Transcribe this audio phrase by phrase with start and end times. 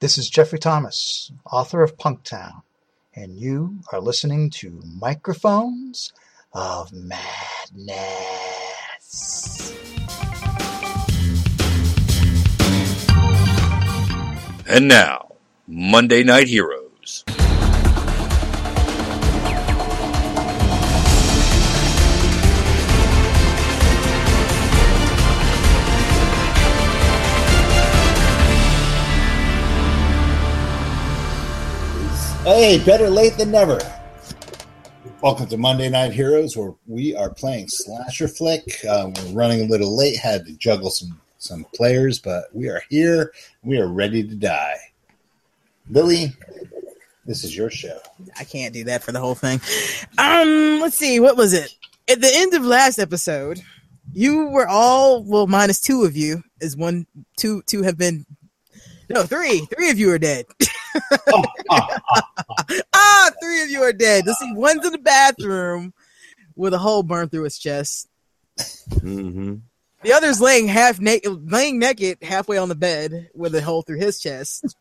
[0.00, 2.62] This is Jeffrey Thomas, author of Punktown,
[3.16, 6.12] and you are listening to Microphones
[6.52, 7.98] of Madness.
[14.68, 15.32] And now,
[15.66, 16.87] Monday Night Heroes.
[32.48, 33.78] Hey, better late than never.
[35.20, 38.62] Welcome to Monday Night Heroes, where we are playing slasher flick.
[38.88, 42.82] Uh, we're running a little late, had to juggle some some players, but we are
[42.88, 43.34] here.
[43.62, 44.78] We are ready to die.
[45.90, 46.32] Lily,
[47.26, 47.98] this is your show.
[48.38, 49.60] I can't do that for the whole thing.
[50.16, 51.70] Um, let's see, what was it?
[52.08, 53.60] At the end of last episode,
[54.14, 57.06] you were all well, minus two of you, is one,
[57.36, 58.24] two, two have been,
[59.10, 60.46] no, three, three of you are dead.
[62.92, 64.26] ah, three of you are dead.
[64.26, 65.92] Let's see, one's in the bathroom
[66.56, 68.08] with a hole burned through his chest.
[68.58, 69.56] Mm-hmm.
[70.02, 73.98] The other's laying half naked, laying naked halfway on the bed with a hole through
[73.98, 74.76] his chest.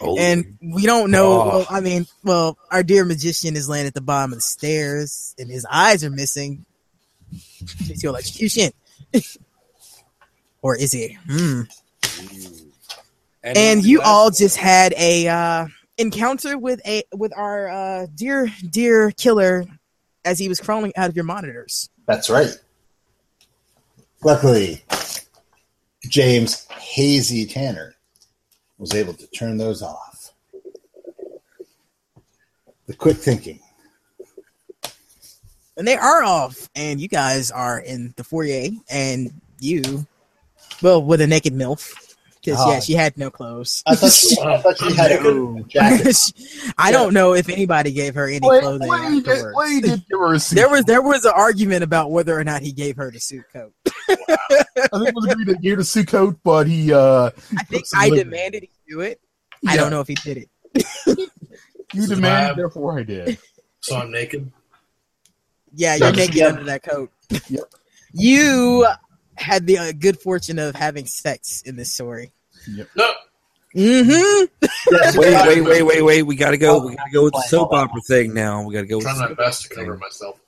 [0.00, 1.40] Oh, And we don't know.
[1.40, 1.48] Oh.
[1.48, 5.34] Well, I mean, well, our dear magician is laying at the bottom of the stairs,
[5.38, 6.64] and his eyes are missing.
[7.32, 8.72] Is he electrocution?
[10.62, 11.16] or is he?
[11.28, 11.62] Hmm.
[13.44, 15.66] And you all just had a uh,
[15.98, 19.66] encounter with a with our uh, dear dear killer
[20.24, 21.90] as he was crawling out of your monitors.
[22.06, 22.56] That's right.
[24.22, 24.82] Luckily,
[26.08, 27.94] James Hazy Tanner
[28.78, 30.32] was able to turn those off.
[32.86, 33.60] The quick thinking.
[35.76, 40.06] and they are off, and you guys are in the foyer, and you,
[40.82, 41.92] well, with a naked milf,
[42.44, 42.72] because Oh.
[42.72, 43.82] yeah, she had no clothes.
[43.86, 46.16] I thought she, I thought she had a jacket.
[46.78, 49.56] I don't know if anybody gave her any Wait, clothing wait, you did, afterwards.
[49.56, 50.56] wait, did give her a suit.
[50.56, 53.44] There was there was an argument about whether or not he gave her the suit
[53.52, 53.72] coat.
[53.86, 57.86] I think it was agreed to give the suit coat, but he uh I think
[57.86, 58.24] some I living.
[58.30, 59.20] demanded he do it.
[59.66, 60.50] I don't know if he did it.
[61.94, 63.38] you So demanded, I- therefore I did.
[63.80, 64.50] So I'm naked.
[65.74, 66.52] Yeah, you're naked Yep.
[66.52, 67.10] under that coat.
[67.48, 67.64] Yep.
[68.12, 68.86] You
[69.36, 72.30] had the uh, good fortune of having sex in this story.
[72.68, 73.12] No,
[73.74, 75.18] Mm-hmm.
[75.18, 76.22] wait, wait, wait, wait, wait.
[76.22, 76.86] We gotta go.
[76.86, 78.62] We gotta go with the soap opera thing now.
[78.62, 78.98] We gotta go.
[78.98, 80.38] I'm trying my best to cover myself.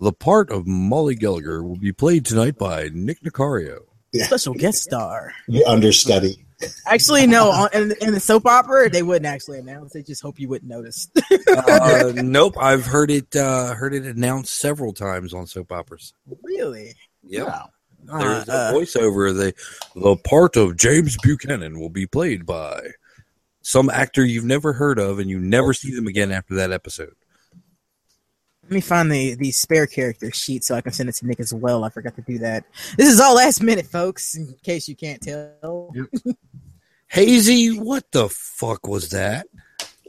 [0.00, 3.82] the part of Molly Gallagher will be played tonight by Nick Nicario.
[4.12, 5.34] Special guest star.
[5.46, 6.44] The understudy.
[6.86, 7.50] Actually, no.
[7.50, 9.92] On, in, in the soap opera, they wouldn't actually announce.
[9.92, 11.08] They just hope you wouldn't notice.
[11.48, 13.36] Uh, nope, I've heard it.
[13.36, 16.12] Uh, heard it announced several times on soap operas.
[16.42, 16.94] really?
[17.24, 17.46] Yep.
[17.46, 17.62] Yeah.
[18.06, 19.34] There's Uh, a voiceover.
[19.36, 19.54] The
[20.00, 22.80] the part of James Buchanan will be played by
[23.62, 27.14] some actor you've never heard of, and you never see them again after that episode.
[28.64, 31.38] Let me find the the spare character sheet so I can send it to Nick
[31.40, 31.84] as well.
[31.84, 32.64] I forgot to do that.
[32.96, 34.34] This is all last minute, folks.
[34.34, 35.92] In case you can't tell.
[37.08, 39.46] Hazy, what the fuck was that?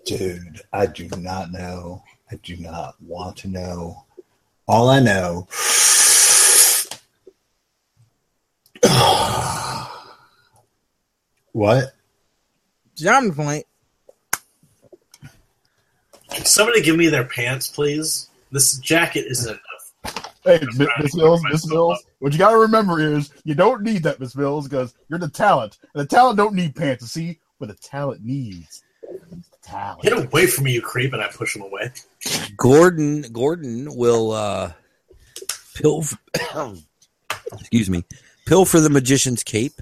[0.05, 2.01] Dude, I do not know.
[2.31, 4.05] I do not want to know.
[4.67, 5.47] All I know.
[11.51, 11.93] what?
[12.95, 13.65] John point.
[16.43, 18.29] Somebody give me their pants, please?
[18.51, 20.33] This jacket isn't enough.
[20.43, 22.03] Hey, I'm Mi- trying to Miss Mills, Miss Mills.
[22.19, 25.77] What you gotta remember is you don't need that, Miss Mills, because you're the talent.
[25.93, 27.03] And the talent don't need pants.
[27.03, 28.83] You see what the talent needs.
[29.61, 30.01] Talent.
[30.03, 31.91] Get away from me, you creep, and I push him away.
[32.55, 34.71] Gordon Gordon will uh
[35.75, 36.03] pill
[37.53, 38.03] excuse me
[38.47, 39.73] pill for the magician's cape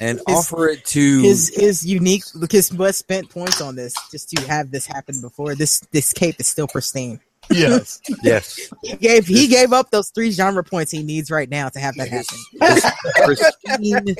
[0.00, 4.30] and His- offer it to His his unique his West spent points on this just
[4.30, 5.54] to have this happen before.
[5.54, 7.20] This this cape is still pristine.
[7.50, 8.00] Yes.
[8.22, 11.78] yes He gave he gave up those three genre points he needs right now to
[11.78, 12.36] have that happen.
[13.24, 14.16] pristine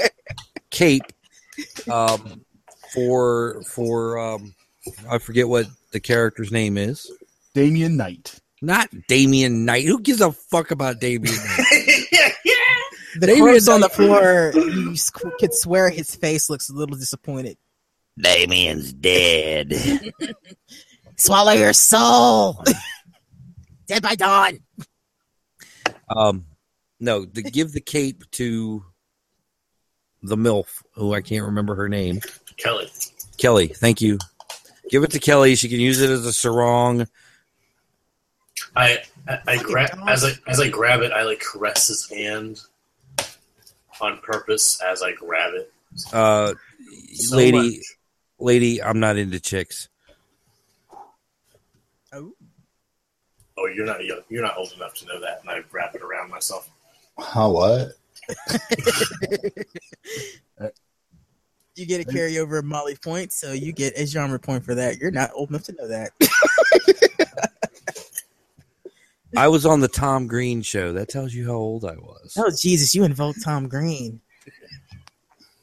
[0.71, 1.03] cape
[1.91, 2.43] um
[2.93, 4.55] for for um
[5.09, 7.11] I forget what the character's name is
[7.55, 8.39] Damien Knight.
[8.61, 11.82] not Damien Knight who gives a fuck about Damien Knight
[13.23, 14.97] The Damien corpse on the floor, you
[15.39, 17.57] could swear his face looks a little disappointed.
[18.19, 19.73] Damien's dead
[21.17, 22.65] Swallow your soul.
[23.87, 24.59] Dead by dawn.
[26.09, 26.47] Um,
[26.99, 28.85] no, to give the cape to
[30.25, 32.21] the MILF, who I can't remember her name.
[32.57, 32.91] Kelly.
[33.37, 34.19] Kelly, thank you.
[34.91, 35.55] Give it to Kelly.
[35.55, 37.07] She can use it as a sarong.
[38.75, 38.99] I
[39.29, 42.61] I, I grab as I as I grab it, I like caress his hand
[44.03, 45.73] on purpose as I grab it.
[46.13, 46.53] Uh,
[47.15, 47.87] So lady, much.
[48.39, 49.89] lady, I'm not into chicks.
[52.13, 52.33] Oh,
[53.59, 54.21] Oh, you're not young.
[54.29, 56.69] You're not old enough to know that, and I wrap it around myself.
[57.19, 57.93] How What?
[61.75, 64.99] you get a carryover Molly point, so you get a genre point for that.
[64.99, 66.13] You're not old enough to know that.
[69.37, 70.93] I was on the Tom Green show.
[70.93, 72.35] That tells you how old I was.
[72.39, 74.21] Oh Jesus, you invoked Tom Green.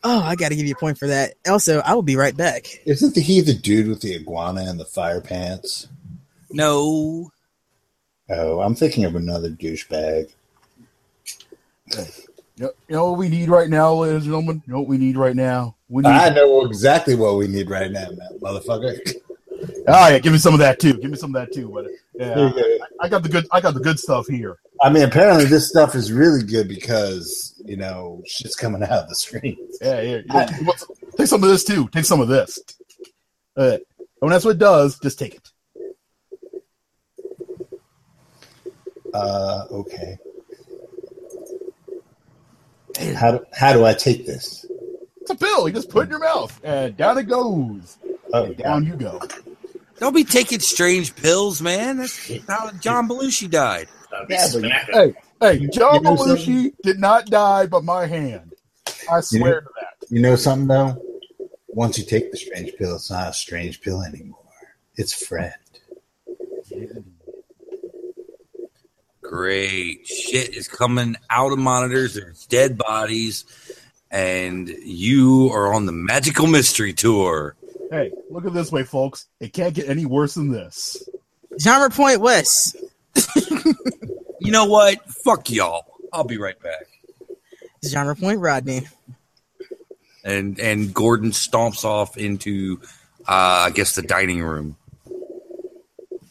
[0.04, 1.34] Oh, I got to give you a point for that.
[1.46, 2.68] Also, I will be right back.
[2.86, 5.90] Isn't the, he the dude with the iguana and the fire pants?
[6.52, 7.32] No,
[8.30, 10.30] Oh, I'm thinking of another douchebag.
[11.98, 12.06] You
[12.58, 14.62] know, you know what we need right now, ladies and gentlemen?
[14.68, 15.76] You know what we need right now?
[15.88, 16.10] We need.
[16.10, 19.00] I know exactly what we need right now, man, motherfucker.
[19.92, 20.94] Oh yeah, give me some of that too.
[20.94, 21.70] Give me some of that too.
[21.70, 22.48] But yeah, go.
[22.48, 23.48] I, I got the good.
[23.52, 24.58] I got the good stuff here.
[24.82, 29.10] I mean, apparently this stuff is really good because you know shit's coming out of
[29.10, 29.58] the screen.
[29.82, 30.22] Yeah, yeah.
[30.34, 30.46] yeah.
[31.18, 31.88] Take some of this too.
[31.90, 32.60] Take some of this.
[33.58, 35.52] Uh, and when that's what it does, just take it.
[39.14, 40.18] Uh, okay.
[43.16, 44.66] How do, how do I take this?
[45.22, 45.68] It's a pill.
[45.68, 47.98] You just put it in your mouth, and down it goes.
[48.34, 49.20] Oh, down you go.
[50.00, 51.98] Don't be taking strange pills, man.
[51.98, 53.88] That's how John Belushi died.
[54.30, 58.54] Yeah, but- Hey, hey, John You know Belushi did not die by my hand.
[59.12, 60.08] I swear to that.
[60.10, 61.02] You know something though?
[61.68, 64.40] Once you take the strange pill, it's not a strange pill anymore.
[64.96, 65.54] It's friend.
[69.22, 72.16] Great shit is coming out of monitors.
[72.16, 73.46] There's dead bodies,
[74.10, 77.56] and you are on the magical mystery tour.
[77.92, 79.28] Hey, look at this way, folks.
[79.40, 81.10] It can't get any worse than this.
[81.60, 82.78] Genre point West.
[84.40, 85.04] You know what?
[85.06, 85.86] Fuck y'all.
[86.14, 86.88] I'll be right back.
[87.86, 88.88] Genre point Rodney.
[90.24, 92.80] And and Gordon stomps off into,
[93.28, 94.76] uh, I guess, the dining room.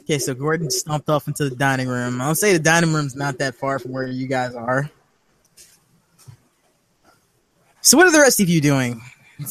[0.02, 2.20] Okay, so Gordon stomped off into the dining room.
[2.20, 4.90] I'll say the dining room's not that far from where you guys are.
[7.82, 9.00] So what are the rest of you doing?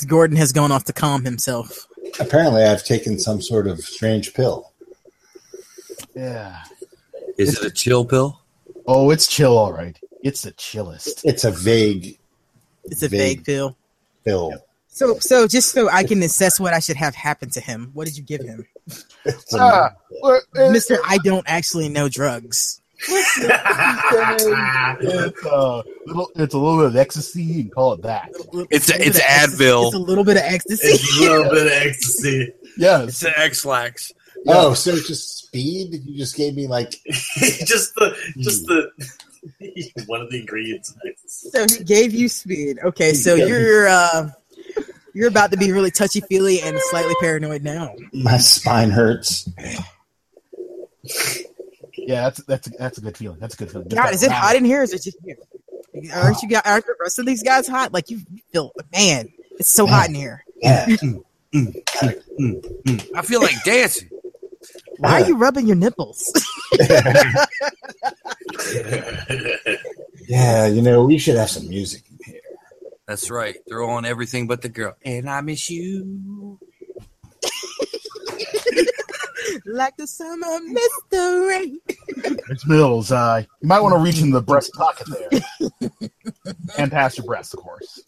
[0.07, 1.87] Gordon has gone off to calm himself.
[2.19, 4.71] Apparently, I've taken some sort of strange pill.
[6.15, 6.63] Yeah.
[7.37, 8.41] Is it a chill pill?
[8.87, 9.97] Oh, it's chill, all right.
[10.23, 11.23] It's the chillest.
[11.25, 12.17] It's a vague
[12.85, 13.37] It's a Vague.
[13.39, 13.77] vague pill.
[14.25, 14.53] pill.
[14.87, 18.05] So, so just so I can assess what I should have happen to him, what
[18.07, 18.65] did you give him,
[19.25, 19.93] It's a-
[20.23, 20.97] well, eh, Mister?
[21.05, 22.81] I don't actually know drugs.
[24.99, 28.29] It's, uh, little, it's a little bit of ecstasy and call it that.
[28.29, 29.23] It's a- little it's bit of ecstasy-
[29.63, 29.85] Advil.
[29.87, 30.87] It's a little bit of ecstasy.
[30.87, 32.53] It's a little bit of ecstasy.
[32.77, 34.11] yeah, It's an X-Lax.
[34.47, 36.01] oh, so it's just speed?
[36.05, 38.89] You just gave me like just the, just the,
[40.07, 40.93] one of the ingredients.
[41.51, 42.79] So he gave you speed.
[42.83, 44.29] Okay, so you're uh,
[45.13, 47.93] you're about to be really touchy feely and slightly paranoid now.
[48.13, 49.49] my spine hurts.
[52.07, 53.37] Yeah, that's that's a, that's a good feeling.
[53.37, 53.89] That's a good feeling.
[53.89, 54.79] God, is it hot in here?
[54.79, 55.35] Or is it just you?
[56.13, 56.61] Aren't you guys?
[56.63, 57.91] Aren't the rest of these guys hot?
[57.91, 58.21] Like you
[58.53, 59.27] feel, man,
[59.59, 60.45] it's so hot in here.
[60.61, 60.85] Yeah.
[60.85, 61.23] Mm,
[61.53, 64.09] mm, mm, I feel like dancing.
[64.99, 66.31] Why are you rubbing your nipples?
[70.27, 72.41] yeah, you know, we should have some music in here.
[73.05, 73.57] That's right.
[73.67, 74.95] Throw on everything but the girl.
[75.03, 76.57] And I miss you.
[79.65, 81.79] Like the summer mystery.
[82.49, 83.11] It's Mills.
[83.11, 85.89] Uh, you might want to reach in the breast pocket there,
[86.77, 88.01] and past your breast, of course.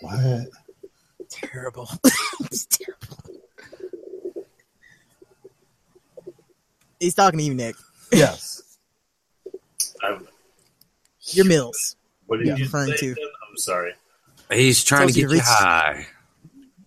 [0.00, 0.46] What?
[1.30, 1.88] Terrible.
[2.42, 3.18] it's terrible.
[6.98, 7.76] He's talking to you, Nick.
[8.12, 8.62] Yes.
[10.02, 10.26] I'm-
[11.32, 11.96] Your Mills.
[12.26, 12.96] what did Yeah, you referring say?
[12.98, 13.12] to.
[13.12, 13.24] again?
[13.50, 13.92] I'm sorry.
[14.52, 16.06] He's trying to Tells you get to you high.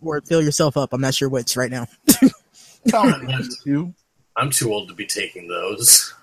[0.01, 0.91] Or fill yourself up.
[0.93, 1.87] I'm not sure which right now.
[3.65, 3.93] you.
[4.35, 6.13] I'm too old to be taking those.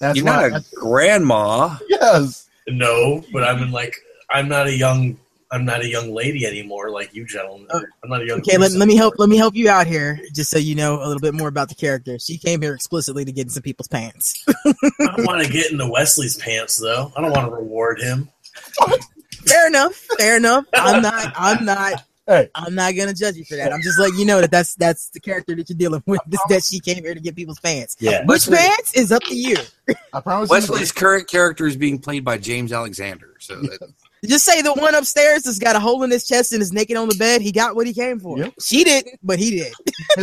[0.00, 1.76] That's You're not a grandma.
[1.88, 2.48] yes.
[2.68, 3.96] No, but I'm in like
[4.30, 5.18] I'm not a young
[5.52, 7.66] I'm not a young lady anymore like you gentlemen.
[7.70, 8.38] Oh, I'm not a young.
[8.38, 9.18] Okay, let, let me help.
[9.18, 11.68] Let me help you out here, just so you know a little bit more about
[11.68, 12.18] the character.
[12.20, 14.44] She came here explicitly to get in some people's pants.
[14.48, 14.72] I
[15.16, 17.12] don't want to get into Wesley's pants though.
[17.16, 18.28] I don't want to reward him.
[19.44, 19.94] fair enough.
[20.18, 20.66] Fair enough.
[20.72, 21.32] I'm not.
[21.36, 22.04] I'm not.
[22.30, 22.48] Hey.
[22.54, 23.72] I'm not gonna judge you for that.
[23.72, 26.20] I'm just letting you know that that's that's the character that you're dealing with.
[26.30, 27.96] Is that she came here to get people's pants.
[27.98, 28.20] Yeah.
[28.20, 29.56] Which Wesley- pants is up to you.
[30.12, 30.48] I promise.
[30.48, 33.34] Wesley's current character is being played by James Alexander.
[33.40, 33.92] So that,
[34.24, 36.96] Just say the one upstairs that's got a hole in his chest and is naked
[36.96, 37.42] on the bed.
[37.42, 38.38] He got what he came for.
[38.38, 38.54] Yep.
[38.62, 39.72] She didn't, but he did.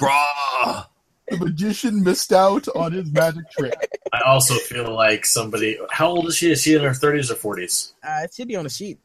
[0.00, 0.84] bruh.
[1.28, 3.88] the magician missed out on his magic trick.
[4.12, 5.78] I also feel like somebody.
[5.90, 6.50] How old is she?
[6.50, 7.94] Is she in her thirties or forties?
[8.02, 8.98] Uh, it should be on the sheet.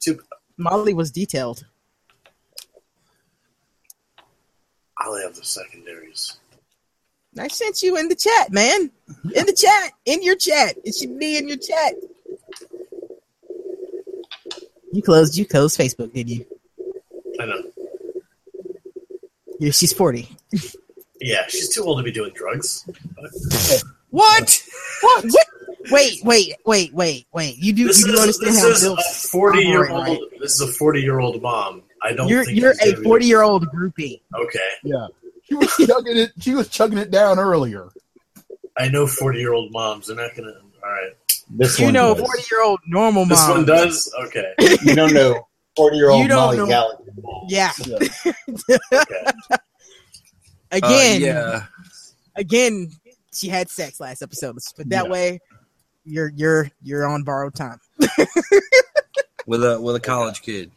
[0.00, 0.20] Two-
[0.58, 1.64] Molly was detailed.
[4.98, 6.36] I'll have the secondaries.
[7.38, 8.90] I sent you in the chat, man.
[9.34, 9.92] In the chat.
[10.04, 10.74] In your chat.
[10.84, 11.94] It should be in your chat.
[14.92, 16.44] You closed you closed Facebook, did you?
[17.38, 17.62] I know.
[19.60, 20.28] Yeah, she's 40.
[21.20, 22.84] Yeah, she's too old to be doing drugs.
[24.10, 24.62] What?
[25.00, 25.24] What?
[25.24, 25.46] what?
[25.90, 27.56] Wait, wait, wait, wait, wait.
[27.58, 28.96] You do This you do is, understand how is a
[29.28, 30.06] forty-year-old.
[30.08, 30.20] right?
[30.48, 31.82] This is a forty-year-old mom.
[32.02, 32.26] I don't.
[32.28, 34.22] You're think you're a 40 year old groupie.
[34.34, 35.08] Okay, Yeah,
[35.44, 36.32] she was chugging it.
[36.40, 37.88] She was chugging it down earlier.
[38.78, 40.06] I know forty-year-old moms.
[40.06, 40.52] They're not gonna.
[40.82, 41.12] All right,
[41.50, 43.28] This You one know, 40 year old normal mom.
[43.28, 44.10] this one does.
[44.26, 47.04] Okay, You don't know forty year old You Molly know- Gallagher.
[47.48, 47.72] Yeah.
[47.84, 47.98] Yeah.
[48.92, 49.18] okay.
[50.70, 51.64] Again, Uh, yeah.
[52.36, 52.90] again,
[53.34, 54.54] she had sex last episode.
[54.54, 55.10] Let's put that Yeah.
[55.10, 55.40] way.
[56.04, 57.80] You're you're you're on borrowed time.
[59.48, 60.70] With a with a college kid.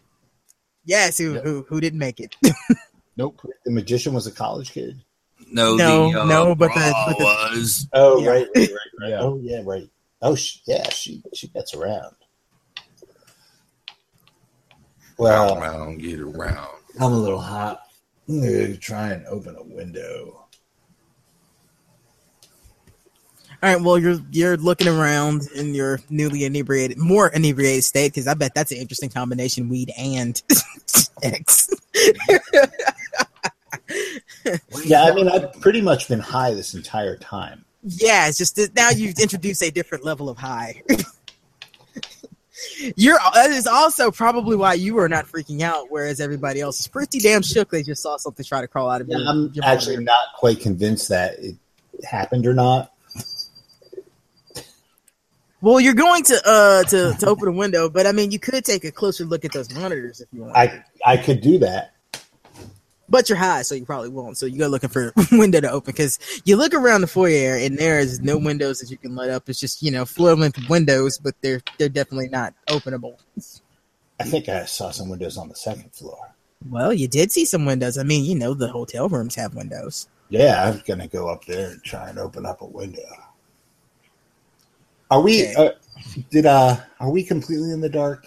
[0.85, 1.43] Yes, who Yep.
[1.43, 2.35] who who didn't make it?
[3.17, 3.41] Nope.
[3.65, 5.03] The magician was a college kid.
[5.51, 8.29] No, No, the, uh, no, but the- but the- was Oh Yeah.
[8.29, 9.09] right, right, right, right.
[9.09, 9.19] Yeah.
[9.19, 9.89] Oh yeah, right.
[10.21, 12.15] Oh sh- yeah, she she gets around.
[15.17, 16.77] Well, round, Well, round, get around.
[16.99, 17.81] I'm a little hot.
[18.29, 20.40] I'm gonna try and open a window.
[23.63, 23.81] All right.
[23.81, 28.53] Well, you're you're looking around in your newly inebriated, more inebriated state because I bet
[28.55, 30.41] that's an interesting combination: weed and
[30.87, 31.69] sex.
[34.83, 37.63] Yeah, I mean, I've pretty much been high this entire time.
[37.83, 40.81] Yeah, it's just that now you've introduced a different level of high.
[42.95, 46.87] You're that is also probably why you are not freaking out, whereas everybody else is
[46.87, 47.69] pretty damn shook.
[47.69, 49.17] They just saw something try to crawl out of Yeah.
[49.27, 51.55] I'm actually not quite convinced that it
[52.03, 52.91] happened or not.
[55.61, 58.65] Well, you're going to uh to to open a window, but I mean, you could
[58.65, 60.57] take a closer look at those monitors if you want.
[60.57, 61.93] I I could do that.
[63.07, 64.37] but you're high, so you probably won't.
[64.37, 67.55] So you go looking for a window to open because you look around the foyer
[67.55, 69.47] and there is no windows that you can light up.
[69.49, 73.17] It's just you know floor length windows, but they're they're definitely not openable.
[74.19, 76.17] I think I saw some windows on the second floor.
[76.69, 77.97] Well, you did see some windows.
[77.97, 80.07] I mean, you know, the hotel rooms have windows.
[80.29, 83.01] Yeah, I'm gonna go up there and try and open up a window.
[85.11, 85.43] Are we?
[85.49, 85.55] Okay.
[85.55, 85.71] Uh,
[86.31, 86.77] did uh?
[86.99, 88.25] Are we completely in the dark?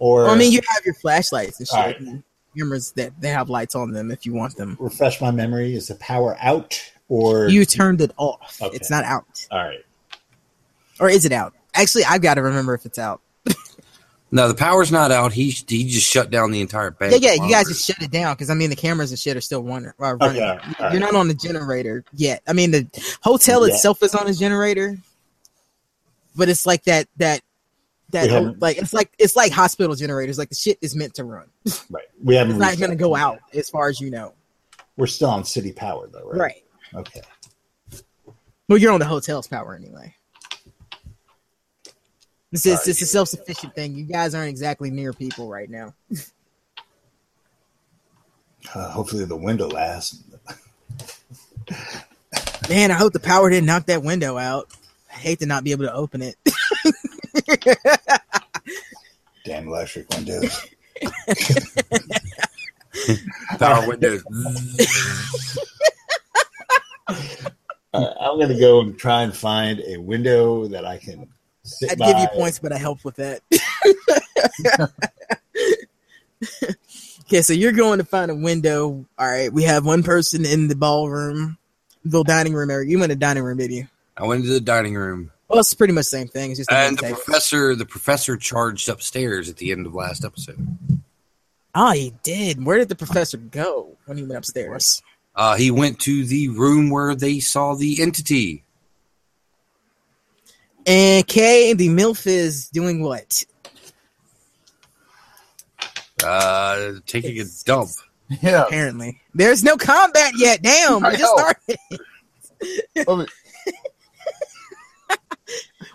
[0.00, 1.76] Or Well, I mean, you have your flashlights and shit.
[1.78, 2.00] Alright.
[2.00, 2.22] and
[2.56, 4.76] Cameras that they have lights on them if you want them.
[4.80, 5.74] refresh my memory.
[5.74, 8.58] Is the power out or You turned it off.
[8.60, 8.74] Okay.
[8.74, 9.84] It's not out, All right.
[11.00, 11.54] or is it out?
[11.74, 13.20] Actually, I've got to remember if it's out.
[14.30, 15.32] No, the power's not out.
[15.32, 17.14] He he just shut down the entire bank.
[17.18, 17.44] Yeah, yeah.
[17.46, 19.62] You guys just shut it down because I mean the cameras and shit are still
[19.62, 19.90] running.
[19.98, 20.42] Uh, running.
[20.42, 20.90] Okay.
[20.90, 22.42] You're not on the generator yet.
[22.46, 22.86] I mean the
[23.22, 23.72] hotel Yeah.
[23.72, 24.98] itself is on a generator,
[26.38, 27.42] but it's like that that
[28.10, 30.38] that haven't- like it's like it's like hospital generators.
[30.38, 31.48] Like the shit is meant to run.
[31.90, 32.06] Right.
[32.22, 32.52] We haven't.
[32.52, 34.32] It's not going to go out as far as you know.
[34.96, 36.38] We're still on city power though, right?
[36.40, 36.64] Right.
[36.94, 37.20] Okay.
[38.66, 40.14] Well, you're on the hotel's power anyway.
[42.50, 43.94] This is it's a self sufficient thing.
[43.94, 45.94] You guys aren't exactly near people right now.
[48.74, 50.22] Uh, hopefully the window lasts.
[52.68, 54.68] Man, I hope the power didn't knock that window out.
[55.18, 56.36] I hate to not be able to open it.
[59.44, 60.64] Damn electric windows.
[63.58, 64.22] power windows.
[67.08, 67.16] All
[67.94, 71.26] right, I'm gonna go and try and find a window that I can
[71.64, 72.12] sit I'd by.
[72.12, 73.42] give you points, but I help with that.
[77.22, 79.04] okay, so you're going to find a window.
[79.18, 81.58] All right, we have one person in the ballroom,
[82.04, 82.88] the dining room area.
[82.88, 83.88] You went to dining room, did you?
[84.18, 86.50] I went into the dining room, Well, it's pretty much the same thing.
[86.50, 87.16] It's just a and the table.
[87.16, 90.58] professor the professor charged upstairs at the end of last episode.
[91.74, 92.64] Oh, he did.
[92.64, 95.00] Where did the professor go when he went upstairs?
[95.36, 98.64] Uh, he went to the room where they saw the entity.
[100.84, 103.44] And Kay, the MILF is doing what?
[106.24, 107.90] Uh, taking a dump.
[108.42, 108.64] Yeah.
[108.64, 109.20] Apparently.
[109.34, 110.60] There's no combat yet.
[110.62, 111.04] Damn.
[111.04, 113.28] I just started.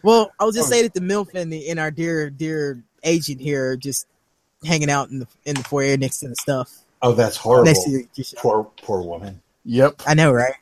[0.04, 0.72] I mean, Well, I'll just Oh.
[0.72, 4.06] say that the MILF and the and our dear dear agent here are just
[4.66, 6.72] hanging out in the in the foyer next to the stuff.
[7.02, 7.66] Oh, that's horrible.
[7.66, 8.26] Next to your, your.
[8.38, 9.42] Poor, poor woman.
[9.66, 10.02] yep.
[10.08, 10.54] I know, right?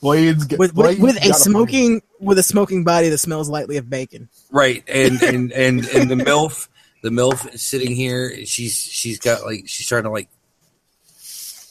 [0.00, 3.48] Blades get, With with, Blades with a got smoking with a smoking body that smells
[3.48, 4.28] lightly of bacon.
[4.50, 6.68] Right, and and and and the milf,
[7.02, 8.44] the milf is sitting here.
[8.44, 10.28] She's she's got like she's trying to like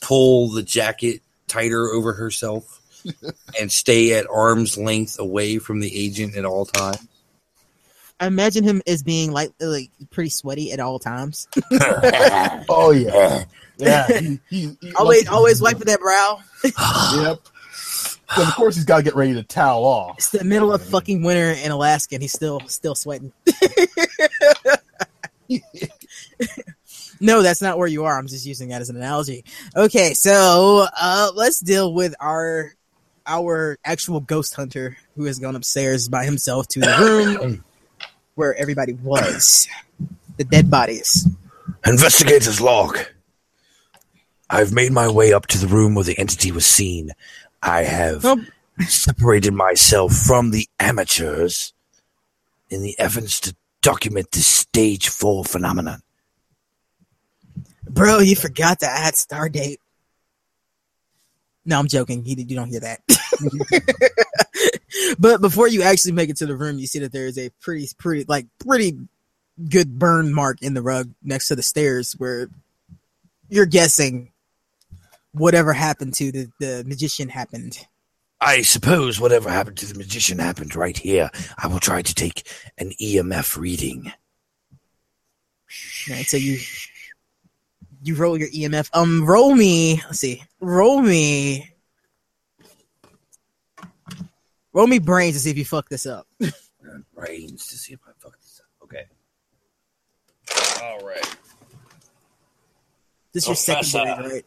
[0.01, 2.81] pull the jacket tighter over herself
[3.59, 7.05] and stay at arm's length away from the agent at all times.
[8.19, 11.47] I imagine him as being like like pretty sweaty at all times.
[12.69, 13.43] Oh yeah,
[13.77, 14.07] yeah.
[14.19, 16.39] He, he, he always loves- always wiping that brow.
[17.23, 17.39] Yep.
[18.37, 20.15] Then of course he's got to get ready to towel off.
[20.17, 23.31] It's the middle of fucking winter in Alaska, and he's still still sweating.
[27.19, 28.17] no, that's not where you are.
[28.17, 29.43] I'm just using that as an analogy.
[29.75, 32.73] Okay, so uh, let's deal with our
[33.25, 37.63] our actual ghost hunter who has gone upstairs by himself to the room mm.
[38.35, 39.67] where everybody was.
[40.37, 41.27] The dead bodies.
[41.85, 42.97] Investigator's log.
[44.49, 47.11] I've made my way up to the room where the entity was seen.
[47.61, 48.25] I have
[48.87, 51.73] separated myself from the amateurs
[52.69, 56.01] in the efforts to document this stage four phenomenon.
[57.89, 59.79] Bro, you forgot to add star date.
[61.65, 62.25] No, I'm joking.
[62.25, 63.01] You, you don't hear that.
[65.19, 67.49] but before you actually make it to the room, you see that there is a
[67.61, 68.97] pretty, pretty, like, pretty
[69.69, 72.49] good burn mark in the rug next to the stairs where
[73.49, 74.31] you're guessing
[75.31, 77.85] whatever happened to the, the magician happened.
[78.41, 81.29] I suppose whatever happened to the magician happened right here.
[81.57, 82.45] I will try to take
[82.77, 84.11] an EMF reading.
[86.09, 86.59] Right, so you
[88.03, 88.89] you roll your EMF.
[88.93, 90.01] Um, roll me.
[90.05, 90.43] Let's see.
[90.59, 91.69] Roll me.
[94.73, 96.27] Roll me brains to see if you fuck this up.
[97.15, 98.83] Brains to see if I fuck this up.
[98.83, 99.03] Okay.
[100.83, 101.35] All right.
[103.33, 103.89] This is your Professor.
[103.89, 104.45] secondary, right?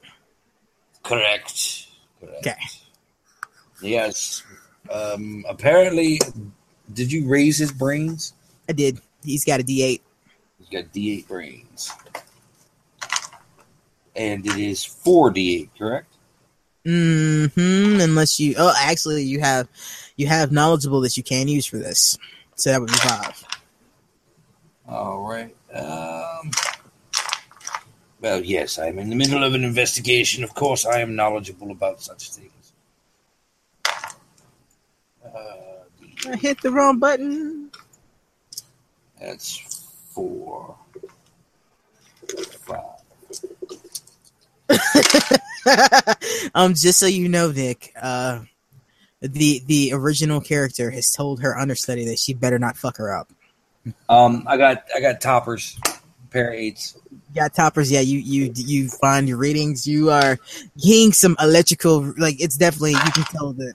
[1.03, 1.87] Correct.
[2.21, 2.39] Correct.
[2.39, 2.57] Okay.
[3.83, 4.43] Yes.
[4.91, 5.45] Um.
[5.49, 6.21] Apparently,
[6.93, 8.35] did you raise his brains?
[8.69, 9.01] I did.
[9.25, 10.01] He's got a D8.
[10.59, 11.93] He's got D8 brains,
[14.17, 15.69] and it is four D8.
[15.79, 16.13] Correct.
[16.85, 17.47] Hmm.
[18.01, 18.55] Unless you.
[18.59, 19.69] Oh, actually, you have
[20.17, 22.17] you have knowledgeable that you can use for this.
[22.55, 23.45] So that would be five.
[24.89, 25.55] All right.
[25.75, 26.51] Um.
[28.21, 30.43] Well, yes, I'm in the middle of an investigation.
[30.43, 32.73] Of course, I am knowledgeable about such things.
[35.25, 37.71] Uh, I hit the wrong button.
[39.21, 39.59] that's
[40.13, 40.77] four.
[42.67, 42.83] Five.
[46.55, 48.41] um, just so you know, Nick, uh,
[49.21, 53.33] the the original character has told her understudy that she better not fuck her up.
[54.09, 55.79] Um, I got I got toppers,
[56.31, 56.99] pair of eights.
[57.35, 57.91] Yeah, toppers.
[57.91, 59.87] Yeah, you you you find your readings.
[59.87, 60.39] You are
[60.83, 62.13] getting some electrical.
[62.19, 63.75] Like it's definitely you can tell that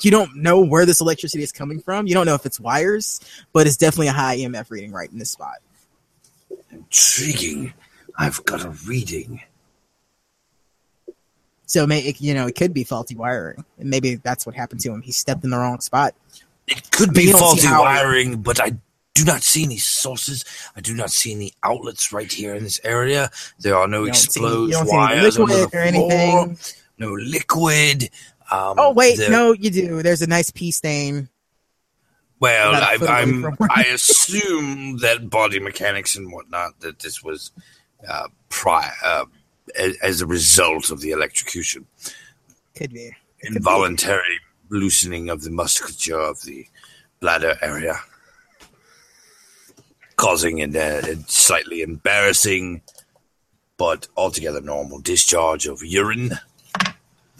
[0.00, 2.06] you don't know where this electricity is coming from.
[2.06, 3.20] You don't know if it's wires,
[3.52, 5.56] but it's definitely a high EMF reading right in this spot.
[6.70, 7.74] Intriguing.
[8.18, 9.40] I've got a reading.
[11.72, 14.92] So may you know it could be faulty wiring, and maybe that's what happened to
[14.92, 15.00] him.
[15.00, 16.14] He stepped in the wrong spot.
[16.66, 18.72] It could be faulty wiring, but I
[19.14, 20.44] do not see any sources.
[20.76, 23.30] I do not see any outlets right here in this area.
[23.58, 25.82] There are no exposed see wires under the or floor.
[25.82, 26.58] anything.
[26.98, 28.10] No liquid.
[28.50, 30.02] Um, Oh wait, no, you do.
[30.02, 31.30] There's a nice pea stain.
[32.38, 33.46] Well, I, I'm.
[33.70, 37.50] I assume that body mechanics and whatnot that this was
[38.06, 39.24] uh, prior uh,
[39.78, 41.86] as, a result of the electrocution,
[42.76, 43.10] Could be.
[43.10, 43.16] be.
[43.48, 46.66] involuntary loosening of the musculature of the
[47.20, 47.96] bladder area,
[50.16, 52.82] causing an, uh, a slightly embarrassing
[53.76, 56.32] but altogether normal discharge of urine.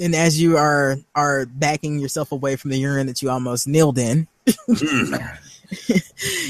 [0.01, 3.99] And as you are are backing yourself away from the urine that you almost kneeled
[3.99, 4.27] in,
[4.67, 5.15] Hmm.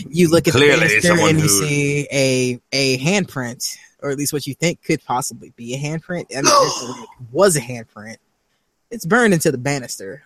[0.08, 4.18] you look at Clearly, the banister and you who- see a a handprint, or at
[4.18, 6.26] least what you think could possibly be a handprint.
[6.30, 8.16] I mean, there's no way it was a handprint.
[8.90, 10.22] It's burned into the banister.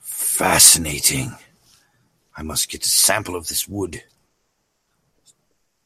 [0.00, 1.34] Fascinating.
[2.36, 4.02] I must get a sample of this wood.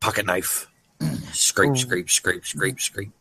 [0.00, 0.66] Pocket knife.
[1.32, 1.74] Scrape, oh.
[1.74, 3.12] scrape, scrape, scrape, scrape.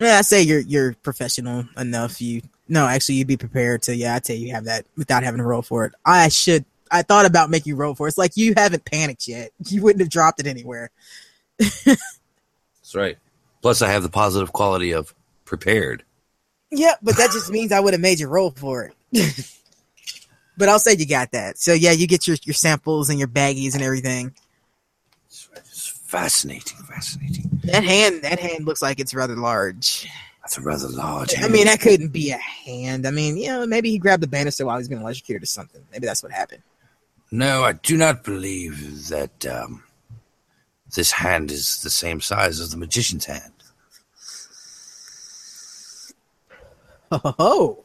[0.00, 2.20] Yeah, I say you're you're professional enough.
[2.20, 3.94] You no, actually, you'd be prepared to.
[3.94, 5.92] Yeah, I'd say you have that without having to roll for it.
[6.04, 6.64] I should.
[6.90, 8.10] I thought about making you roll for it.
[8.10, 9.50] It's like you haven't panicked yet.
[9.66, 10.90] You wouldn't have dropped it anywhere.
[11.58, 13.18] That's right.
[13.60, 16.04] Plus, I have the positive quality of prepared.
[16.70, 19.50] Yeah, but that just means I would have made you roll for it.
[20.56, 21.58] but I'll say you got that.
[21.58, 24.34] So yeah, you get your your samples and your baggies and everything.
[25.28, 27.60] It's fascinating, fascinating.
[27.64, 30.08] That hand, that hand looks like it's rather large.
[30.42, 31.34] That's a rather large.
[31.34, 31.52] I hand.
[31.52, 33.06] mean, that couldn't be a hand.
[33.06, 35.82] I mean, you know, maybe he grabbed the banister while he's being electrocuted or something.
[35.92, 36.62] Maybe that's what happened.
[37.30, 39.82] No, I do not believe that um,
[40.94, 43.52] this hand is the same size as the magician's hand.
[47.10, 47.84] Oh,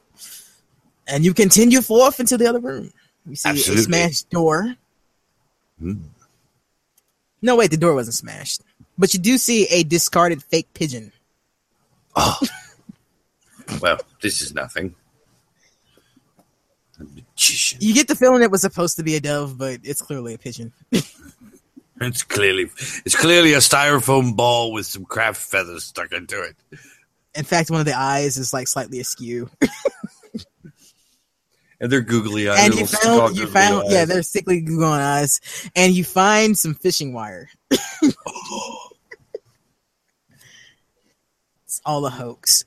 [1.08, 2.92] and you continue forth into the other room.
[3.26, 3.82] You see Absolutely.
[3.82, 4.76] a smashed door.
[5.80, 5.94] Hmm.
[7.42, 8.62] No, wait, the door wasn't smashed,
[8.98, 11.14] but you do see a discarded fake pigeon.
[12.18, 12.38] Oh.
[13.82, 14.94] well, this is nothing.
[17.36, 20.38] You get the feeling it was supposed to be a dove, but it's clearly a
[20.38, 20.74] pigeon.
[22.02, 22.64] It's clearly
[23.06, 26.56] it's clearly a styrofoam ball with some craft feathers stuck into it.
[27.34, 29.50] In fact, one of the eyes is like slightly askew.
[31.80, 32.60] And they're googly eyes.
[32.60, 35.42] and you found, you found, yeah, they're sickly goo on eyes,
[35.76, 37.50] and you find some fishing wire.
[41.66, 42.66] It's all a hoax.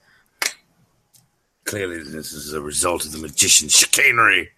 [1.65, 4.51] Clearly, this is a result of the magician's chicanery.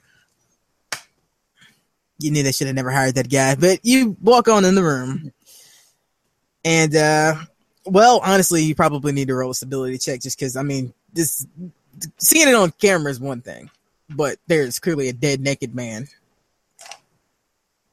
[2.18, 4.82] You knew they should have never hired that guy, but you walk on in the
[4.82, 5.32] room,
[6.64, 7.36] and uh,
[7.86, 10.56] well, honestly, you probably need to roll a stability check just because.
[10.56, 11.46] I mean, this
[12.18, 13.70] seeing it on camera is one thing,
[14.10, 16.08] but there's clearly a dead naked man.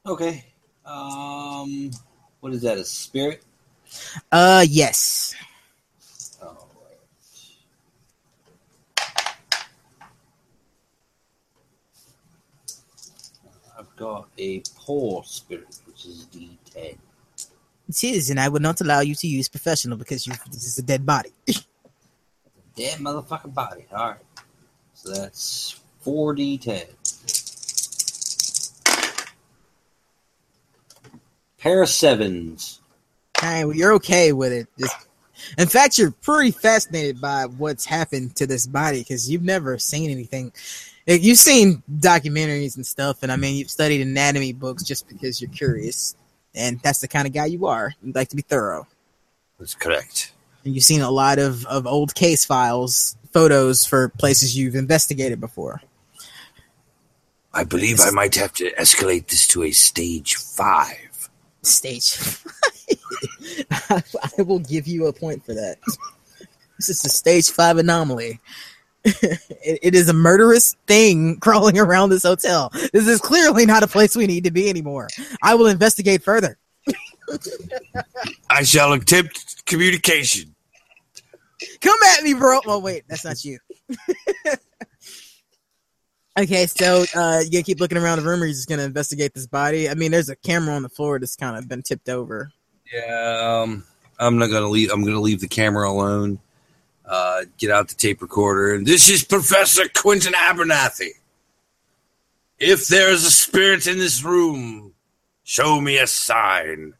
[0.05, 0.45] Okay.
[0.85, 1.91] Um,
[2.39, 2.77] what is that?
[2.77, 3.43] A spirit?
[4.31, 5.35] Uh, yes.
[13.95, 16.97] Got a poor spirit, which is D10.
[17.87, 20.77] It is, and I would not allow you to use professional because you this is
[20.77, 21.31] a dead body.
[22.75, 23.85] Dead motherfucking body.
[23.93, 24.19] All right.
[24.95, 26.87] So that's 4D10.
[31.57, 32.81] Pair of sevens.
[33.41, 34.67] All right, well, you're okay with it.
[34.77, 34.95] Just,
[35.57, 40.09] in fact, you're pretty fascinated by what's happened to this body because you've never seen
[40.09, 40.51] anything.
[41.07, 45.51] You've seen documentaries and stuff, and I mean, you've studied anatomy books just because you're
[45.51, 46.15] curious,
[46.55, 47.93] and that's the kind of guy you are.
[48.03, 48.87] You like to be thorough,
[49.59, 50.31] That's correct.
[50.63, 55.39] and you've seen a lot of of old case files, photos for places you've investigated
[55.39, 55.81] before.
[57.53, 61.29] I believe I might have to escalate this to a stage five.
[61.61, 62.17] Stage.
[63.71, 64.03] I,
[64.39, 65.77] I will give you a point for that.
[66.77, 68.39] This is a stage five anomaly.
[69.05, 69.39] It,
[69.83, 72.71] it is a murderous thing crawling around this hotel.
[72.93, 75.07] This is clearly not a place we need to be anymore.
[75.41, 76.57] I will investigate further.
[78.49, 80.55] I shall attempt communication.
[81.81, 82.59] Come at me, bro.
[82.65, 83.59] Oh wait, that's not you.
[86.37, 89.33] okay, so uh, you gonna keep looking around the room, or you're just gonna investigate
[89.33, 89.89] this body?
[89.89, 92.51] I mean, there's a camera on the floor that's kind of been tipped over.
[92.93, 93.83] Yeah, um,
[94.19, 94.91] I'm not gonna leave.
[94.91, 96.39] I'm gonna leave the camera alone.
[97.07, 101.11] Uh, get out the tape recorder, and this is Professor Quentin Abernathy.
[102.57, 104.93] If there is a spirit in this room,
[105.43, 106.95] show me a sign.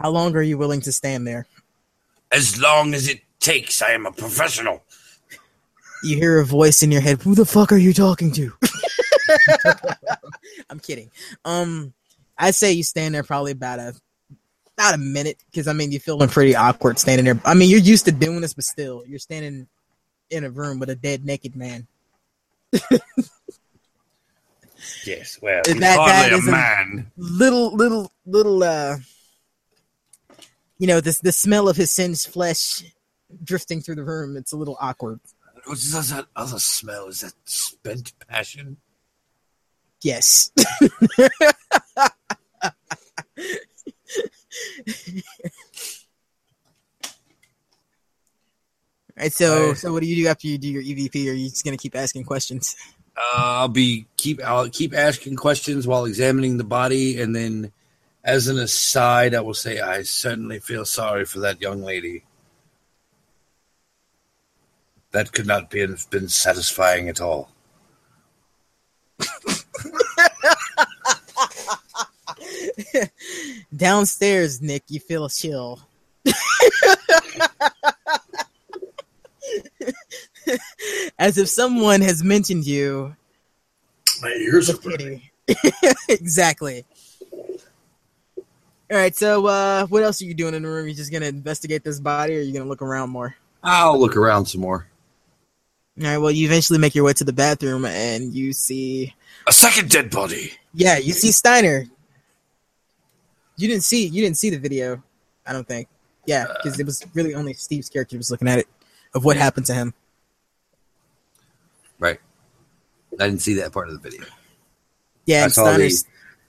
[0.00, 1.46] How long are you willing to stand there?
[2.32, 4.82] As long as it takes, I am a professional.
[6.02, 8.52] you hear a voice in your head who the fuck are you talking to
[10.70, 11.08] i'm kidding
[11.44, 11.92] um
[12.38, 13.94] i'd say you stand there probably about a
[14.78, 17.78] about a minute because i mean you're feeling pretty awkward standing there i mean you're
[17.80, 19.66] used to doing this but still you're standing
[20.30, 21.86] in a room with a dead naked man
[25.06, 27.10] Yes, well, he's that- that hardly is a a- man.
[27.16, 28.96] little little little uh
[30.78, 32.82] you know this the smell of his singed flesh
[33.44, 35.20] drifting through the room it's a little awkward
[35.66, 37.06] What's that other smell?
[37.06, 38.78] Is that spent passion?
[40.02, 40.50] yes
[49.16, 51.28] Right, so so what do you do after you do your EVP?
[51.28, 52.76] Or are you just gonna keep asking questions?
[53.16, 57.72] Uh, I'll be keep I'll keep asking questions while examining the body, and then,
[58.24, 62.24] as an aside, I will say I certainly feel sorry for that young lady.
[65.10, 67.50] That could not be have been satisfying at all.
[73.76, 75.80] Downstairs, Nick, you feel a chill.
[81.18, 83.14] As if someone has mentioned you.
[84.20, 85.22] My ears are with burning.
[85.46, 85.70] pity.
[86.08, 86.84] exactly.
[88.38, 90.86] All right, so uh, what else are you doing in the room?
[90.86, 93.34] You just gonna investigate this body, or are you gonna look around more?
[93.62, 94.86] I'll look around some more.
[96.00, 99.14] All right, well, you eventually make your way to the bathroom, and you see,
[99.46, 100.52] A second dead body.
[100.74, 101.86] yeah, you see Steiner.
[103.56, 105.02] You didn't see, you didn't see the video,
[105.46, 105.88] I don't think.
[106.26, 108.68] Yeah, because it was really only Steve's character was looking at it
[109.14, 109.94] of what happened to him.
[111.98, 112.20] Right.
[113.18, 114.26] I didn't see that part of the video.
[115.26, 116.04] Yeah, I saw the,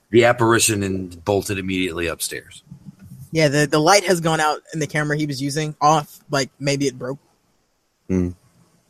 [0.10, 2.64] the apparition and bolted immediately upstairs.
[3.32, 6.20] Yeah, the the light has gone out in the camera he was using off.
[6.30, 7.20] Like maybe it broke.
[8.08, 8.30] Hmm.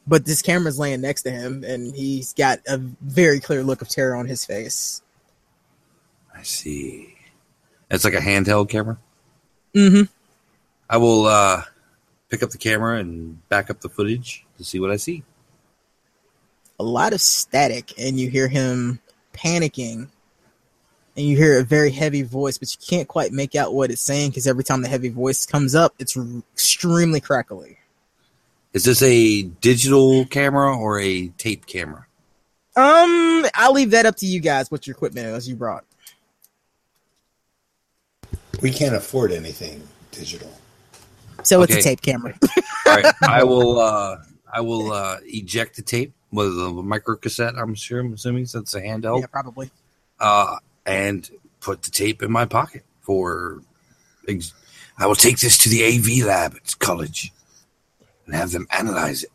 [0.06, 3.88] But this camera's laying next to him, and he's got a very clear look of
[3.88, 5.02] terror on his face.
[6.36, 7.13] I see.
[7.94, 8.98] It's like a handheld camera.
[9.76, 10.12] Mm-hmm.
[10.90, 11.62] I will uh,
[12.30, 15.24] pick up the camera and back up the footage to see what I see.
[16.80, 19.00] A lot of static, and you hear him
[19.32, 20.08] panicking,
[21.16, 24.02] and you hear a very heavy voice, but you can't quite make out what it's
[24.02, 27.78] saying because every time the heavy voice comes up, it's r- extremely crackly.
[28.74, 32.08] Is this a digital camera or a tape camera?
[32.76, 34.72] Um, I'll leave that up to you guys.
[34.72, 35.86] What your equipment is you brought.
[38.64, 40.50] We can't afford anything digital.
[41.44, 42.34] So it's a tape camera.
[42.88, 43.80] All right, I will.
[43.80, 44.18] Uh,
[44.52, 47.56] I will uh, eject the tape with a micro cassette.
[47.58, 48.00] I'm sure.
[48.00, 49.70] I'm assuming since it's a handheld, yeah, probably.
[50.20, 53.62] uh, and put the tape in my pocket for.
[54.28, 54.54] Ex-
[54.98, 57.34] I will take this to the AV lab at college
[58.26, 59.32] and have them analyze it.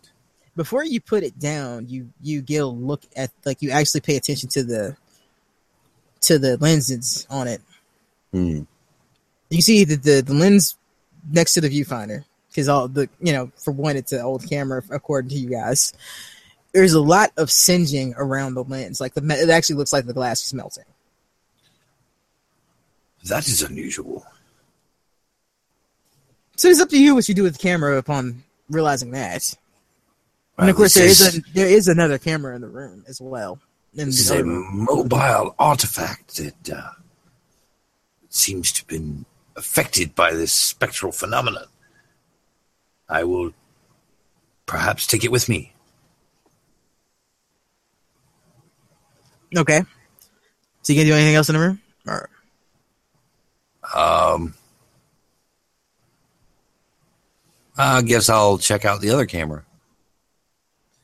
[0.56, 4.16] Before you put it down, you you get a look at like you actually pay
[4.16, 4.96] attention to the
[6.22, 7.60] to the lenses on it.
[8.32, 8.62] Hmm.
[9.50, 10.76] You see the the, the lens
[11.30, 14.82] next to the viewfinder because all the you know for one it's an old camera
[14.90, 15.92] according to you guys.
[16.72, 19.00] There's a lot of singeing around the lens.
[19.00, 20.84] Like the it actually looks like the glass is melting.
[23.24, 24.26] That is unusual.
[26.56, 29.54] So it's up to you what you do with the camera upon realizing that.
[30.58, 33.20] and of course, there this is a, there is another camera in the room as
[33.20, 33.60] well.
[33.94, 36.90] This is a mobile artifact that uh,
[38.28, 39.24] seems to have been
[39.58, 41.66] affected by this spectral phenomenon.
[43.08, 43.52] I will
[44.66, 45.72] perhaps take it with me.
[49.56, 49.82] Okay.
[50.82, 51.80] So you can do anything else in the room?
[52.06, 52.28] Or
[53.94, 54.54] Um,
[57.76, 59.64] I guess I'll check out the other camera.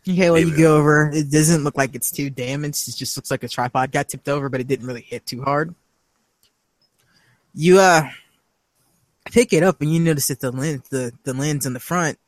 [0.09, 1.11] okay, well you go over.
[1.13, 2.89] It doesn't look like it's too damaged.
[2.89, 5.43] It just looks like a tripod got tipped over, but it didn't really hit too
[5.43, 5.75] hard.
[7.55, 8.11] You uh
[9.35, 12.19] pick it up and you notice that the lens the, the lens in the front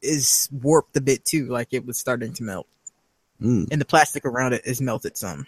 [0.00, 2.66] is warped a bit too, like it was starting to melt.
[3.38, 5.46] Hmm, And the plastic around it is melted some.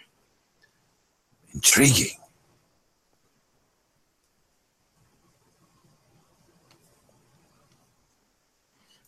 [1.54, 2.16] intriguing.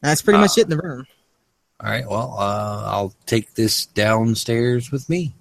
[0.01, 0.61] That's pretty much Ah.
[0.61, 1.07] it in the room.
[1.81, 2.09] All right.
[2.09, 5.35] Well, uh, I'll take this downstairs with me.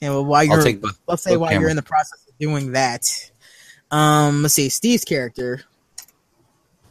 [0.00, 0.98] And well, while I'll you're both.
[1.06, 3.04] let's say while you're in the process of doing that,
[3.90, 5.62] um, let's see, Steve's character,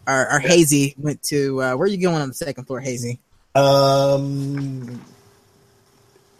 [0.07, 3.19] our, our Hazy went to uh, where are you going on the second floor, Hazy?
[3.55, 5.01] Um,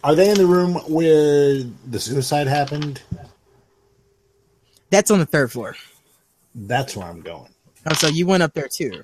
[0.02, 3.02] are they in the room where the suicide happened?
[4.90, 5.76] That's on the third floor.
[6.54, 7.48] That's where I'm going.
[7.88, 9.02] Oh, so you went up there too?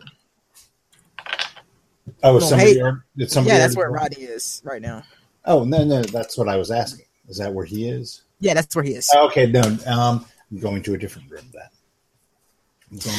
[2.23, 2.75] Oh, No, somebody.
[2.79, 3.55] hey- did somebody?
[3.55, 3.91] yeah, that's where?
[3.91, 5.03] Roddy is right now.
[5.45, 7.07] Oh no, no, that's what I was asking.
[7.29, 8.23] Is that where he is?
[8.41, 9.09] Yeah, that's where he is.
[9.15, 9.61] Okay, no.
[9.87, 11.63] Um, I'm going to a different room then.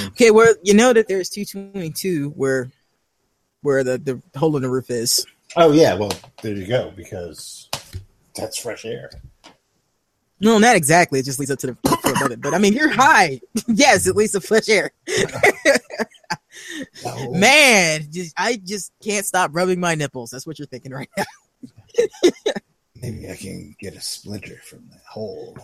[0.08, 2.72] Okay, well, you know that there's 222 where
[3.62, 5.26] where the, the hole in the roof is.
[5.56, 7.70] Oh yeah, well there you go because
[8.36, 9.12] that's fresh air.
[10.42, 11.20] No, not exactly.
[11.20, 12.42] It just leads up to the floor above it.
[12.42, 13.42] But I mean, you're high.
[13.68, 14.92] yes, at least a fresh air.
[17.06, 20.30] Oh, Man, just, I just can't stop rubbing my nipples.
[20.32, 21.26] That's what you're thinking right now.
[22.96, 25.58] maybe I can get a splinter from that hole.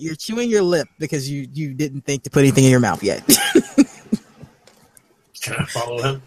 [0.00, 3.02] You're chewing your lip because you you didn't think to put anything in your mouth
[3.02, 3.22] yet.
[5.40, 6.22] Can I follow him?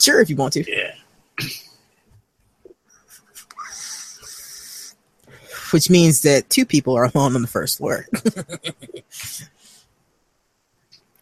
[0.00, 0.64] sure, if you want to.
[0.70, 0.94] Yeah.
[5.72, 8.06] Which means that two people are alone on the first floor.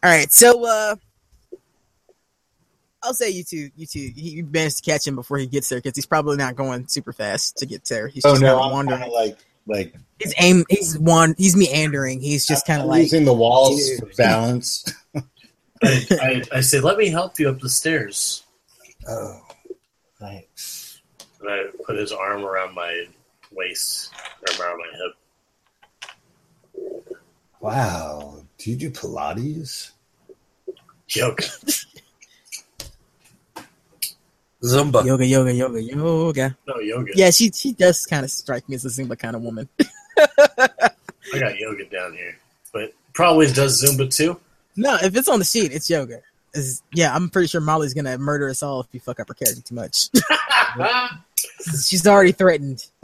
[0.03, 0.97] All right, so uh
[3.03, 5.79] I'll say you two, you two, you managed to catch him before he gets there
[5.79, 8.09] because he's probably not going super fast to get there.
[8.09, 9.01] He's Oh just no, kind of I'm wandering.
[9.03, 9.39] kinda like
[9.69, 10.65] like He's aim.
[10.69, 11.35] He's one.
[11.39, 12.21] He's meandering.
[12.21, 14.01] He's just kind of I'm like using the walls Dude.
[14.01, 14.93] for balance.
[15.15, 15.23] I,
[16.11, 18.43] I, I said, let me help you up the stairs.
[19.09, 19.41] oh,
[20.19, 21.01] thanks.
[21.41, 23.07] And I put his arm around my
[23.53, 25.15] waist, or around my hip.
[27.61, 29.93] Wow, do you do Pilates?
[31.09, 31.45] Yoga.
[34.63, 35.05] Zumba.
[35.05, 36.57] yoga, yoga, yoga, yoga.
[36.67, 37.13] No, yoga.
[37.15, 39.69] Yeah, she she does kind of strike me as a Zumba kind of woman.
[40.19, 42.37] I got yoga down here.
[42.73, 44.39] But probably does Zumba too.
[44.77, 46.21] No, if it's on the sheet, it's yoga.
[46.55, 49.35] It's- yeah, I'm pretty sure Molly's gonna murder us all if we fuck up her
[49.35, 50.09] character too much.
[51.87, 52.85] She's already threatened.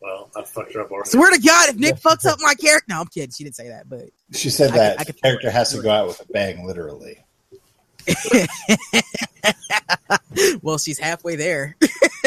[0.00, 1.08] well, I fucked her up already.
[1.10, 3.30] Swear to God, if Nick fucks up my character, no, I'm kidding.
[3.30, 5.72] She didn't say that, but She said I that could- I could- the character has
[5.72, 7.18] to go out with a bang, literally.
[10.62, 11.76] well, she's halfway there.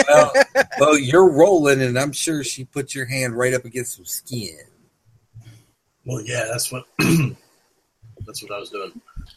[0.07, 0.31] well,
[0.79, 4.57] well, you're rolling, and I'm sure she put your hand right up against some skin.
[6.05, 8.91] Well, yeah, that's what that's what I was doing.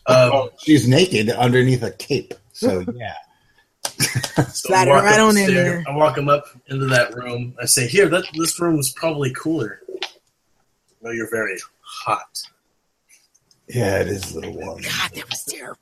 [0.07, 2.35] Um, Oh, she's naked underneath a cape.
[2.53, 3.15] So yeah.
[3.99, 5.85] so I Slide walk right up on in there.
[5.89, 7.55] I walk him up into that room.
[7.61, 9.81] I say, "Here, that this room was probably cooler."
[11.01, 12.43] No, you're very hot.
[13.69, 14.81] Yeah, it is a little warm.
[14.81, 15.79] God, that was terrible.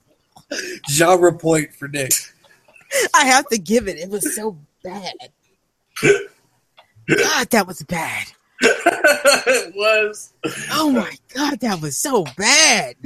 [0.90, 2.12] Genre point for Nick.
[3.14, 3.98] I have to give it.
[3.98, 5.12] It was so bad.
[6.02, 8.26] God, that was bad.
[8.60, 10.32] it was.
[10.72, 12.96] Oh my God, that was so bad.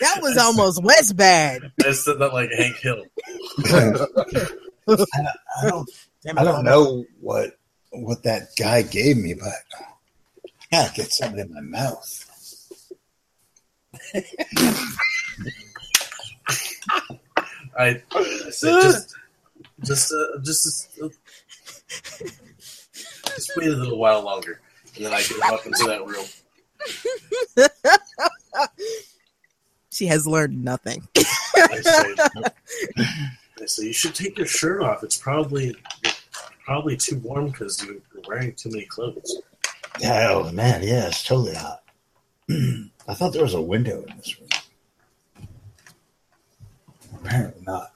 [0.00, 1.72] That was almost West bad.
[1.84, 3.04] I said that like Hank Hill.
[3.66, 5.90] I don't
[6.36, 7.58] I don't know what
[7.90, 12.20] what that guy gave me, but I gotta get something in my mouth.
[17.76, 19.16] I, I said just,
[19.82, 21.08] just, uh, just, uh,
[23.34, 24.60] just wait a little while longer,
[24.96, 26.26] and then I can up into that room.
[29.94, 31.06] She has learned nothing.
[31.56, 32.14] I say,
[32.98, 35.04] I say, you should take your shirt off.
[35.04, 35.76] It's probably,
[36.64, 39.40] probably too warm because you're wearing too many clothes.
[40.00, 41.84] Yeah, oh man, yeah, it's totally hot.
[42.50, 44.43] I thought there was a window in this room.
[47.24, 47.92] Apparently not.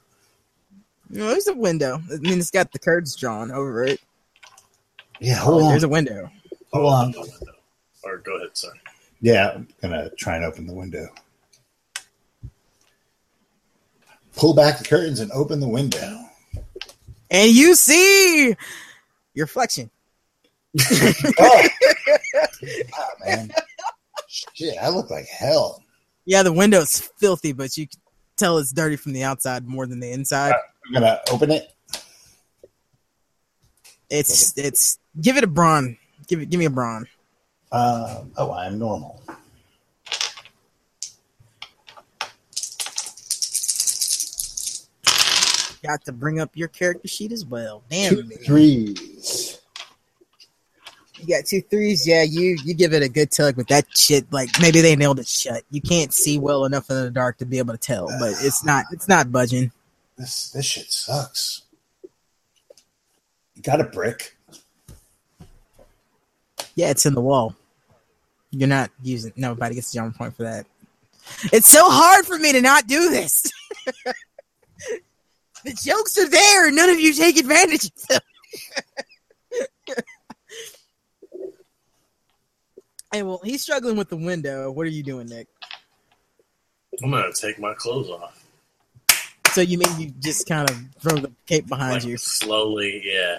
[1.10, 2.00] No, there's a window.
[2.12, 4.00] I mean, it's got the curtains drawn over it.
[5.20, 5.68] Yeah, hold on.
[5.70, 6.30] There's a window.
[6.72, 7.10] Hold on.
[7.12, 7.52] No window.
[8.04, 8.80] Or go ahead, sorry.
[9.20, 11.08] Yeah, I'm gonna try and open the window.
[14.36, 16.20] Pull back the curtains and open the window.
[17.30, 18.48] And you see
[19.34, 19.90] your reflection.
[21.40, 21.68] Oh,
[22.94, 23.50] Ah, man.
[24.28, 25.82] Shit, I look like hell.
[26.24, 28.00] Yeah, the window's filthy, but you can
[28.38, 30.54] tell it's dirty from the outside more than the inside.
[30.86, 31.72] I'm gonna open it.
[34.10, 35.98] It's it's give it a brawn.
[36.26, 37.06] Give it give me a brawn.
[37.70, 39.22] Uh, oh, I'm normal.
[45.82, 47.84] Got to bring up your character sheet as well.
[47.88, 49.47] Damn, Two threes.
[51.20, 52.06] You got two threes.
[52.06, 54.32] Yeah, you you give it a good tug with that shit.
[54.32, 55.62] Like maybe they nailed it shut.
[55.70, 58.64] You can't see well enough in the dark to be able to tell, but it's
[58.64, 59.72] not it's not budging.
[60.16, 61.62] This this shit sucks.
[63.54, 64.36] You got a brick.
[66.74, 67.56] Yeah, it's in the wall.
[68.50, 69.32] You're not using.
[69.36, 70.66] Nobody gets a jump point for that.
[71.52, 73.50] It's so hard for me to not do this.
[75.64, 76.70] the jokes are there.
[76.70, 78.20] None of you take advantage of them.
[83.12, 84.70] hey, well, he's struggling with the window.
[84.70, 85.48] What are you doing, Nick?
[87.02, 88.44] I'm gonna take my clothes off.
[89.52, 92.16] So you mean you just kind of throw the cape behind Like, you?
[92.16, 93.38] slowly, yeah.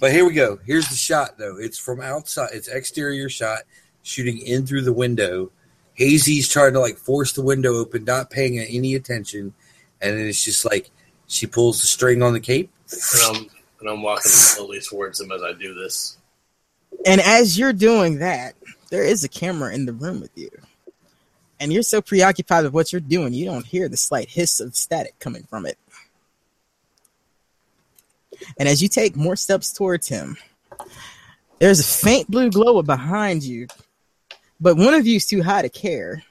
[0.00, 0.58] But here we go.
[0.66, 1.56] Here's the shot, though.
[1.56, 2.50] It's from outside.
[2.52, 3.60] It's exterior shot,
[4.02, 5.52] shooting in through the window.
[5.94, 9.54] Hazy's trying to like force the window open, not paying any attention,
[10.00, 10.90] and then it's just like
[11.28, 12.70] she pulls the string on the cape.
[12.90, 13.46] And I'm
[13.80, 16.18] and I'm walking slowly towards him as I do this.
[17.04, 18.54] And as you're doing that,
[18.90, 20.50] there is a camera in the room with you.
[21.60, 24.76] And you're so preoccupied with what you're doing, you don't hear the slight hiss of
[24.76, 25.78] static coming from it.
[28.58, 30.36] And as you take more steps towards him,
[31.58, 33.68] there's a faint blue glow behind you,
[34.60, 36.22] but one of you is too high to care.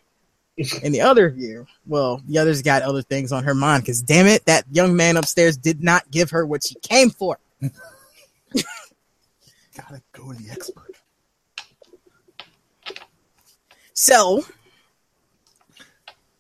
[0.84, 4.04] And the other of you, well, the other's got other things on her mind because
[4.04, 7.40] damn it, that young man upstairs did not give her what she came for.
[9.76, 10.92] Gotta go to the expert.
[13.94, 14.44] So,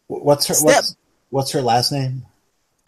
[0.07, 0.65] What's her Step.
[0.75, 0.95] what's,
[1.29, 2.25] what's her last name?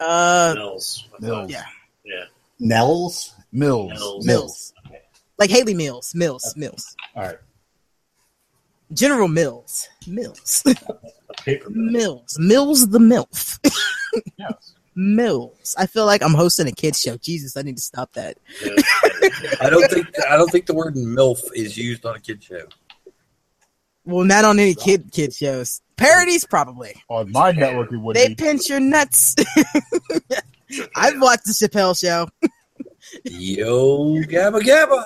[0.00, 1.08] uh, Mills.
[1.18, 1.50] Mills.
[1.50, 1.64] yeah.
[2.04, 2.24] Yeah.
[2.60, 3.34] Nels.
[3.52, 3.92] Mills.
[3.92, 4.26] Mills.
[4.26, 4.72] Mills.
[5.38, 6.14] Like Hayley Mills.
[6.14, 6.54] Mills.
[6.56, 6.94] Mills.
[7.14, 7.38] All right.
[8.92, 9.88] General Mills.
[10.06, 10.62] Mills.
[10.66, 11.92] A paper mill.
[11.92, 12.36] Mills.
[12.38, 13.58] Mills the MILF.
[14.38, 14.74] Yes.
[14.96, 15.74] Mills.
[15.78, 17.16] I feel like I'm hosting a kids show.
[17.18, 18.38] Jesus, I need to stop that.
[19.60, 22.62] I don't think I don't think the word MILF is used on a kid show.
[24.04, 25.82] Well, not on any kid kid shows.
[25.96, 26.94] Parodies probably.
[27.08, 28.34] On my network, it would They be.
[28.36, 29.34] pinch your nuts.
[30.96, 32.28] I've watched the Chappelle show.
[33.24, 35.04] Yo, gabba gabba.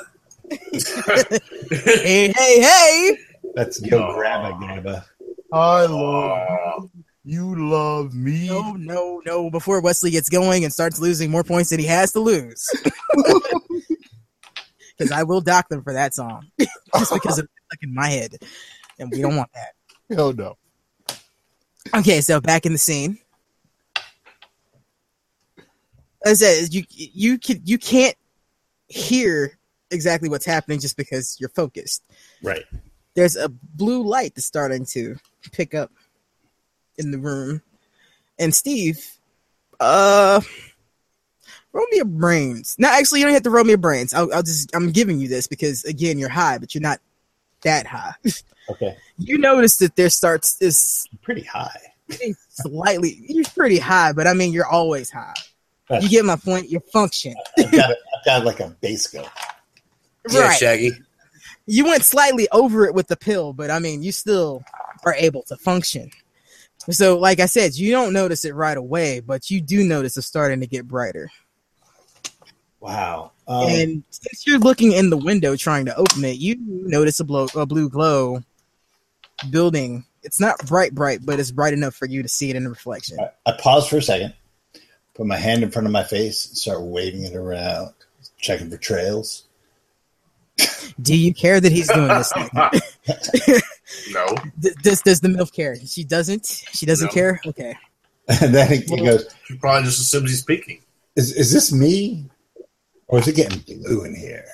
[1.71, 3.19] Hey, hey, hey.
[3.55, 3.99] That's Yo.
[4.15, 5.05] Grabba Gabba.
[5.53, 6.91] I love
[7.25, 7.71] you.
[7.71, 8.49] Love me.
[8.49, 9.51] No, no, no.
[9.51, 12.69] Before Wesley gets going and starts losing more points than he has to lose.
[15.01, 18.37] because I will dock them for that song just because of stuck in my head,
[18.99, 20.19] and we don't want that.
[20.19, 20.57] Oh no.
[21.95, 23.19] Okay, so back in the scene.
[26.25, 28.17] As I said, you you can you can't
[28.89, 29.59] hear
[29.91, 32.05] exactly what's happening just because you're focused.
[32.43, 32.65] Right.
[33.15, 35.17] There's a blue light that's starting to
[35.53, 35.91] pick up
[36.99, 37.63] in the room,
[38.39, 39.05] and Steve,
[39.79, 40.41] uh,
[41.73, 42.77] roll me your brains.
[42.79, 44.13] No, actually, you don't have to roll me your brains.
[44.15, 47.01] I'll, I'll just I'm giving you this because again, you're high, but you're not
[47.63, 48.15] that high.
[48.71, 48.97] Okay.
[49.19, 51.77] you notice that there starts this Pretty high.
[52.51, 53.21] slightly.
[53.27, 55.35] You're pretty high, but I mean, you're always high.
[56.01, 56.71] You get my point.
[56.71, 59.25] Your function, I've got, a, I've got like a base go.
[60.31, 60.57] Yeah, right?
[60.57, 60.93] Shaggy.
[61.67, 64.63] You went slightly over it with the pill, but I mean, you still
[65.05, 66.11] are able to function.
[66.89, 70.27] So, like I said, you don't notice it right away, but you do notice it's
[70.27, 71.31] starting to get brighter.
[72.81, 73.33] Wow.
[73.47, 77.25] Um, and since you're looking in the window trying to open it, you notice a,
[77.25, 78.43] blow, a blue glow
[79.51, 80.05] building.
[80.23, 82.71] It's not bright, bright, but it's bright enough for you to see it in the
[82.71, 83.19] reflection.
[83.21, 84.35] I, I pause for a second,
[85.15, 87.93] put my hand in front of my face, and start waving it around,
[88.39, 89.45] checking for trails.
[91.01, 92.33] Do you care that he's doing this?
[93.91, 94.15] thing?
[94.15, 94.27] No.
[94.61, 95.77] D- does does the milf care?
[95.85, 96.47] She doesn't.
[96.73, 97.13] She doesn't No.
[97.13, 97.41] care.
[97.47, 97.75] Okay.
[98.43, 100.81] And then he, he goes, He probably just assumes he's speaking.
[101.17, 102.31] is, is this me?
[103.09, 104.45] Or is it getting blue in here?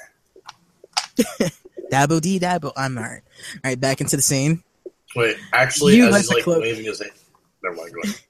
[1.90, 2.72] Dabble dee dabble.
[2.76, 3.22] I'm alright.
[3.56, 4.62] All right, back into the scene.
[5.14, 7.12] Wait, actually, You as he's like cloak- waving his hand.
[7.62, 7.92] Never mind.
[7.92, 8.20] Go ahead.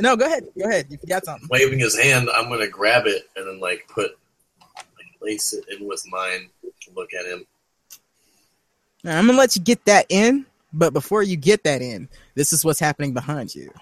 [0.00, 0.44] No, go ahead.
[0.58, 0.86] Go ahead.
[0.90, 1.48] You forgot something.
[1.50, 4.12] Waving his hand, I'm gonna grab it and then like put,
[4.96, 6.48] like lace it in with mine.
[6.62, 7.44] To look at him.
[9.04, 12.52] Now, I'm gonna let you get that in, but before you get that in, this
[12.52, 13.72] is what's happening behind you.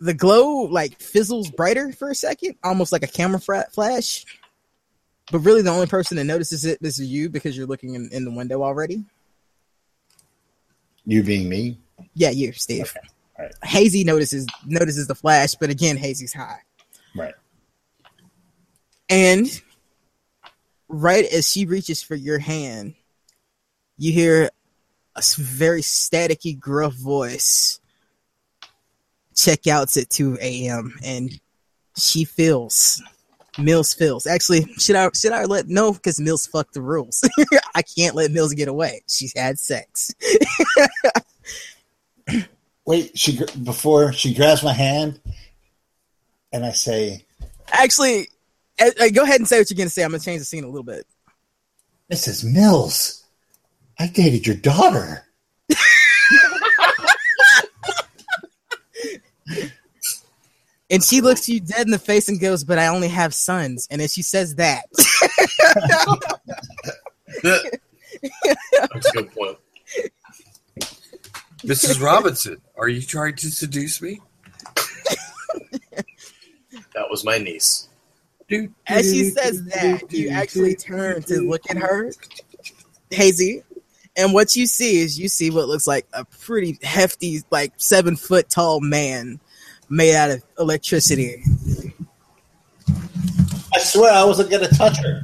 [0.00, 4.24] The glow like fizzles brighter for a second, almost like a camera flash.
[5.30, 8.24] But really, the only person that notices it is you because you're looking in, in
[8.24, 9.04] the window already.
[11.04, 11.78] You being me?
[12.14, 12.82] Yeah, you, Steve.
[12.96, 13.08] Okay.
[13.38, 13.54] All right.
[13.64, 16.60] Hazy notices notices the flash, but again, Hazy's high.
[17.14, 17.34] Right.
[19.08, 19.48] And
[20.88, 22.94] right as she reaches for your hand,
[23.96, 24.50] you hear
[25.16, 27.80] a very staticky, gruff voice.
[29.34, 30.94] Checkouts at 2 a.m.
[31.04, 31.40] and
[31.96, 33.02] she feels.
[33.58, 34.26] Mills feels.
[34.26, 37.28] Actually, should I should I let no because Mills fucked the rules.
[37.74, 39.02] I can't let Mills get away.
[39.08, 40.14] She's had sex.
[42.86, 45.20] Wait, she before she grabs my hand,
[46.52, 47.24] and I say,
[47.72, 48.28] Actually,
[48.80, 50.02] uh, uh, go ahead and say what you're gonna say.
[50.02, 51.06] I'm gonna change the scene a little bit.
[52.12, 52.44] Mrs.
[52.44, 53.24] Mills,
[53.98, 55.24] I dated your daughter.
[60.90, 63.86] And she looks you dead in the face and goes, "But I only have sons."
[63.90, 64.86] And as she says that,
[67.42, 69.58] That's a good point.
[71.58, 72.00] Mrs.
[72.00, 74.20] Robinson, are you trying to seduce me?
[76.94, 77.87] That was my niece.
[78.86, 82.10] As she says that, you actually turn to look at her,
[83.10, 83.62] Hazy,
[84.16, 88.16] and what you see is you see what looks like a pretty hefty, like seven
[88.16, 89.40] foot tall man
[89.88, 91.42] made out of electricity.
[93.74, 95.22] I swear I wasn't gonna touch her.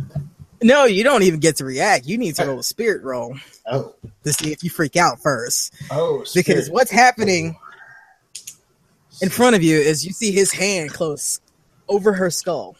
[0.62, 2.06] No, you don't even get to react.
[2.06, 3.94] You need to roll a spirit roll Oh,
[4.24, 5.74] to see if you freak out first.
[5.90, 7.56] oh, because what's happening
[9.20, 11.40] in front of you is you see his hand close
[11.88, 12.76] over her skull.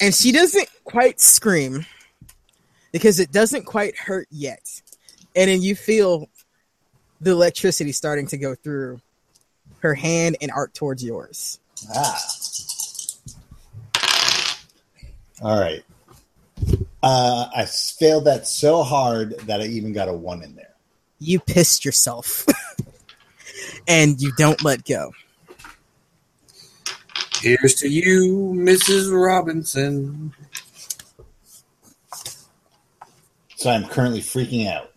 [0.00, 1.84] And she doesn't quite scream
[2.92, 4.80] because it doesn't quite hurt yet.
[5.34, 6.28] And then you feel
[7.20, 9.00] the electricity starting to go through
[9.80, 11.60] her hand and arc towards yours.
[11.94, 12.20] Ah.
[15.42, 15.84] All right.
[17.02, 20.74] Uh, I failed that so hard that I even got a one in there.
[21.20, 22.46] You pissed yourself.
[23.88, 25.12] and you don't let go.
[27.40, 29.12] Here's to you, Mrs.
[29.12, 30.32] Robinson.
[33.56, 34.92] So I'm currently freaking out.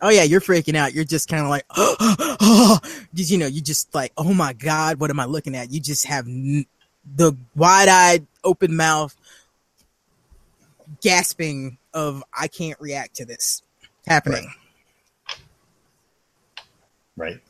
[0.00, 0.94] Oh yeah, you're freaking out.
[0.94, 2.78] You're just kind of like, oh,
[3.14, 3.46] did you know?
[3.46, 5.70] You just like, oh my god, what am I looking at?
[5.70, 6.66] You just have n-
[7.14, 9.14] the wide-eyed, open mouth,
[11.02, 13.62] gasping of I can't react to this
[14.06, 14.52] happening.
[17.16, 17.40] Right.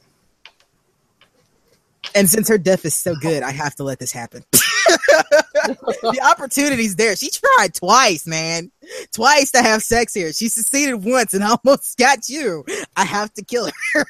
[2.15, 4.45] And since her death is so good, I have to let this happen.
[4.53, 7.17] the opportunity's there.
[7.17, 8.71] She tried twice, man.
[9.13, 10.33] Twice to have sex here.
[10.33, 12.65] She succeeded once and almost got you.
[12.97, 14.07] I have to kill her.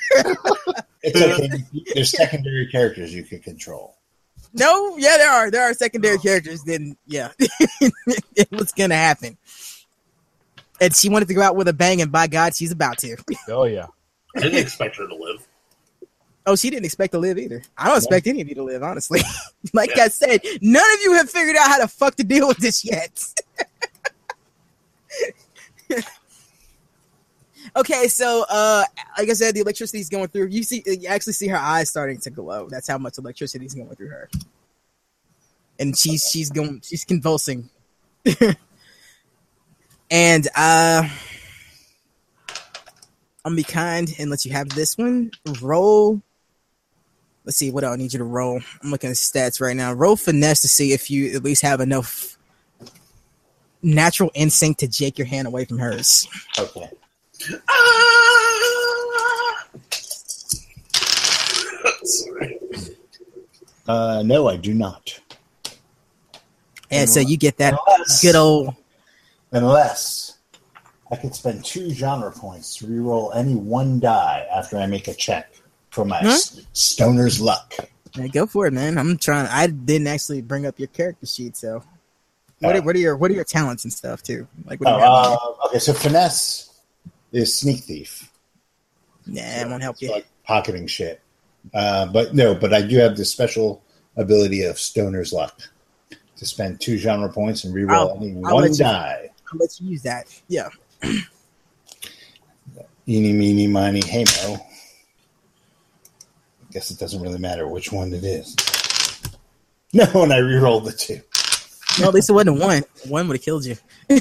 [1.02, 1.64] It's okay.
[1.94, 3.96] There's secondary characters you can control.
[4.52, 6.20] no, yeah, there are there are secondary oh.
[6.20, 6.62] characters.
[6.62, 7.30] Then yeah,
[8.50, 9.36] what's gonna happen?
[10.80, 13.16] And she wanted to go out with a bang, and by God, she's about to.
[13.48, 13.86] Oh yeah.
[14.36, 15.46] I didn't expect her to live.
[16.44, 17.62] Oh, she didn't expect to live either.
[17.78, 19.20] I don't expect any of you to live, honestly.
[19.72, 20.04] like Yeah.
[20.04, 22.84] I said, none of you have figured out how to fuck to deal with this
[22.84, 23.24] yet.
[27.76, 28.82] okay, so uh
[29.18, 30.46] like I said, the electricity's going through.
[30.48, 32.68] You see you actually see her eyes starting to glow.
[32.68, 34.30] That's how much electricity's going through her.
[35.78, 37.70] And she's she's going she's convulsing.
[40.10, 41.08] and uh
[43.44, 45.30] I'm gonna be kind and let you have this one.
[45.60, 46.22] Roll.
[47.44, 48.60] Let's see what I need you to roll.
[48.82, 49.92] I'm looking at stats right now.
[49.92, 52.38] Roll finesse to see if you at least have enough
[53.82, 56.28] natural instinct to jake your hand away from hers.
[56.58, 56.88] Okay.
[57.68, 59.64] Ah!
[62.04, 62.58] Sorry.
[63.88, 65.18] Uh, no, I do not.
[66.92, 68.76] And so you get that Unless, good old
[69.50, 70.38] unless
[71.10, 75.14] I could spend two genre points to reroll any one die after I make a
[75.14, 75.52] check
[75.92, 76.38] for my Huh?
[76.72, 77.74] stoner's luck.
[78.14, 78.98] Yeah, go for it, man.
[78.98, 79.46] I'm trying.
[79.46, 81.84] I didn't actually bring up your character sheet, so
[82.60, 82.78] what, Oh.
[82.78, 84.46] are, what are your what are your talents and stuff too?
[84.64, 85.38] Like what Oh, do you have?
[85.38, 86.70] uh, okay, so finesse
[87.30, 88.30] is sneak thief.
[89.26, 90.10] nah, it won't help you.
[90.10, 91.20] like pocketing shit.
[91.72, 93.82] Uh, but no, but I do have the special
[94.16, 95.60] ability of stoner's luck
[96.36, 99.30] to spend two genre points and reroll I'll- any I'll one die.
[99.52, 100.26] I'll let you use that.
[100.48, 100.68] Yeah.
[103.08, 104.64] Eeny, meeny, miny, hey mo.
[106.72, 108.56] Guess it doesn't really matter which one it is.
[109.94, 111.20] No, and I rerolled the two.
[111.98, 112.82] Well, at least it wasn't one.
[113.08, 113.76] One would have killed you.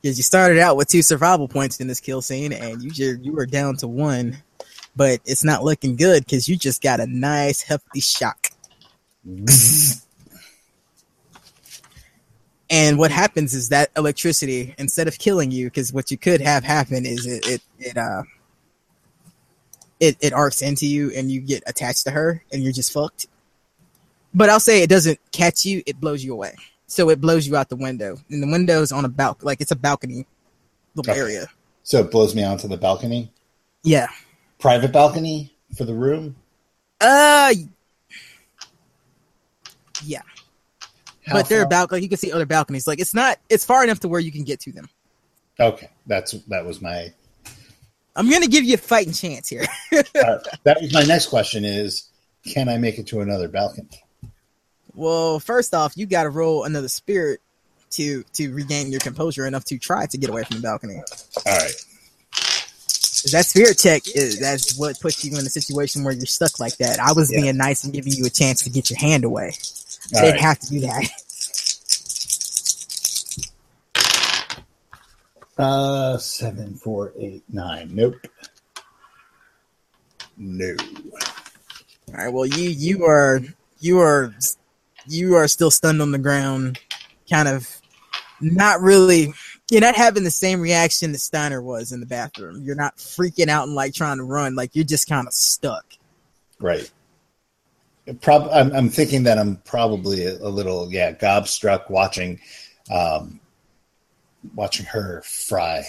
[0.00, 3.18] Because you started out with two survival points in this kill scene, and you ju-
[3.22, 4.36] you were down to one,
[4.96, 8.48] but it's not looking good because you just got a nice hefty shock.
[12.72, 16.64] And what happens is that electricity, instead of killing you, because what you could have
[16.64, 18.22] happen is it it it uh
[20.02, 23.26] it it arcs into you and you get attached to her and you're just fucked.
[24.34, 26.54] But I'll say it doesn't catch you; it blows you away.
[26.86, 29.70] So it blows you out the window, and the window's on a balcony, like it's
[29.70, 30.26] a balcony
[30.94, 31.20] little Okay.
[31.20, 31.46] area.
[31.84, 33.32] So it blows me onto the balcony.
[33.82, 34.08] Yeah.
[34.58, 36.36] Private balcony for the room.
[37.00, 37.52] Uh.
[40.04, 40.22] Yeah,
[41.24, 42.02] How but there are far- balcony.
[42.02, 42.86] You can see other balconies.
[42.88, 43.38] Like it's not.
[43.48, 44.88] It's far enough to where you can get to them.
[45.60, 47.12] Okay, that's that was my
[48.16, 49.64] I'm gonna give you a fighting chance here.
[49.92, 52.08] uh, that was my next question is
[52.46, 54.02] can I make it to another balcony?
[54.94, 57.40] well, first off, you got to roll another spirit
[57.92, 60.96] to to regain your composure enough to try to get away from the balcony.
[60.96, 61.72] All right.
[63.30, 66.76] That spirit check is that's what puts you in a situation where you're stuck like
[66.78, 66.98] that.
[66.98, 67.42] I was Yeah.
[67.42, 69.52] being nice and giving you a chance to get your hand away.
[70.14, 70.40] I All didn't right.
[70.40, 71.08] have to do that.
[75.58, 77.90] Uh, seven, four, eight, nine.
[77.92, 78.16] Nope.
[80.36, 80.74] No.
[82.08, 82.32] All right.
[82.32, 83.40] Well, you you are
[83.80, 84.34] you are
[85.06, 86.78] you are still stunned on the ground,
[87.30, 87.68] kind of
[88.40, 89.34] not really.
[89.70, 92.62] You're not having the same reaction that Steiner was in the bathroom.
[92.62, 94.54] You're not freaking out and like trying to run.
[94.54, 95.84] Like you're just kind of stuck.
[96.60, 96.90] Right.
[98.20, 102.40] Prob- I'm, I'm thinking that I'm probably a, a little, yeah, gobstruck watching,
[102.90, 103.40] um,
[104.54, 105.84] watching her fry.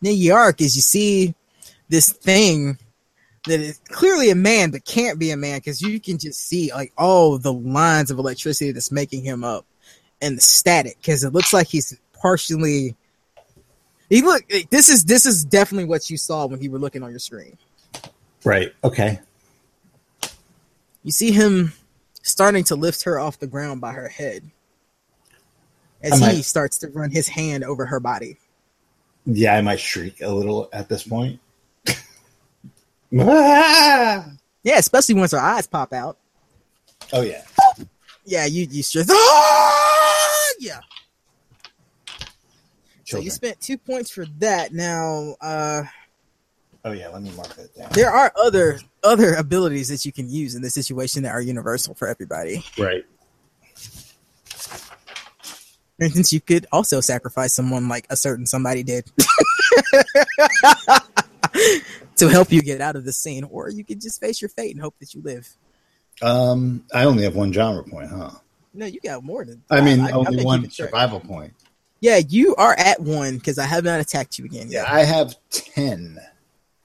[0.00, 1.34] New York because you see
[1.88, 2.78] this thing
[3.46, 6.72] that is clearly a man but can't be a man because you can just see
[6.72, 9.66] like all the lines of electricity that's making him up
[10.20, 12.96] and the static because it looks like he's partially
[14.08, 17.10] he look this is this is definitely what you saw when you were looking on
[17.10, 17.56] your screen
[18.44, 18.74] Right.
[18.84, 19.20] Okay.
[21.02, 21.72] you see him
[22.22, 24.50] starting to lift her off the ground by her head
[26.12, 28.38] as I he starts to run his hand over her body
[29.26, 31.40] Yeah, I might shriek a little at this point.
[33.16, 34.26] Ah!
[34.64, 36.18] yeah especially once her eyes pop out
[37.12, 37.42] Oh yeah.
[38.24, 40.48] yeah you you just ah!
[40.58, 40.80] yeah
[43.04, 44.72] So you spent two points for that.
[44.72, 45.82] Now, uh,
[46.84, 47.08] oh yeah.
[47.08, 47.88] Let me mark that down.
[47.92, 51.94] there are other other abilities that you can use in this situation that are universal
[51.94, 52.64] for everybody.
[52.78, 53.04] Right.
[55.98, 59.10] For instance, you could also sacrifice someone like a certain somebody did
[62.16, 64.74] to help you get out of the scene, or you could just face your fate
[64.74, 65.48] and hope that you live.
[66.22, 68.30] Um, I only have one genre point, huh?
[68.72, 69.62] No, you got more than.
[69.70, 70.88] I mean, I- only been one keeping track.
[70.90, 71.54] survival point.
[72.00, 74.84] Yeah, you are at one because I have not attacked you again Yeah.
[74.86, 76.18] I have ten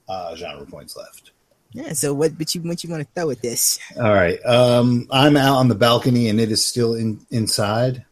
[0.08, 1.32] uh, genre points left.
[1.74, 1.92] Yeah.
[1.94, 2.38] So what?
[2.38, 3.80] But you what you want to throw at this?
[3.98, 4.40] All right.
[4.46, 8.06] Um, I'm out on the balcony and it is still in inside.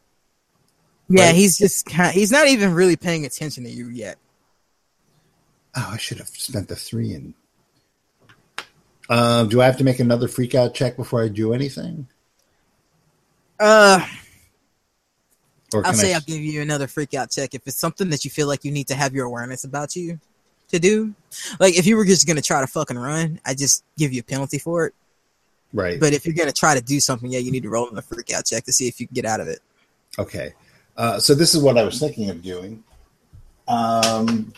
[1.09, 1.35] Yeah, Right.
[1.35, 2.13] he's just kind.
[2.13, 4.17] He's not even really paying attention to you yet.
[5.75, 7.33] Oh, I should have spent the three in.
[9.09, 12.07] Um, do I have to make another freak out check before I do anything?
[13.59, 14.05] Uh,
[15.73, 16.15] Or I'll say I?
[16.15, 18.71] I'll give you another freak out check if it's something that you feel like you
[18.71, 20.19] need to have your awareness about you
[20.69, 21.13] to do.
[21.59, 24.23] Like if you were just gonna try to fucking run, I just give you a
[24.23, 24.93] penalty for it.
[25.73, 25.99] right.
[25.99, 28.01] But if you're gonna try to do something, yeah, you need to roll in a
[28.01, 29.59] freak out check to see if you can get out of it.
[30.19, 30.53] Okay.
[30.97, 32.83] Uh, so this is what I was thinking of doing.
[33.67, 34.51] Um,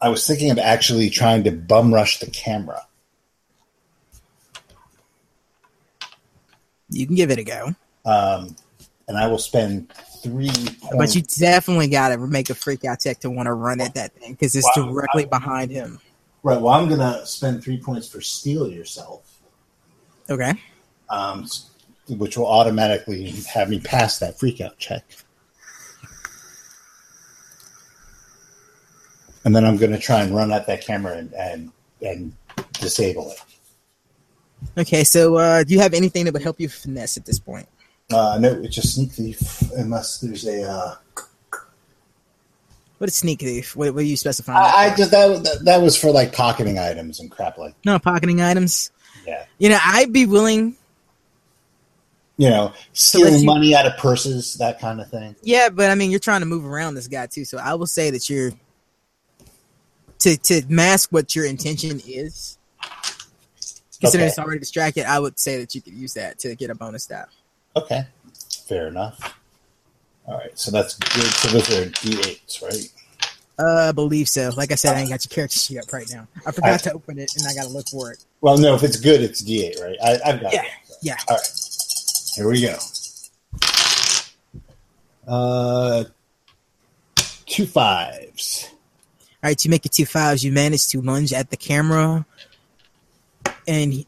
[0.00, 2.82] I was thinking of actually trying to bum rush the camera.
[6.88, 7.74] You can give it a go,
[8.04, 8.56] Um,
[9.08, 10.48] and I will spend three
[10.80, 10.96] points.
[10.96, 14.12] but you definitely gotta make a freak out check to want to run at that
[14.14, 14.86] thing because it's Wow.
[14.90, 16.00] directly behind him.
[16.42, 16.60] right.
[16.60, 19.40] Well, I'm going to spend three points for steal yourself,
[20.30, 20.52] Okay.
[21.10, 21.48] um,
[22.08, 25.04] which will automatically have me pass that freak out check.
[29.44, 32.32] And then I'm going to try and run at that camera and, and, and
[32.72, 33.38] disable it.
[34.78, 35.04] Okay.
[35.04, 37.68] So, uh, do you have anything that would help you finesse at this point?
[38.12, 40.62] Uh, no, it's just sneak thief unless there's a.
[40.68, 40.94] Uh,
[42.98, 43.76] What is sneak thief?
[43.76, 44.58] What, what are you specifying?
[44.58, 47.98] I, I just that, that that was for like pocketing items and crap like no
[47.98, 48.90] pocketing items.
[49.26, 50.76] yeah, You know, I'd be willing.
[52.36, 55.34] You know, stealing you- money out of purses, that kind of thing.
[55.42, 57.86] Yeah, but I mean, you're trying to move around this guy too, so I will
[57.86, 58.52] say that you're
[60.20, 62.58] to to mask what your intention is.
[64.00, 64.28] Considering Okay.
[64.30, 67.04] it's already distracted, I would say that you could use that to get a bonus
[67.04, 67.28] stat.
[67.74, 68.06] Okay,
[68.68, 69.34] fair enough.
[70.26, 71.22] All right, so that's good.
[71.24, 72.92] So those are d8s, right?
[73.58, 74.50] Uh, I believe so.
[74.54, 76.26] Like I said, I ain't got your character sheet up right now.
[76.44, 78.22] I forgot I- to open it, and I got to look for it.
[78.42, 79.96] Well, no, if it's good, it's d8, right?
[80.04, 80.68] I, I've got Yeah, it.
[81.00, 81.16] yeah.
[81.28, 81.46] All right,
[82.36, 82.76] here we go.
[85.26, 86.04] Uh,
[87.46, 88.68] two fives.
[89.42, 90.44] All right, you make it two fives.
[90.44, 92.24] You manage to lunge at the camera,
[93.66, 94.06] and he-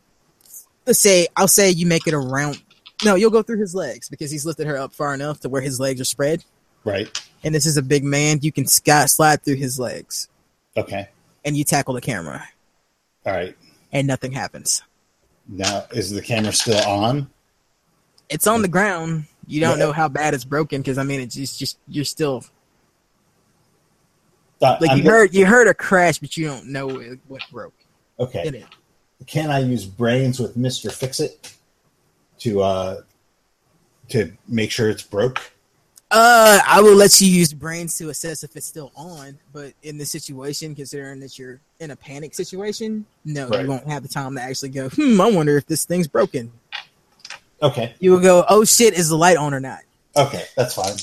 [0.86, 2.62] let's say I'll say you make it around.
[3.04, 5.62] No, you'll go through his legs because he's lifted her up far enough to where
[5.62, 6.44] his legs are spread.
[6.84, 7.08] Right.
[7.44, 8.40] And this is a big man.
[8.42, 10.28] You can slide through his legs,
[10.76, 11.08] Okay.
[11.44, 12.48] and you tackle the camera,
[13.24, 13.56] All right.
[13.92, 14.82] and nothing happens.
[15.46, 17.30] Now, is the camera still on?
[18.28, 19.24] It's on the ground.
[19.46, 19.86] You don't Yeah.
[19.86, 22.44] know how bad it's broken because I mean, it's just, just you're still
[24.60, 27.42] Uh, like I'm you heard you heard a crash, but you don't know what- what
[27.52, 27.74] broke
[28.18, 28.64] Okay.
[29.26, 31.52] can I use brains with Mister Fix It
[32.40, 33.02] to uh
[34.08, 35.38] to make sure it's broke?
[36.10, 39.98] Uh, I will let you use brains to assess if it's still on, but in
[39.98, 43.60] this situation, considering that you're in a panic situation, no, Right.
[43.62, 44.88] you won't have the time to actually go.
[44.88, 46.50] Hmm, I wonder if this thing's broken.
[47.60, 49.80] Okay, You will go, oh shit, is the light on or not?
[50.16, 50.96] okay, that's fine.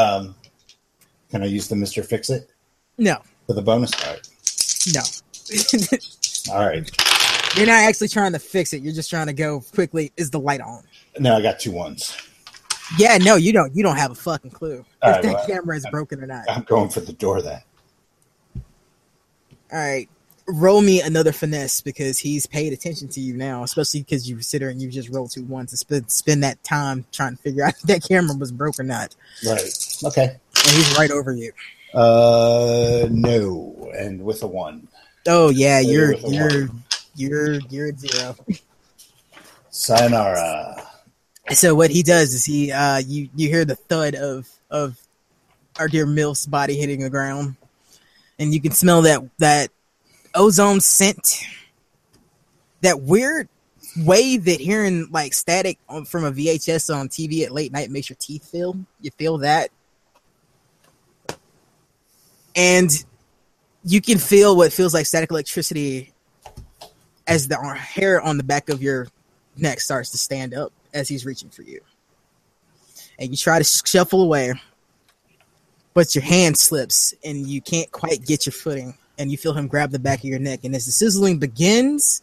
[0.00, 0.34] Um,
[1.30, 2.48] can I use the Mister Fix It
[2.98, 4.20] No, for the bonus card?
[4.94, 5.00] no.
[6.52, 6.88] All right,
[7.56, 8.82] you're not actually trying to fix it.
[8.82, 10.12] You're just trying to go quickly.
[10.16, 10.82] Is the light on?
[11.18, 12.16] no, I got two ones.
[12.98, 13.74] Yeah, no, you don't.
[13.74, 16.26] You don't have a fucking clue All if right, that well, camera is broken or
[16.28, 16.44] not.
[16.48, 17.60] I'm going for the door then.
[19.72, 20.08] All right,
[20.48, 24.60] roll me another finesse because he's paid attention to you now, especially because you sit
[24.60, 27.64] there and you just roll two ones and spend spend that time trying to figure
[27.66, 29.14] out if that camera was broke or not,
[29.46, 29.60] Right.
[30.04, 30.24] Okay.
[30.24, 31.52] and he's right over you.
[31.94, 34.86] Uh, no, and with a one.
[35.26, 36.84] Oh yeah, So you're you're one.
[37.16, 38.36] you're you're at zero.
[39.70, 40.82] Sayonara.
[41.52, 44.98] So what he does is he uh you you hear the thud of of
[45.78, 47.56] our dear Milf's body hitting the ground,
[48.38, 49.70] and you can smell that that
[50.36, 51.44] ozone scent,
[52.82, 53.48] that weird
[53.96, 58.08] way that hearing like static on, from a VHS on TV at late night makes
[58.10, 58.76] your teeth feel.
[59.00, 59.70] You feel that,
[62.54, 62.90] and
[63.84, 66.12] you can feel what feels like static electricity
[67.26, 69.08] as the hair on the back of your
[69.56, 71.80] neck starts to stand up as he's reaching for you.
[73.18, 74.52] And you try to shuffle away,
[75.94, 78.96] but your hand slips and you can't quite get your footing.
[79.18, 80.64] And you feel him grab the back of your neck.
[80.64, 82.20] And as the sizzling begins,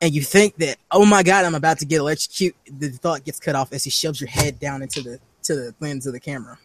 [0.00, 3.40] and you think that, oh my god, I'm about to get electrocuted, the thought gets
[3.40, 6.20] cut off as he shoves your head down into the to the lens of the
[6.20, 6.58] camera.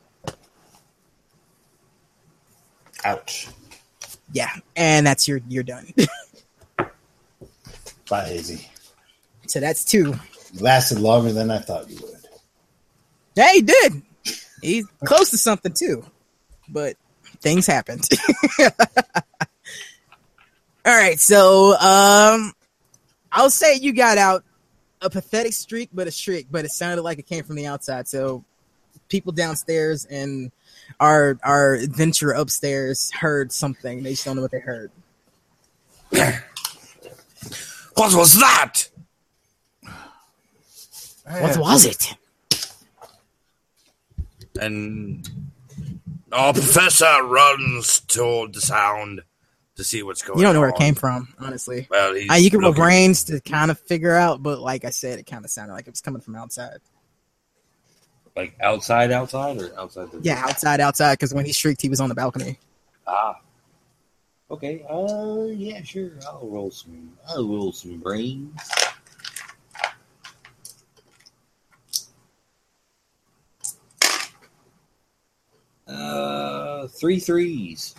[3.05, 3.47] Ouch.
[4.33, 5.93] Yeah, and that's your you're done.
[8.09, 8.67] Bye, Hazy.
[9.47, 10.15] so that's two.
[10.53, 12.19] You lasted longer than I thought you would.
[13.35, 14.01] Yeah, he did.
[14.61, 16.03] He's close to something too,
[16.67, 16.97] but
[17.41, 18.07] things happened.
[20.85, 22.53] All right, so um,
[23.31, 24.43] I'll say you got out
[25.01, 28.07] a pathetic streak, but a streak, but it sounded like it came from the outside.
[28.07, 28.43] So
[29.07, 30.51] people downstairs and
[30.99, 34.03] our our adventurer upstairs heard something.
[34.03, 34.91] They just don't know what they heard.
[37.99, 38.87] What was that?
[41.25, 42.15] What was it?
[44.57, 45.29] And
[46.31, 49.21] our professor runs toward the sound
[49.75, 50.39] to see what's going on.
[50.39, 51.87] You don't know where it came from, honestly.
[51.89, 54.89] Well, he's Uh, you can roll brains to kind of figure out, but like I
[54.89, 56.79] said, it kind of sounded like it was coming from outside.
[58.35, 61.13] Like outside, outside, or outside the Yeah, outside, outside.
[61.13, 62.59] Because when he shrieked, he was on the balcony.
[63.07, 63.39] Ah.
[64.51, 64.83] Okay.
[64.89, 66.11] Uh, yeah, sure.
[66.27, 67.11] I'll roll some.
[67.29, 68.51] I'll roll some brains.
[75.89, 77.95] Uh, three threes.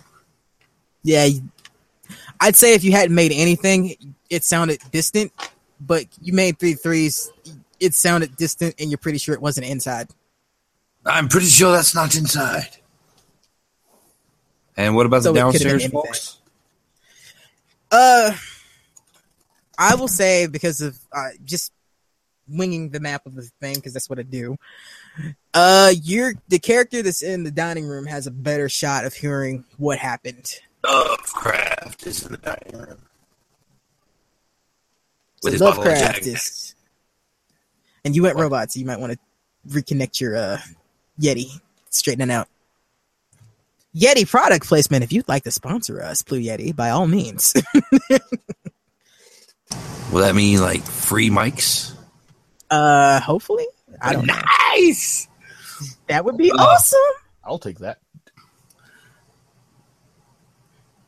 [1.03, 1.27] Yeah,
[2.39, 5.31] I'd say if you hadn't made anything, it sounded distant.
[5.79, 7.31] But you made three threes.
[7.79, 10.09] It sounded distant, and you're pretty sure it wasn't inside.
[11.05, 12.69] I'm pretty sure that's not inside.
[14.77, 16.01] And what about So the it could've been downstairs anything.
[16.01, 16.37] folks?
[17.91, 18.31] Uh,
[19.77, 21.71] I will say because of uh, just
[22.47, 24.57] winging the map of the thing because that's what I do.
[25.53, 29.65] Uh, you're the character that's in the dining room has a better shot of hearing
[29.77, 30.59] what happened.
[30.83, 32.97] Lovecraft is in the dining room.
[35.41, 36.75] So With his Lovecraft is,
[38.05, 38.73] and you went robots.
[38.73, 39.19] So you might want to
[39.67, 40.59] reconnect your uh
[41.19, 41.59] Yeti,
[41.89, 42.47] straighten it out.
[43.95, 45.03] Yeti product placement.
[45.03, 47.53] If you'd like to sponsor us, Blue Yeti, by all means.
[50.11, 51.93] Will that mean like free mics?
[52.69, 53.65] uh, hopefully,
[54.01, 54.35] I don't know.
[54.75, 55.27] Nice.
[56.07, 56.99] That would be Uh, awesome.
[57.43, 57.99] I'll take that.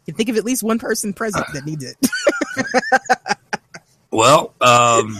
[0.05, 1.97] You can think of at least one person present that needs it.
[4.13, 5.17] Well, um,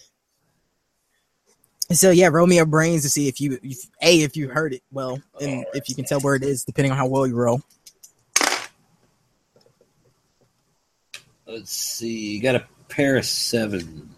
[1.92, 4.72] so yeah, roll me a brains to see if you if, a if you heard
[4.72, 7.36] it well, and if you can tell where it is, depending on how well you
[7.36, 7.60] roll.
[11.46, 12.36] Let's see.
[12.36, 14.11] You got a pair of sevens.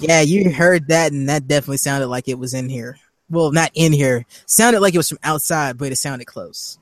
[0.00, 2.98] Yeah, you heard that, and that definitely sounded like it was in here.
[3.28, 4.24] Well, not in here.
[4.46, 6.78] Sounded like it was from outside, but it sounded close.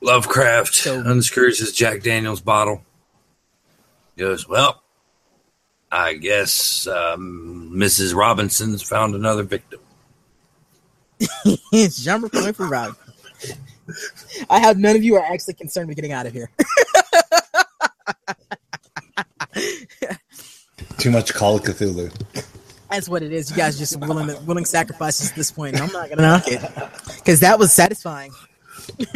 [0.00, 2.82] Lovecraft So- unscrews his Jack Daniels bottle.
[4.16, 4.82] Goes, well,
[5.90, 8.14] I guess um, Mrs.
[8.14, 9.80] Robinson's found another victim.
[11.72, 12.96] it's jumper point for Rob.
[14.50, 16.50] I have none of you are actually concerned with getting out of here.
[20.98, 22.12] Too much Call of Cthulhu.
[22.90, 23.50] That's what it is.
[23.50, 25.74] You guys just willing willing sacrifices at this point.
[25.74, 26.60] And I'm not gonna knock it
[27.16, 28.32] because that was satisfying.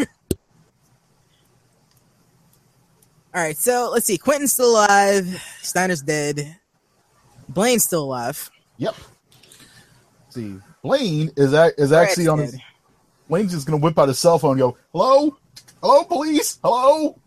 [3.35, 4.19] All right, so let's see.
[4.19, 5.27] Quentin's still alive.
[5.63, 6.57] Steiner's dead.
[7.49, 8.51] Blaine's still alive.
[8.79, 8.97] Yep.
[10.31, 12.53] See, Blaine is ac- is Brad's actually on his.
[12.53, 12.61] dead.
[13.29, 15.37] Blaine's just gonna whip out his cell phone and go, "Hello,
[15.83, 17.19] hello, police, hello,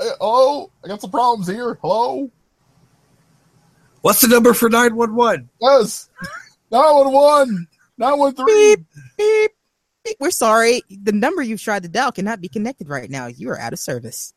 [0.00, 1.78] Uh, hello, I got some problems here.
[1.80, 2.30] Hello,
[4.04, 5.48] What's the number for 911?
[5.62, 6.10] yes,
[6.70, 8.76] nine one one, nine one three.
[8.76, 8.86] Beep,
[9.16, 9.50] beep,
[10.04, 10.16] beep.
[10.20, 10.82] We're sorry.
[10.90, 13.28] The number you've tried to dial cannot be connected right now.
[13.28, 14.34] You are out of service.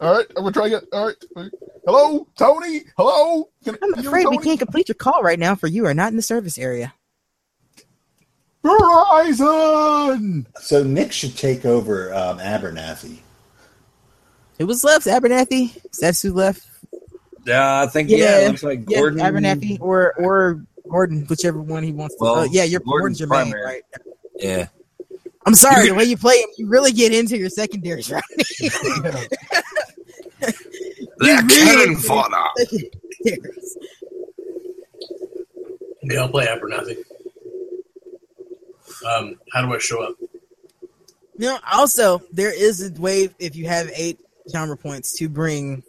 [0.00, 0.80] All right, I'm gonna try again.
[0.92, 1.50] All right,
[1.86, 3.50] hello, Tony, hello.
[3.62, 6.16] Can, I'm afraid we can't complete your call right now, for you are not in
[6.16, 6.92] the service area.
[8.64, 10.46] Verizon.
[10.58, 13.18] So Nick should take over um, Abernathy.
[14.58, 15.06] Who was left?
[15.06, 15.80] Abernathy.
[16.00, 16.66] That's who left.
[17.46, 18.16] Yeah, I think yeah.
[18.18, 18.38] Yeah.
[18.38, 19.20] it looks like Yeah, Gordon.
[19.20, 22.14] Abernathy or or Gordon, whichever one he wants.
[22.16, 22.24] To.
[22.24, 23.64] Well, uh, yeah, you're Gordon's Gordon's your main, primary.
[23.64, 23.82] right?
[24.38, 24.68] Yeah.
[25.46, 28.22] I'm sorry, You the way you play him, you really get into your secondaries, right?
[31.18, 31.98] They're really cannon did.
[31.98, 32.34] fodder.
[33.22, 33.76] Secondaries.
[36.04, 36.96] Okay, I'll play Abernathy.
[39.06, 40.16] Um, how do I show up?
[41.36, 44.20] You know, also there is a way if you have eight
[44.50, 45.82] genre points to bring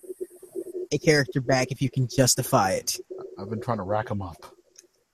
[0.95, 2.97] a character back if you can justify it.
[3.37, 4.37] I've been trying to rack them up.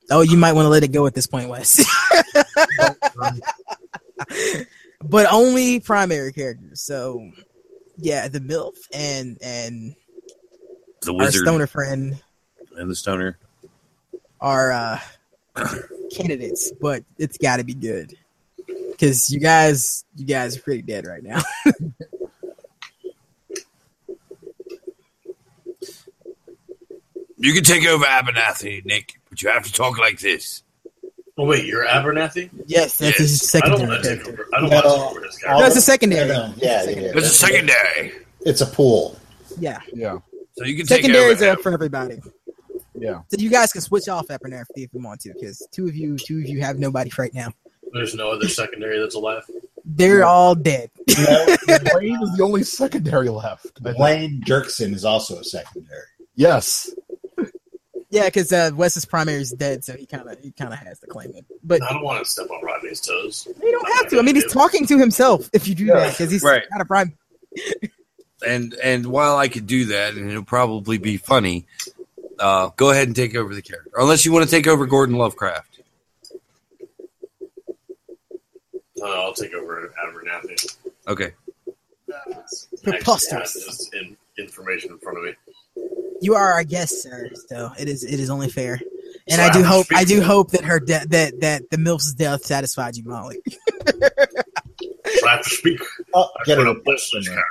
[0.09, 1.83] Oh, you might want to let it go at this point, Wes.
[5.03, 6.81] but only primary characters.
[6.81, 7.31] So,
[7.97, 9.95] yeah, the MILF and and
[11.01, 12.21] The our wizard stoner friend
[12.75, 13.37] and the stoner.
[14.39, 14.99] are uh,
[16.11, 18.15] candidates, but it's got to be good
[18.67, 21.41] because you guys, you guys are pretty dead right now.
[27.41, 30.63] You can take over Abernathy, Nick, but you have to talk like this.
[31.37, 32.49] Oh wait, you're Abernathy?
[32.67, 34.47] Yes, that's his I don't secondary want to take over.
[34.53, 35.59] I don't No, want to take over his all character.
[35.61, 36.27] No, it's a the- secondary.
[36.29, 37.11] Yeah, yeah, yeah.
[37.15, 38.11] It's a secondary.
[38.41, 39.17] It's a pool.
[39.59, 40.17] Yeah, Yeah,
[40.57, 41.51] So you can take secondary is over.
[41.51, 42.21] up for everybody.
[42.95, 43.21] yeah.
[43.29, 46.17] So you guys can switch off Abernathy if you want to, because two of you,
[46.17, 47.51] two of you have nobody right now.
[47.93, 49.43] There's no other secondary that's alive.
[49.83, 50.91] They're all dead.
[51.17, 51.45] No,
[51.91, 53.71] Blaine is the only secondary left.
[53.81, 53.97] I think.
[53.97, 56.03] Blaine is also a secondary.
[56.35, 56.89] Yes.
[58.11, 60.99] Yeah, because uh, Wes's primary is dead, so he kind of he kind of has
[60.99, 61.45] to claim it.
[61.63, 63.47] But I don't want to step on Rodney's toes.
[63.63, 64.19] you don't have to.
[64.19, 65.93] I mean, he's talking to himself if you do Yeah.
[65.95, 66.63] that, because he's Right.
[66.69, 67.17] kind of prime.
[68.45, 71.65] And and while I could do that, and it'll probably be funny,
[72.37, 73.91] uh, go ahead and take over the character.
[73.95, 75.79] Unless you want to take over Gordon Lovecraft.
[78.97, 80.75] No, no, I'll take over Abernathy.
[81.07, 81.31] Okay.
[82.83, 83.31] Preposterous.
[83.33, 85.33] I actually have this in, information in front of me.
[86.21, 87.29] You are our guest, sir.
[87.49, 88.79] So it is it is only fair.
[89.27, 90.23] And So I do I'm hope I do speaking.
[90.23, 93.39] hope that her de- that that the milf's death satisfied you, Molly.
[93.47, 93.57] So
[95.27, 95.79] I have to speak.
[96.13, 97.43] Oh, I get put a up in there.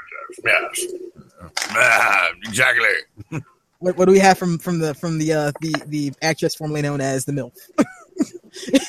[0.43, 0.91] characters.
[0.93, 1.53] Yes.
[1.71, 3.43] Ah, exactly.
[3.79, 6.83] What, what do we have from from the from the uh the the actress formerly
[6.83, 7.53] known as the milf?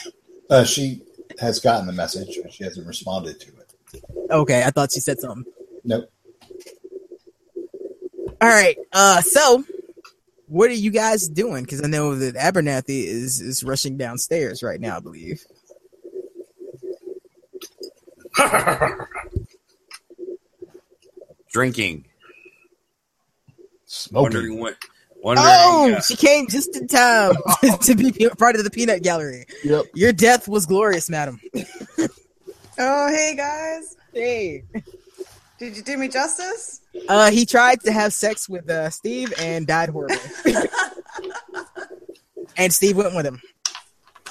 [0.50, 1.02] Uh, she
[1.40, 4.04] has gotten the message, but she hasn't responded to it.
[4.30, 5.46] Okay, I thought she said something.
[5.86, 6.12] Nope.
[8.42, 8.76] All right.
[8.92, 9.64] Uh, so
[10.52, 11.64] what are you guys doing?
[11.64, 14.97] Because I know that Abernathy is is rushing downstairs right now.
[14.97, 15.45] I believe.
[21.54, 22.06] Drinking.
[23.86, 24.24] Smoking.
[24.24, 24.76] Wondering what.
[25.24, 25.47] Wondering.
[25.47, 27.36] Oh, uh, she came just in time
[27.84, 29.45] to be part of the peanut gallery.
[29.64, 29.86] Yep.
[29.93, 31.39] Your death was glorious, madam.
[32.84, 33.95] Oh, hey guys.
[34.12, 34.64] Hey.
[35.62, 36.82] Did you do me justice?
[37.07, 40.18] Uh, he tried to have sex with uh, Steve and died horribly.
[42.57, 43.39] and Steve went with him.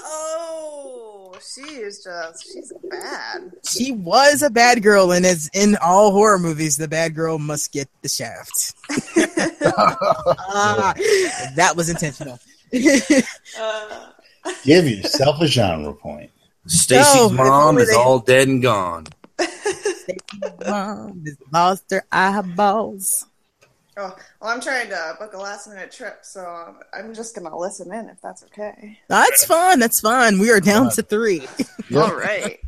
[0.00, 3.52] oh, she is just, she's bad.
[3.64, 7.70] She was a bad girl, and as in all horror movies, the bad girl must
[7.70, 8.74] get the shaft.
[10.52, 10.94] Ah,
[11.54, 12.40] that was intentional.
[12.72, 14.10] Uh,
[14.64, 16.30] Give yourself a genre point.
[16.66, 19.06] Stacy's No, mom is all dead and gone.
[20.66, 23.26] Mom has lost her eyeballs.
[23.96, 27.48] oh, well, I'm trying to book a last minute trip, so um, I'm just going
[27.50, 28.98] to listen in if that's okay.
[29.08, 29.78] That's fine.
[29.78, 30.38] That's fine.
[30.38, 31.46] We are down to three.
[31.94, 32.58] All right.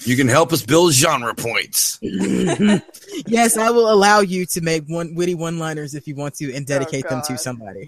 [0.00, 1.98] You can help us build genre points.
[2.02, 6.66] yes, I will allow you to make one witty one-liners if you want to, and
[6.66, 7.86] dedicate them to somebody.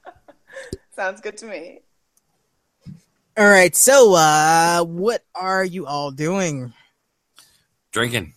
[0.96, 1.80] Sounds good to me.
[3.36, 3.74] All right.
[3.74, 6.72] So, uh, what are you all doing?
[7.92, 8.34] Drinking.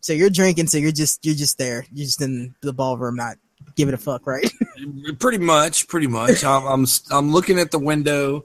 [0.00, 0.68] So you're drinking.
[0.68, 1.84] So you're just you're just there.
[1.92, 3.36] You're just in the ballroom, not
[3.74, 4.50] giving a fuck, right?
[5.18, 6.44] Pretty much, pretty much.
[6.44, 8.44] I'm, I'm I'm looking at the window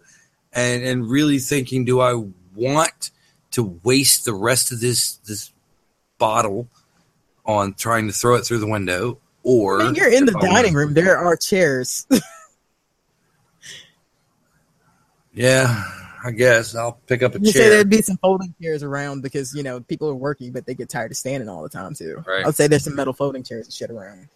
[0.52, 2.24] and and really thinking, do I
[2.56, 3.12] want
[3.52, 5.52] to waste the rest of this this
[6.18, 6.68] bottle
[7.46, 10.74] on trying to throw it through the window, or I mean, you're in the dining
[10.74, 10.96] room.
[10.96, 12.08] There are chairs.
[15.36, 15.84] Yeah,
[16.26, 17.70] I guess I'll pick up a You say chair.
[17.70, 20.90] there'd be some folding chairs around because you know people are working, but they get
[20.90, 22.24] tired of standing all the time too.
[22.26, 22.46] Right.
[22.46, 24.30] I'd say there's some metal folding chairs and shit around.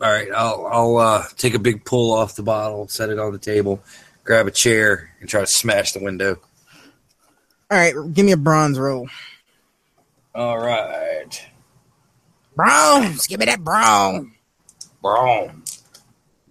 [0.00, 3.32] All right, I'll I'll uh, take a big pull off the bottle, set it on
[3.32, 3.82] the table,
[4.24, 6.38] grab a chair, and try to smash the window.
[7.70, 9.08] All right, give me a bronze roll.
[10.34, 11.44] All right,
[12.56, 14.28] Bronze, give me that bronze.
[15.02, 15.82] Bronze.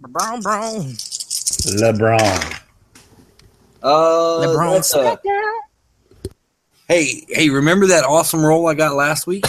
[0.00, 1.08] Bronze, bronze.
[1.80, 2.60] LeBron.
[3.82, 5.18] Uh, LeBron that's a-
[6.88, 9.44] hey, hey, remember that awesome roll I got last week?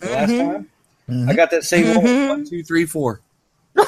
[0.00, 0.66] last Mhm.
[1.08, 2.02] time, I got that same roll.
[2.04, 2.28] Mhm.
[2.28, 3.20] One, two, three, four.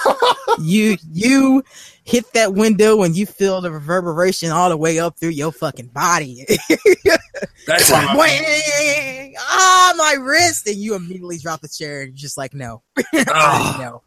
[0.60, 1.64] You you
[2.04, 5.86] hit that window and you feel the reverberation all the way up through your fucking
[5.86, 6.46] body.
[7.66, 9.34] That's Like, a, "Wang!
[9.40, 12.82] ah, my wrist, and you immediately drop the chair and you're just like, no,
[13.28, 13.76] Ah.
[13.80, 14.02] no.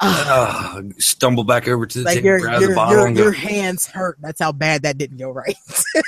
[0.00, 0.78] Ah.
[0.78, 3.16] uh, stumble back over to the like table, your grab your, the bottle, your, and
[3.16, 4.18] your hands hurt.
[4.20, 5.56] That's how bad that didn't go right.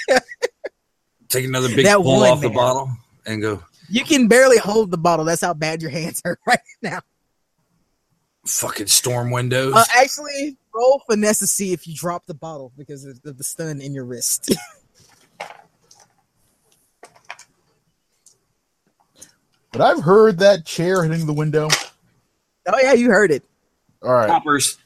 [1.28, 2.90] take another big that pull one, off the bottle
[3.26, 3.62] and go.
[3.88, 5.24] You can barely hold the bottle.
[5.24, 7.00] That's how bad your hands hurt right now.
[8.46, 9.74] Fucking storm windows.
[9.74, 13.44] Uh, actually, roll finesse to see if you drop the bottle because of the, the
[13.44, 14.54] stun in your wrist.
[19.70, 21.68] But I've heard that chair hitting the window.
[22.66, 23.44] oh yeah, you heard it.
[24.02, 24.28] All right.
[24.28, 24.78] Poppers.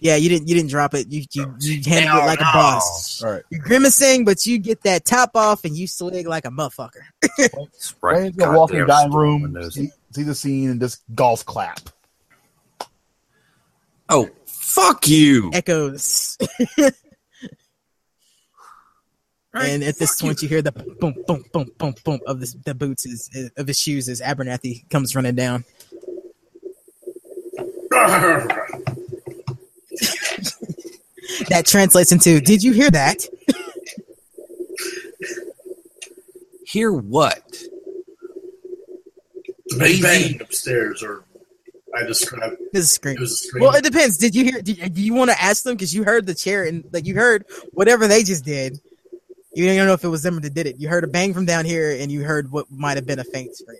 [0.00, 0.48] Yeah, you didn't.
[0.48, 1.10] You didn't drop it.
[1.10, 3.22] You you, you handled it like a boss.
[3.22, 3.42] All right.
[3.48, 7.00] You're grimacing, but you get that top off and you slig like a motherfucker.
[7.38, 8.22] That's right.
[8.24, 11.80] Wayne's gonna walk in the dining room, see, see the scene, and just golf clap.
[14.10, 15.50] Oh, fuck you.
[15.54, 16.36] Echoes.
[19.54, 20.48] Right, and at this fuck point, you.
[20.48, 24.08] hear the boom, boom, boom, boom, boom of this, the boots is, of his shoes
[24.08, 25.64] as Abernathy comes running down.
[31.48, 33.26] That translates into, "Did you hear that?"
[36.66, 37.42] Hear what?
[39.66, 41.24] The big bang upstairs, or
[41.94, 43.16] I described This is scream.
[43.16, 43.64] it was a scream.
[43.64, 44.16] Well, it depends.
[44.18, 44.60] Did you hear?
[44.62, 47.14] Do, do you want to ask them because you heard the chair and like you
[47.14, 48.80] heard whatever they just did?
[49.54, 50.76] You don't know if it was them that did it.
[50.78, 53.24] You heard a bang from down here, and you heard what might have been a
[53.24, 53.78] faint scream.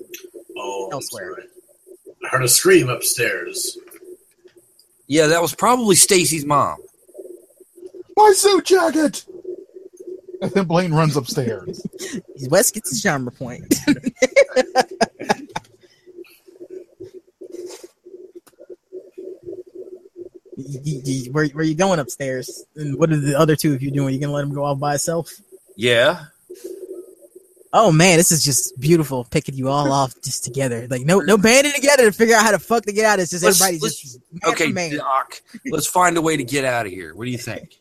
[0.56, 1.36] oh, elsewhere.
[2.24, 3.76] I heard a scream upstairs.
[5.06, 6.78] Yeah, that was probably Stacy's mom.
[8.16, 9.24] My suit jacket.
[10.40, 11.86] And then Blaine runs upstairs.
[12.48, 13.74] Wes gets his genre point.
[21.30, 22.64] Where, where you going upstairs?
[22.76, 24.14] And what are the other two of you doing?
[24.14, 25.30] You gonna let him go off by himself?
[25.76, 26.26] Yeah.
[27.76, 30.86] Oh man, this is just beautiful picking you all off just together.
[30.88, 33.18] Like no no banding together to figure out how the fuck to get out.
[33.18, 34.96] It's just Let's- everybody let's- just man Okay, man.
[34.96, 35.42] Doc.
[35.66, 37.14] Let's find a way to get out of here.
[37.16, 37.76] What do you think?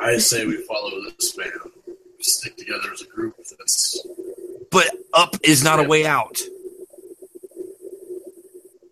[0.00, 1.52] I say we follow this man.
[2.20, 3.36] Stick together as a group.
[3.36, 4.04] That's,
[4.72, 6.34] But up is not a way out.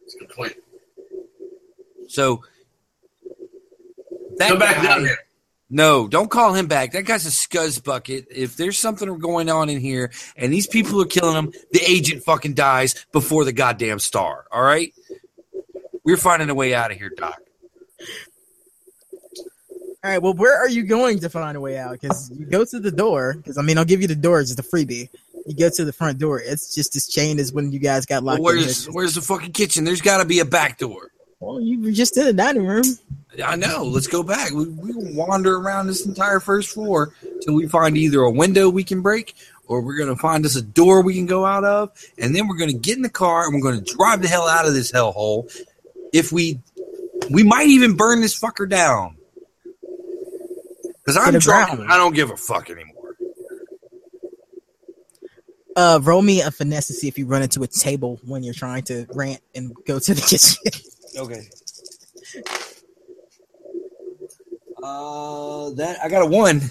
[0.02, 0.54] that's a good point.
[2.08, 2.42] So
[4.38, 5.18] that Come back guy- down here.
[5.72, 6.92] No, don't call him back.
[6.92, 8.26] That guy's a scuzz bucket.
[8.28, 12.24] If there's something going on in here and these people are killing him, the agent
[12.24, 14.46] fucking dies before the goddamn star.
[14.50, 14.92] All right?
[16.04, 17.38] We're finding a way out of here, Doc.
[20.02, 21.92] All right, well, where are you going to find a way out?
[21.92, 23.34] Because you go to the door.
[23.34, 24.40] Because I mean, I'll give you the door.
[24.40, 25.08] It's just a freebie.
[25.46, 26.40] You go to the front door.
[26.40, 28.44] It's just as chained as when you guys got locked in.
[28.44, 28.92] where's here.
[28.94, 29.84] where's the fucking kitchen?
[29.84, 31.10] There's got to be a back door.
[31.40, 32.84] Well, you were just in the dining room.
[33.42, 33.84] I know.
[33.84, 34.52] Let's go back.
[34.52, 38.84] We, we wander around this entire first floor till we find either a window we
[38.84, 39.34] can break
[39.66, 41.92] or we're going to find us a door we can go out of.
[42.18, 44.28] And then we're going to get in the car and we're going to drive the
[44.28, 45.50] hell out of this hellhole.
[46.12, 46.60] If we,
[47.30, 49.16] we might even burn this fucker down.
[50.98, 51.90] Because I'm ground.
[51.90, 53.16] I don't give a fuck anymore.
[55.74, 58.52] Uh, roll me a finesse to see if you run into a table when you're
[58.52, 60.20] trying to rant and go to the
[60.72, 60.89] kitchen.
[61.16, 61.48] Okay.
[64.82, 66.62] Uh, that I got a one.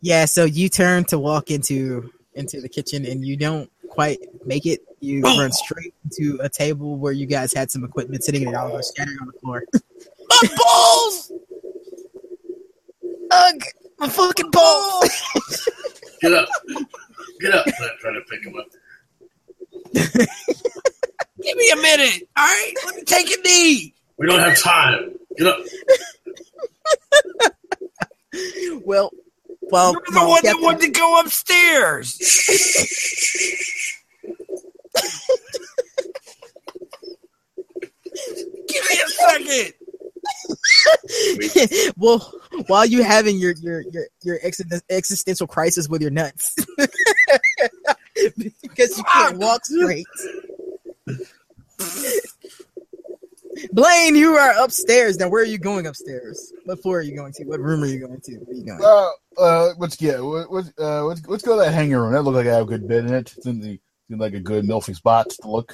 [0.00, 4.66] yeah, so you turn to walk into into the kitchen and you don't quite make
[4.66, 4.80] it.
[5.00, 5.38] You Oh.
[5.38, 8.74] run straight into a table where you guys had some equipment sitting and it all
[8.76, 9.64] are scattering on the floor.
[10.28, 11.32] My balls.
[13.34, 13.62] Ugh,
[13.98, 15.10] my fucking balls!
[16.20, 16.48] Get up.
[17.40, 17.66] Get up.
[17.66, 18.66] I'm trying to pick him up.
[21.42, 22.21] Give me a minute.
[22.42, 23.94] All right, let me take a knee.
[24.18, 25.14] We don't have time.
[25.38, 25.58] Get up.
[28.84, 29.12] well,
[29.70, 32.18] well, You're the well, one that Captain- wanted to go upstairs.
[38.68, 39.74] Give me a second.
[41.96, 42.32] well,
[42.66, 46.54] while you're having your your your your existen- existential crisis with your nuts,
[48.62, 50.06] because you can't walk straight.
[53.72, 55.30] Blaine, you are upstairs now.
[55.30, 56.52] Where are you going upstairs?
[56.66, 57.44] What floor are you going to?
[57.44, 58.32] What room are you going to?
[58.36, 58.80] Where are you going?
[58.84, 62.12] Uh, uh, let's get what, what, uh, let's, let's go to that hangar room.
[62.12, 63.32] That looks like I have a good bed in it.
[63.34, 65.72] It's in the in like a good milfy spot to look.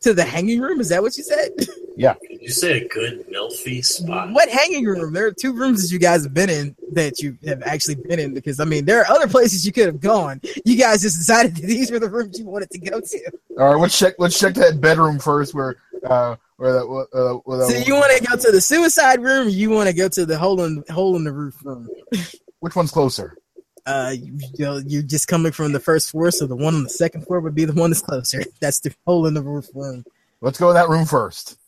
[0.00, 0.80] To the hanging room?
[0.80, 1.50] Is that what you said?
[1.56, 4.32] Did you say a good milfy spot?
[4.32, 5.12] What hanging room?
[5.12, 8.18] There are two rooms that you guys have been in that you have actually been
[8.18, 10.40] in because I mean there are other places you could have gone.
[10.64, 13.32] You guys just decided that these were the rooms you wanted to go to.
[13.58, 14.14] All right, let's check.
[14.18, 18.24] Let's check that bedroom first, where uh, that uh, where that So you want to
[18.24, 19.46] go to the suicide room?
[19.46, 21.88] Or you want to go to the hole in hole in the roof room?
[22.60, 23.36] which one's closer?
[23.84, 26.84] Uh, you, you know, you're just coming from the first floor, so the one on
[26.84, 28.42] the second floor would be the one that's closer.
[28.60, 30.04] That's the hole in the roof room.
[30.40, 31.58] Let's go to that room first.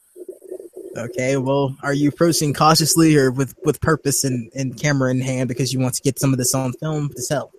[0.97, 5.49] Okay, well, are you approaching cautiously or with with purpose and, and camera in hand
[5.49, 7.51] because you want to get some of this on film to sell?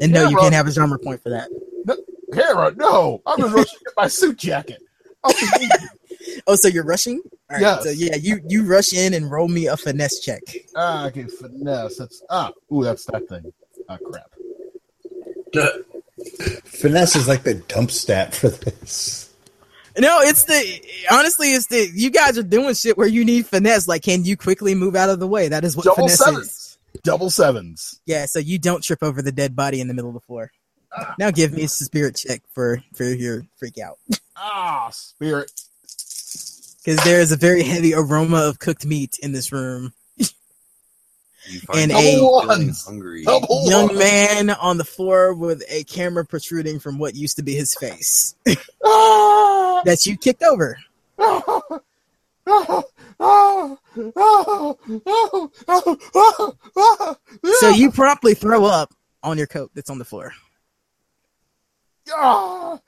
[0.00, 0.42] And no, you bro.
[0.42, 1.50] can't have a genre point for that.
[2.32, 4.82] Kara, no, I'm just rushing to get my suit jacket.
[5.24, 6.40] I'll be easy.
[6.46, 7.20] Oh, so you're rushing?
[7.50, 7.84] All right, Yes.
[7.84, 10.42] So yeah, you you rush in and roll me a finesse check.
[10.76, 11.96] ah, okay, finesse.
[11.98, 13.52] That's ah, ooh, that's that thing.
[13.88, 14.30] Ah, crap.
[15.56, 15.68] Uh,
[16.64, 19.34] Finesse is like the dump stat for this.
[19.98, 23.86] No, it's the honestly, it's the you guys are doing shit where you need finesse.
[23.88, 25.48] Like, can you quickly move out of the way?
[25.48, 26.46] That is what Double finesse sevens.
[26.46, 26.78] is.
[27.02, 28.00] Double sevens.
[28.06, 30.50] Yeah, so you don't trip over the dead body in the middle of the floor.
[31.18, 33.98] Now give me a spirit check for for your freak out
[34.36, 35.50] Ah, spirit.
[36.84, 39.92] because there is a very heavy aroma of cooked meat in this room.
[41.74, 42.20] And a-
[42.84, 43.24] hungry.
[43.24, 43.98] Young one.
[43.98, 48.36] man on the floor with a camera protruding from what used to be his face
[48.84, 49.82] Ah!
[49.84, 50.78] that you kicked over.
[51.18, 51.50] Ah!
[57.44, 60.32] So you promptly throw up on your coat that's on the floor.
[62.10, 62.78] Ah!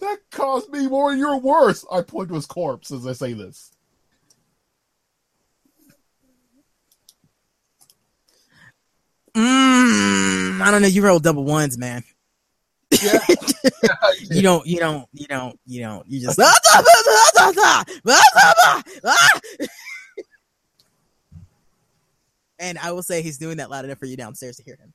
[0.00, 1.14] That caused me more.
[1.14, 1.84] You're worse.
[1.90, 3.72] I point to his corpse as I say this.
[9.34, 10.88] Mm, I don't know.
[10.88, 12.02] You roll double ones, man.
[13.02, 13.18] Yeah.
[14.30, 14.66] You don't.
[14.66, 15.08] You don't.
[15.12, 15.58] You don't.
[15.66, 16.06] You don't.
[16.08, 16.38] You just.
[22.58, 24.94] and I will say he's doing that loud enough for you downstairs to hear him.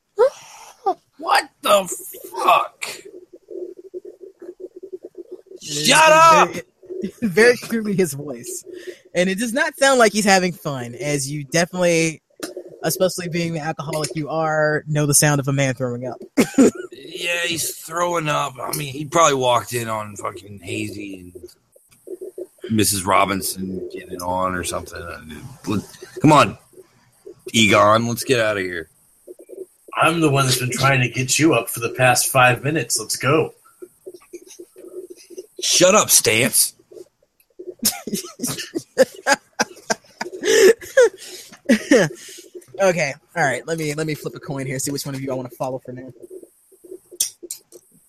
[1.18, 1.88] What the
[2.32, 2.86] fuck?
[5.62, 6.50] It is Shut up!
[6.50, 6.64] Very,
[7.22, 8.64] very clearly his voice,
[9.14, 10.96] and it does not sound like he's having fun.
[10.96, 12.22] As you definitely,
[12.84, 16.22] especially being the alcoholic you are, know the sound of a man throwing up.
[17.14, 18.56] Yeah, he's throwing up.
[18.60, 21.34] I mean, he probably walked in on fucking Hazy and
[22.72, 23.06] Mrs.
[23.06, 25.00] Robinson getting it on or something.
[26.22, 26.58] Come on,
[27.54, 28.90] Egon, let's get out of here.
[29.96, 33.00] I'm the one that's been trying to get you up for the past five minutes.
[33.00, 33.54] Let's go.
[35.62, 36.76] Shut up, Stance.
[42.80, 43.66] okay, all right.
[43.66, 44.80] Let me let me flip a coin here.
[44.80, 46.12] See which one of you I want to follow for now.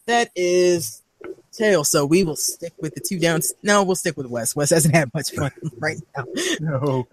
[0.07, 1.03] That is
[1.53, 1.85] tail.
[1.85, 3.53] So we will stick with the two downs.
[3.63, 4.57] No, we'll stick with Wes.
[4.57, 6.25] Wes hasn't had much fun right now.
[6.61, 7.07] No.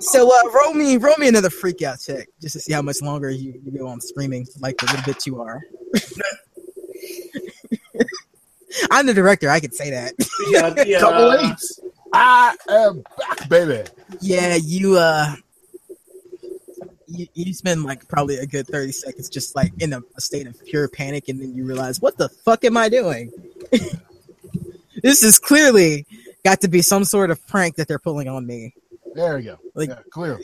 [0.00, 3.00] So uh, roll me roll me another freak out check just to see how much
[3.00, 5.60] longer you, you go on screaming like the little bit you are.
[8.90, 9.48] I'm the director.
[9.50, 10.14] I can say that.
[10.48, 10.98] Yeah, yeah.
[11.00, 11.80] Double eights.
[12.12, 13.88] I am back, baby.
[14.20, 15.34] Yeah, you uh
[17.06, 20.46] you, you spend like probably a good 30 seconds just like in a, a state
[20.46, 23.32] of pure panic and then you realize what the fuck am I doing?
[25.02, 26.06] this is clearly
[26.44, 28.74] got to be some sort of prank that they're pulling on me.
[29.14, 29.58] There you go.
[29.74, 30.42] Like- yeah, clearly.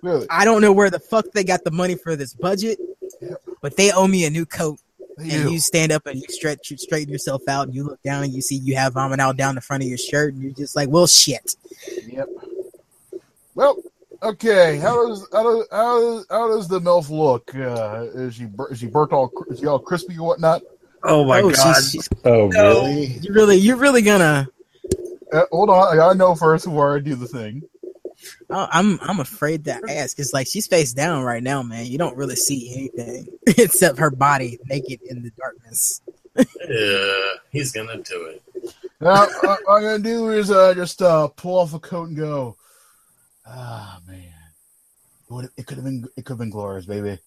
[0.00, 0.26] Clearly.
[0.28, 2.78] I don't know where the fuck they got the money for this budget,
[3.22, 3.42] Yep.
[3.62, 4.78] but they owe me a new coat.
[5.18, 5.52] They And do.
[5.52, 8.32] you stand up and you stretch, you straighten yourself out, and you look down and
[8.34, 10.76] you see you have vomit out down the front of your shirt, and you're just
[10.76, 11.56] like, well, shit.
[12.06, 12.28] Yep.
[13.54, 13.76] Well,
[14.22, 14.76] okay.
[14.78, 17.54] How does how does how does, how does the milf look?
[17.54, 20.62] Uh, is she bur- is she burnt all is she all crispy or whatnot?
[21.02, 21.76] Oh my oh, god.
[21.76, 22.80] she's, she's, Oh, No.
[22.82, 23.04] really?
[23.06, 24.48] you really, you're really gonna.
[25.32, 27.62] Uh, hold on, I gotta know first before I do the thing.
[28.50, 31.86] Oh, I'm I'm afraid to ask because like she's face down right now, man.
[31.86, 36.00] You don't really see anything except her body naked in the darkness.
[36.36, 38.42] Yeah, he's gonna do it.
[39.00, 42.56] Now, what I'm gonna do is uh, just uh, pull off a coat and go.
[43.46, 47.18] Ah man, it, would- it could have been it could have been glorious, baby.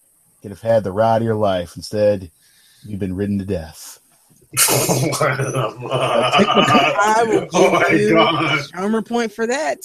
[0.42, 1.76] Could have had the ride of your life.
[1.76, 2.30] Instead,
[2.86, 4.00] you've been ridden to death.
[5.92, 8.60] I will give oh my you god.
[8.60, 9.78] a charmer point for that.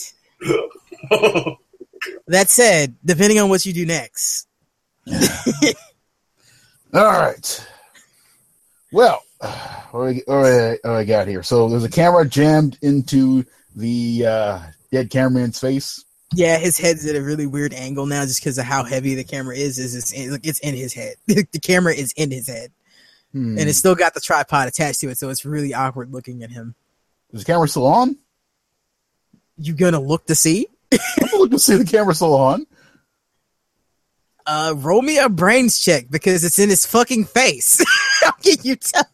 [2.27, 4.47] That said, depending on what you do next,
[6.93, 7.67] All right.
[8.93, 9.23] Well,
[9.91, 11.43] what do we, what do we, what do we got here?
[11.43, 13.45] So there's a camera jammed into
[13.75, 14.59] the uh,
[14.93, 16.05] dead cameraman's face.
[16.35, 19.25] yeah, his head's at a really weird angle now, just because of how heavy the
[19.25, 19.79] camera is.
[19.79, 21.15] Is it's in, like, it's in his head.
[21.27, 22.71] the camera is in his head,
[23.33, 23.59] Hmm.
[23.59, 26.51] and it's still got the tripod attached to it, so it's really awkward looking at
[26.51, 26.75] him.
[27.33, 28.17] Is the camera still on?
[29.59, 30.69] You gonna look to see?
[31.23, 32.67] I'm looking to see the camera still on.
[34.47, 37.83] Uh, roll me a brains check because it's in his fucking face.
[38.21, 39.05] How can you tell?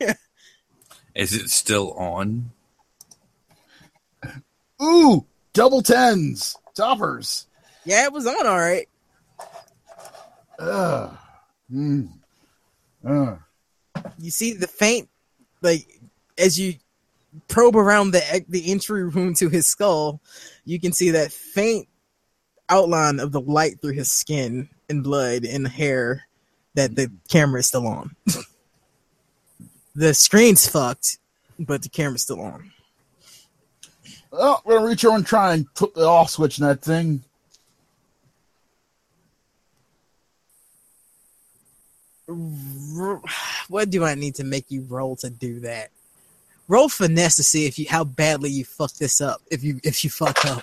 [1.14, 2.50] Is it still on?
[4.82, 7.46] Ooh, double tens, toppers.
[7.84, 8.88] Yeah, it was on all right.
[10.58, 11.16] Ugh.
[11.72, 12.08] Mm.
[13.06, 13.38] Ugh.
[14.18, 15.08] You see the faint,
[15.62, 15.86] like
[16.36, 16.74] as you
[17.48, 20.20] probe around the the entry room to his skull,
[20.64, 21.88] you can see that faint
[22.68, 26.26] outline of the light through his skin and blood and hair
[26.74, 28.14] that the camera is still on.
[29.94, 31.18] the screen's fucked,
[31.58, 32.72] but the camera's still on.
[34.30, 37.22] Well, we're gonna reach over and try and flip the off switch in that thing.
[43.68, 45.90] What do I need to make you roll to do that?
[46.68, 49.40] Roll finesse to see if you how badly you fuck this up.
[49.50, 50.62] If you if you fuck up.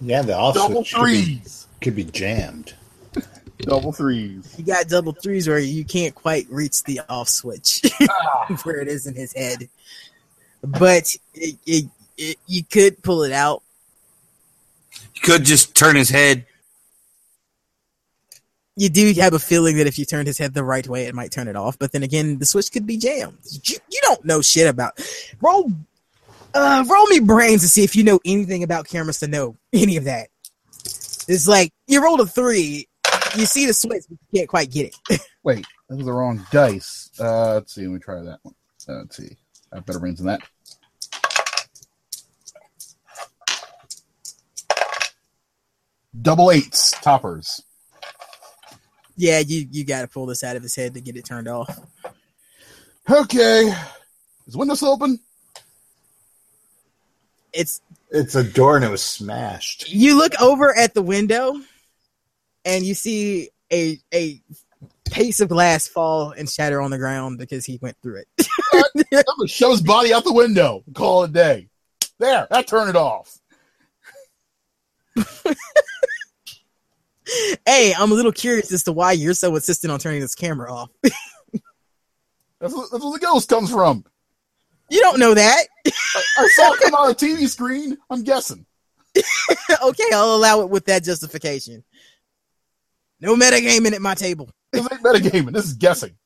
[0.00, 1.42] Yeah, the off Double switch could be,
[1.80, 2.74] could be jammed.
[3.58, 4.54] Double threes.
[4.56, 8.60] You got double threes where you can't quite reach the off switch ah.
[8.62, 9.68] where it is in his head.
[10.62, 11.84] But it, it,
[12.16, 13.62] it, you could pull it out.
[15.14, 16.46] You could just turn his head.
[18.80, 21.14] You do have a feeling that if you turned his head the right way, it
[21.14, 21.78] might turn it off.
[21.78, 23.36] But then again, the switch could be jammed.
[23.64, 24.98] You, you don't know shit about.
[25.42, 25.70] Roll,
[26.54, 29.98] uh, roll me brains to see if you know anything about cameras to know any
[29.98, 30.28] of that.
[31.28, 32.88] It's like you rolled a three,
[33.36, 35.20] you see the switch, but you can't quite get it.
[35.42, 37.10] Wait, that was the wrong dice.
[37.20, 37.82] Uh, let's see.
[37.82, 38.54] Let me try that one.
[38.88, 39.36] Uh, let's see.
[39.70, 40.40] I have better brains than that.
[46.22, 47.62] Double eights, toppers.
[49.20, 51.46] Yeah, you you got to pull this out of his head to get it turned
[51.46, 51.78] off.
[53.08, 53.70] Okay.
[54.46, 55.18] Is Windows open?
[57.52, 59.90] It's It's a door and it was smashed.
[59.90, 61.54] you look over at the window,
[62.64, 64.40] and you see a a
[65.10, 68.48] piece of glass fall and shatter on the ground because he went through it.
[68.72, 70.82] I'm gonna shove his body out the window.
[70.94, 71.68] Call it a day.
[72.18, 73.36] There, that turned it off.
[77.66, 80.72] hey, I'm a little curious as to why you're so insistent on turning this camera
[80.72, 80.90] off.
[82.60, 84.04] That's, what- that's where the ghost comes from.
[84.90, 85.64] You don't know that.
[85.86, 85.90] I,
[86.38, 87.96] I saw it come on a TV screen.
[88.10, 88.66] I'm guessing.
[89.16, 91.82] okay, I'll allow it with that justification.
[93.20, 94.50] No metagaming at my table.
[94.72, 95.52] This ain't metagaming.
[95.52, 96.16] This is guessing.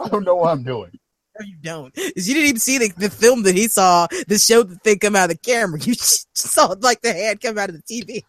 [0.00, 0.92] I don't know what I'm doing.
[1.38, 1.96] No, you don't.
[1.96, 5.14] you didn't even see the, the film that he saw that showed the thing come
[5.16, 5.78] out of the camera.
[5.84, 8.22] You saw like the hand come out of the TV.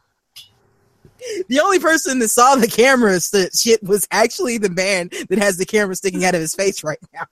[1.48, 5.58] The only person that saw the camera st- shit was actually the man that has
[5.58, 7.24] the camera sticking out of his face right now.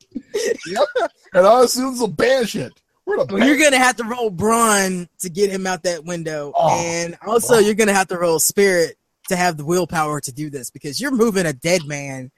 [0.68, 0.88] Yep.
[1.34, 2.74] And I assume it's a ban shit.
[3.06, 7.18] Well, you're gonna have to roll brawn to get him out that window, Oh, and
[7.26, 8.98] also you're gonna have to roll spirit
[9.30, 12.32] to have the willpower to do this because you're moving a dead man.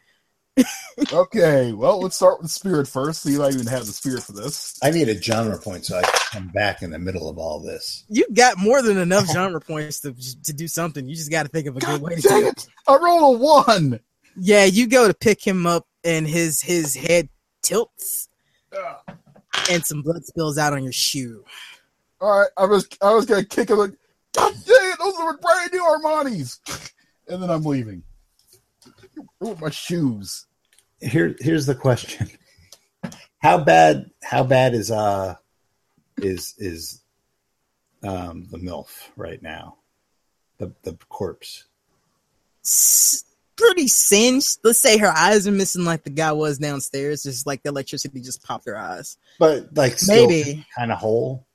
[1.11, 3.23] Okay, well, let's start with spirit first.
[3.23, 4.78] See if I even have the spirit for this.
[4.84, 7.60] I need a genre point so I can come back in the middle of all
[7.60, 8.06] this.
[8.10, 10.14] You got more than enough genre points to
[10.44, 11.07] to do something.
[11.07, 12.45] You just got to think of a good way to do it.
[12.48, 12.68] it!
[12.88, 13.99] I rolled a one.
[14.36, 17.30] Yeah, you go to pick him up, and his his head
[17.61, 18.30] tilts,
[19.69, 21.44] and some blood spills out on your shoe.
[22.19, 23.78] All right, I was I was gonna kick him.
[23.78, 23.94] Like,
[24.34, 24.99] God dang it!
[24.99, 26.60] Those are brand new Armani's.
[27.28, 28.03] And then I'm leaving
[29.39, 30.45] with my shoes.
[30.99, 32.30] Here, here's the question:
[33.39, 34.11] How bad?
[34.23, 35.35] How bad is uh
[36.18, 37.02] is is
[38.03, 39.77] um the milf right now?
[40.57, 41.65] The the corpse.
[42.64, 43.23] S-
[43.57, 44.57] Pretty singed.
[44.64, 47.22] Let's say her eyes are missing, like the guy was downstairs.
[47.23, 49.18] Just like the electricity just popped her eyes.
[49.38, 50.65] but like Maybe.
[50.76, 51.45] kind of whole.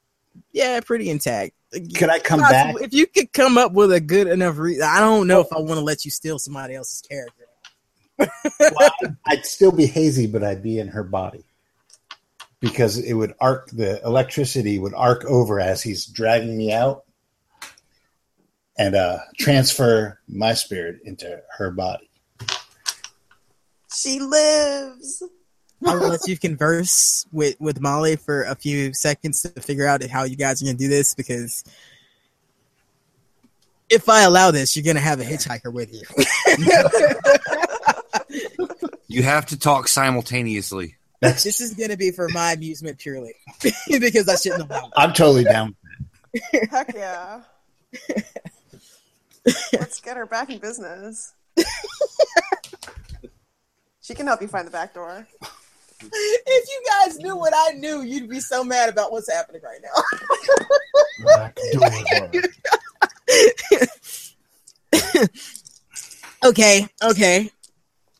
[0.52, 1.54] Yeah, pretty intact.
[1.72, 2.82] Could I come Possible- back?
[2.82, 5.58] If you could come up with a good enough reason, I don't know if I
[5.58, 7.45] want to let you steal somebody else's character.
[8.18, 8.90] Well,
[9.26, 11.44] I'd still be hazy, but I'd be in her body
[12.60, 13.70] because it would arc.
[13.70, 17.04] The electricity would arc over as he's dragging me out,
[18.78, 22.08] and uh transfer my spirit into her body.
[23.92, 25.22] She lives.
[25.84, 30.24] I'll let you converse with with Molly for a few seconds to figure out how
[30.24, 31.64] you guys are gonna do this because
[33.88, 36.02] if I allow this, you're gonna have a hitchhiker with you.
[39.16, 40.96] You have to talk simultaneously.
[41.22, 43.32] That's this is gonna be for my amusement purely
[43.88, 44.90] because I shouldn't have.
[44.94, 45.74] I'm totally down.
[46.70, 47.40] Heck yeah.
[49.72, 51.32] Let's get her back in business.
[54.02, 55.26] she can help you find the back door.
[56.02, 59.80] If you guys knew what I knew, you'd be so mad about what's happening right
[59.82, 59.94] now.
[66.44, 67.50] Okay, okay.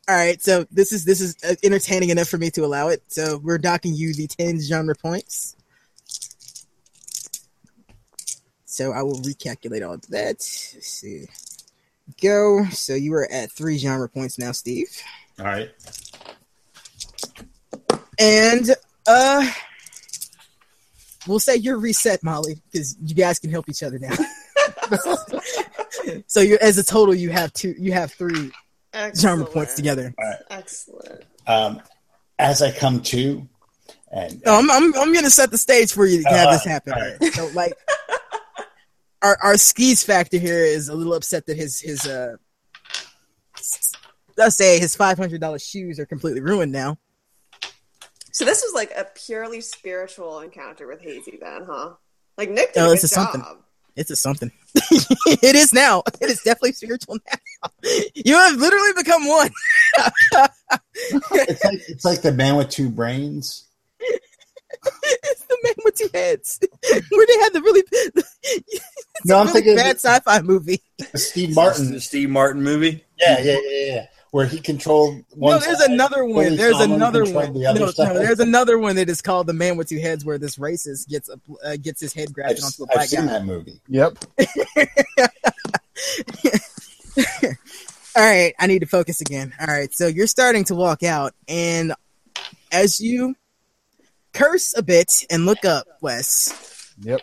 [0.08, 3.02] All right, so this is this is uh, entertaining enough for me to allow it.
[3.08, 5.56] So we're docking you the ten genre points.
[8.66, 10.26] So I will recalculate all of that.
[10.26, 11.26] Let's see.
[12.22, 12.66] Go.
[12.66, 14.86] So you are at three genre points now, Steve.
[15.40, 15.70] All right.
[18.20, 18.76] And
[19.08, 19.50] uh
[21.26, 24.14] we'll say you're reset, Molly, because you guys can help each other now.
[26.28, 28.52] so you as a total you have two you have three
[28.96, 29.08] genre
[29.44, 29.50] Excellent.
[29.52, 30.14] points together.
[30.50, 31.24] Excellent.
[31.46, 31.82] Um,
[32.38, 33.48] as I come to,
[34.10, 36.70] and No, I'm, I'm I'm gonna set the stage for you to have this Uh,
[36.70, 36.92] happen.
[36.94, 37.22] alright.
[37.34, 37.74] So like
[39.22, 42.36] our our skis factor here is a little upset that his his uh
[44.36, 46.98] let's say his five hundred dollar shoes are completely ruined now.
[48.32, 51.94] So this was like a purely spiritual encounter with Hazy, then, huh?
[52.36, 53.42] Like Nick did Oh, a this good is something.
[53.96, 54.00] Job.
[54.00, 54.50] It's a something.
[54.74, 56.02] it is now.
[56.20, 57.70] It is definitely spiritual now.
[58.14, 59.50] You have literally become one.
[61.32, 63.66] it's like it's like the man with two brains.
[64.00, 66.58] it's the man with two two heads,
[67.10, 70.82] where they had the really, it's No, a I'm really thinking bad sci-fi movie.
[71.14, 72.00] Steve Martin, The Martin.
[72.00, 73.04] Steve Martin movie.
[73.18, 74.06] Yeah, yeah, yeah, yeah.
[74.36, 75.54] Where he controlled one.
[75.54, 76.56] no, there's side, another one.
[76.56, 77.54] There's another one.
[77.54, 78.08] the other No, side.
[78.12, 81.08] no, there's another one that is called The Man with Two Heads, where this racist
[81.08, 83.26] gets a, uh, gets his head I've, grabbed onto a I've black seen guy.
[83.32, 83.80] that movie.
[83.88, 84.18] Yep.
[88.14, 89.54] All right, I need to focus again.
[89.58, 91.94] All right, so you're starting to walk out, and
[92.70, 93.36] as you
[94.34, 97.22] curse a bit and look up, Wes, Yep.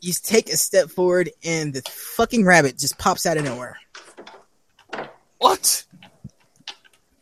[0.00, 3.76] you take a step forward, and the fucking rabbit just pops out of nowhere,
[5.38, 5.84] What?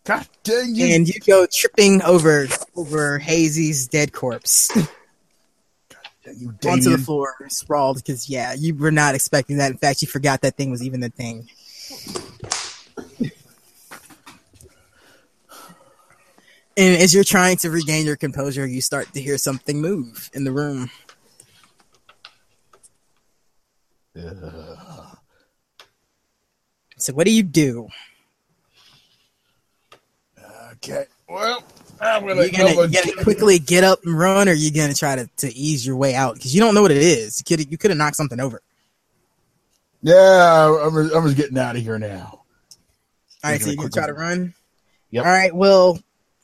[0.04, 0.86] God dang you!
[0.86, 4.70] and you go tripping over over Hazy's dead corpse
[6.36, 7.96] you onto the floor, sprawled.
[7.96, 9.70] Because yeah, you were not expecting that.
[9.70, 11.48] In fact, you forgot that thing was even a thing.
[16.74, 20.44] And as you're trying to regain your composure, you start to hear something move in
[20.44, 20.90] the room.
[26.96, 27.88] So what do you do?
[30.82, 31.04] Okay.
[31.28, 31.62] Well,
[32.00, 34.70] I'm Are gonna, you gonna, go you gonna quickly get up and run, or you're
[34.70, 36.34] you gonna try to, to ease your way out?
[36.34, 37.40] Because you don't know what it is.
[37.40, 38.60] You could you could have knocked something over.
[40.02, 42.42] Yeah, I'm, I'm just getting out of here now.
[43.44, 44.54] All right, You're so you gonna gonna try to run.
[45.10, 45.24] Yep.
[45.24, 45.54] All right.
[45.54, 46.00] Well,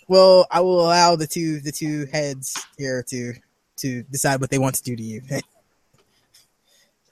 [0.06, 3.35] well, I will allow the two the two heads here to
[3.78, 5.23] to decide what they want to do to you.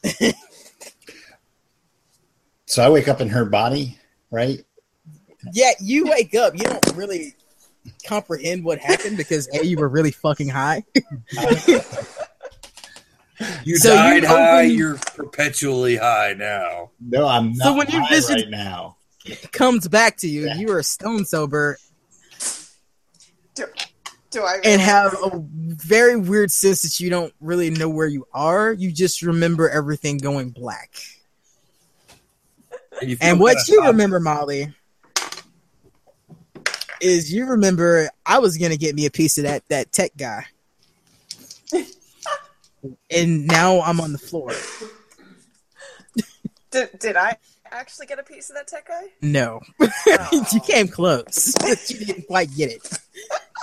[2.66, 3.96] So I wake up in her body,
[4.30, 4.62] right?
[5.52, 6.54] Yeah, you wake up.
[6.54, 7.34] You don't really
[8.06, 10.84] comprehend what happened because a you were really fucking high.
[13.64, 14.62] You So you died high.
[14.64, 16.90] open- You're perpetually high now.
[17.00, 18.96] No, I'm not So when you high visit- right now.
[19.52, 20.46] Comes back to you.
[20.46, 20.54] Yeah.
[20.56, 21.78] You are stone sober
[23.54, 23.64] Do,
[24.30, 28.24] do I and have a very weird sense that you don't really know where you
[28.32, 28.72] are.
[28.72, 30.92] You just remember everything going black.
[33.00, 34.72] And, you And what you remember, Molly,
[37.00, 40.44] is you remember I was gonna get me a piece of that that tech guy,
[43.10, 44.52] and now I'm on the floor.
[46.72, 47.36] Did, did I
[47.70, 49.04] actually get a piece of that tech guy?
[49.22, 50.46] No, Oh.
[50.52, 52.98] you came close, but you didn't quite get it.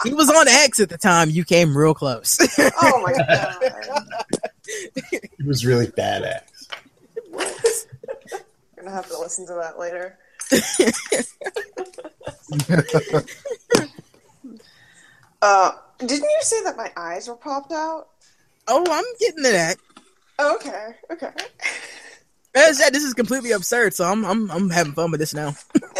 [0.04, 1.30] He was on X at the time.
[1.30, 2.40] You came real close.
[2.60, 3.58] Oh my god.
[5.12, 6.42] It was really badass.
[7.38, 8.40] I'm
[8.78, 10.18] gonna have to listen to that later.
[15.42, 18.08] Uh, didn't you say that my eyes were popped out?
[18.68, 19.78] oh, I'm getting to that.
[20.40, 21.32] Oh, okay, okay.
[22.56, 25.34] As I said, this is completely absurd, so I'm I'm I'm having fun with this
[25.34, 25.56] now.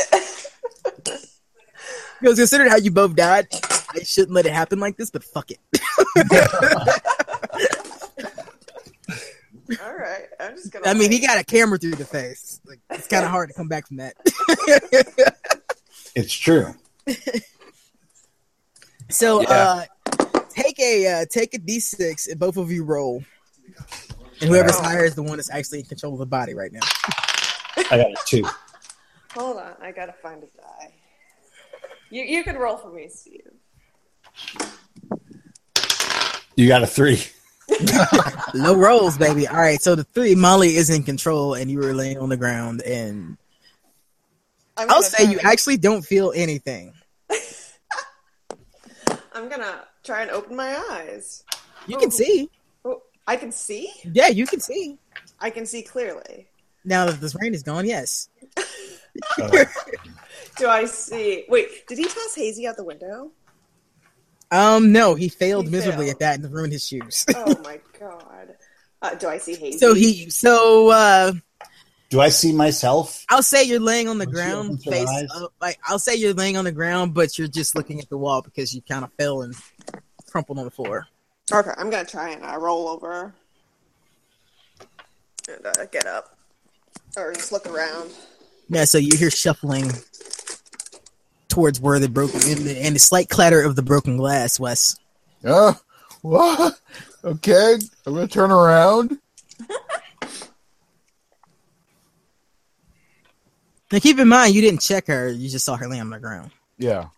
[2.24, 3.48] Because considering how you both died,
[3.94, 5.60] I shouldn't let it happen like this, but fuck it.
[9.84, 10.88] All right, I'm just gonna.
[10.88, 12.60] I mean, he got a camera through the face.
[12.66, 14.16] Like, it's kind of hard to come back from that.
[16.16, 16.76] It's true.
[19.10, 19.50] so, Yeah.
[19.50, 19.86] uh,
[20.50, 23.24] take a uh, take a d6 and both of you roll,
[24.40, 24.84] and whoever's Oh.
[24.84, 26.82] higher is the one that's actually in control of the body right now.
[27.78, 28.44] I got a two.
[29.34, 30.94] Hold on, I gotta find a die.
[32.12, 33.42] You you can roll for me, Steve.
[36.56, 37.24] You got a three.
[38.54, 39.48] Low rolls, baby.
[39.48, 42.38] All right, so the three, Molly is in control, and you were laying on the
[42.38, 43.38] ground, and
[44.78, 46.94] I'm I'll say you actually don't feel anything.
[49.34, 51.44] I'm gonna try and open my eyes.
[51.88, 52.12] You can oh.
[52.12, 52.50] see.
[52.86, 53.92] Oh, I can see.
[54.04, 54.98] Yeah, you can see.
[55.40, 56.48] I can see clearly.
[56.86, 58.30] Now that this rain is gone, yes.
[60.58, 61.46] Do I see?
[61.48, 63.32] Wait, did he toss Hazy out the window?
[64.54, 66.16] Um, no, he failed He miserably failed.
[66.16, 67.26] at that and ruined his shoes.
[67.36, 68.56] Oh my god.
[69.02, 69.78] Uh, do I see Hazy?
[69.80, 71.34] so he, so uh,
[72.10, 73.26] do I see myself?
[73.30, 75.54] I'll say you're laying on the Once she ground, face up.
[75.60, 78.42] Like I'll say you're laying on the ground, but you're just looking at the wall
[78.44, 79.56] because you kind of fell and
[80.30, 81.08] crumpled on the floor.
[81.52, 83.34] Okay, I'm gonna try and uh, roll over
[85.50, 86.38] and uh, get up,
[87.18, 88.12] or just look around.
[88.70, 89.92] Yeah, so you hear shuffling
[91.54, 94.98] towards where the broken and the, and the slight clatter of the broken glass, Wes.
[95.46, 95.74] Uh,
[96.24, 96.80] what?
[97.24, 97.78] Okay,
[98.08, 99.20] I'm gonna turn around.
[103.92, 106.18] Now keep in mind, you didn't check her; you just saw her laying on the
[106.18, 106.50] ground.
[106.80, 107.10] Yeah.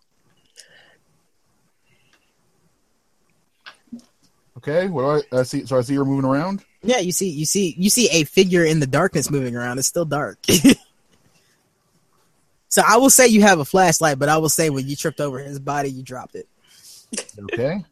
[4.58, 5.64] Okay, what do I, I see?
[5.64, 6.62] So I see her moving around.
[6.82, 9.78] Yeah, you see, you see, you see a figure in the darkness moving around.
[9.78, 10.38] It's still dark.
[12.68, 15.20] so I will say you have a flashlight, but I will say when you tripped
[15.20, 16.48] over his body, you dropped it.
[17.52, 17.84] Okay.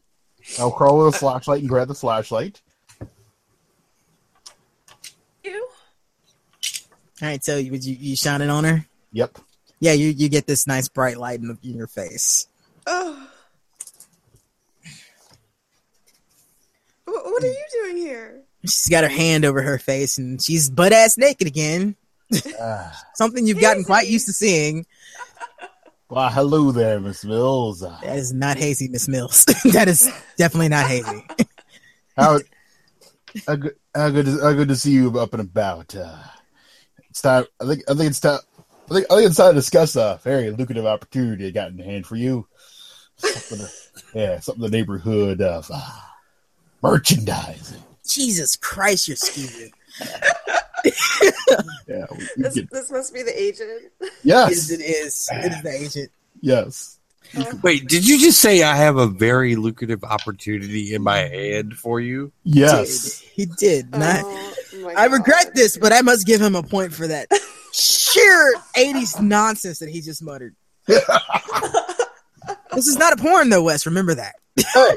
[0.59, 2.61] I'll crawl with a flashlight and grab the flashlight.
[5.43, 5.67] You?
[7.21, 8.85] All right, so you you, you shine it on her.
[9.13, 9.37] Yep.
[9.79, 12.47] Yeah, you you get this nice bright light in, in your face.
[12.87, 13.27] Oh.
[17.05, 18.41] What, what are you doing here?
[18.63, 21.95] She's got her hand over her face and she's butt ass naked again.
[23.13, 24.85] Something you've gotten quite used to seeing.
[26.09, 27.79] Well, hello there, Miss Mills.
[27.79, 29.45] That is not hazy, Miss Mills.
[29.73, 31.25] that is definitely not hazy.
[32.15, 32.39] How,
[33.47, 35.95] how, good, how good, to, how good to see you up and about.
[35.95, 36.15] Uh,
[37.09, 37.45] it's time.
[37.59, 37.83] I think.
[37.89, 38.39] I think it's time.
[38.89, 39.07] I think.
[39.11, 42.15] I think it's time to discuss a very lucrative opportunity I got in hand for
[42.15, 42.47] you.
[43.17, 43.71] Something to-
[44.13, 45.89] yeah, something in the neighborhood of uh,
[46.81, 47.81] merchandising.
[48.07, 49.71] Jesus Christ, you're skeevy.
[51.87, 53.69] Yeah, we, we This, get, this must be the agent.
[54.01, 55.29] yes, Yes, it is.
[55.31, 56.11] It is the agent.
[56.41, 56.99] yes.
[57.63, 61.99] Wait, did you just say I have a very lucrative opportunity in my hand for
[61.99, 62.31] you?
[62.43, 63.19] Yes.
[63.19, 63.29] Did.
[63.33, 63.87] He did.
[63.93, 64.53] Oh not, Oh,
[64.83, 65.55] my I regret God.
[65.55, 67.27] this, but I must give him a point for that
[67.73, 70.55] sheer 80s nonsense that he just muttered.
[70.87, 73.85] this is not a porn, though, Wes.
[73.85, 74.35] Remember that.
[74.57, 74.95] hey,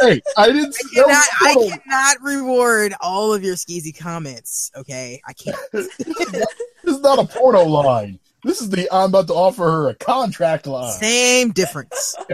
[0.00, 0.74] hey, I didn't.
[0.76, 4.70] I cannot, I cannot reward all of your skeezy comments.
[4.76, 5.56] Okay, I can't.
[6.84, 8.18] This is not a porno line.
[8.42, 10.92] This is the I'm about to offer her a contract line.
[10.92, 12.16] Same difference.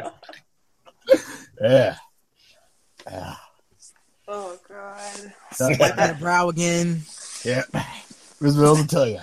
[1.60, 1.96] Yeah.
[3.10, 3.34] Yeah.
[4.28, 5.32] Oh God.
[5.58, 7.02] Wipe that brow again.
[7.44, 7.64] Yeah.
[8.40, 8.56] Ms.
[8.56, 9.20] Mills, I'll tell you,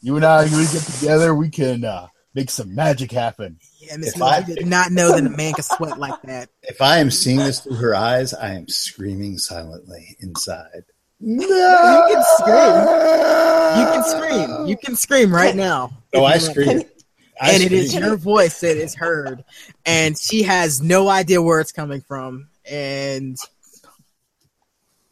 [0.00, 3.58] you and I, we get together, we can uh, make some magic happen.
[3.82, 6.20] Yeah, Miss If Mills, I- you did not know that a man could sweat like
[6.22, 6.48] that.
[6.62, 10.84] If I am seeing this through her eyes, I am screaming silently inside.
[11.20, 11.46] No!
[11.46, 13.78] You can scream.
[13.78, 14.66] You can scream.
[14.68, 15.90] You can scream right now.
[16.14, 16.66] Oh, I If you want.
[16.66, 16.82] scream.
[17.40, 19.42] I and it is your voice that is heard,
[19.84, 23.36] and she has no idea where it's coming from, and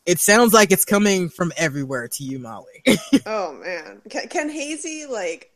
[0.06, 2.82] it sounds like it's coming from everywhere to you, Molly.
[3.26, 4.00] Oh man.
[4.08, 5.49] Can, can Hazy like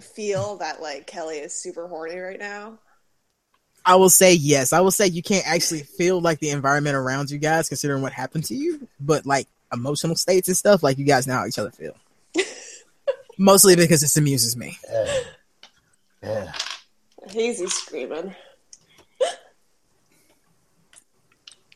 [0.00, 2.78] feel that like Kelly is super horny right now?
[3.84, 4.72] I will say yes.
[4.72, 8.12] I will say you can't actually feel like the environment around you guys, considering what
[8.12, 11.58] happened to you, but like emotional states and stuff, like you guys know how each
[11.58, 11.94] other feel.
[13.38, 14.78] Mostly because this amuses me.
[14.90, 15.18] Yeah.
[16.22, 16.52] yeah.
[17.28, 18.34] Hazy's screaming.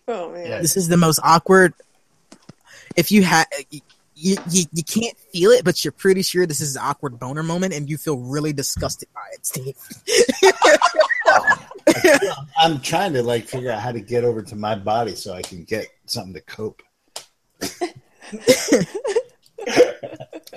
[0.08, 0.44] Oh man.
[0.44, 0.60] Yeah.
[0.60, 1.72] This is the most awkward.
[2.96, 3.44] If you had,
[4.20, 7.42] you, you you can't feel it, but you're pretty sure this is an awkward boner
[7.42, 9.76] moment, and you feel really disgusted by it, Steve.
[12.58, 15.42] I'm trying to like figure out how to get over to my body so I
[15.42, 16.82] can get something to cope.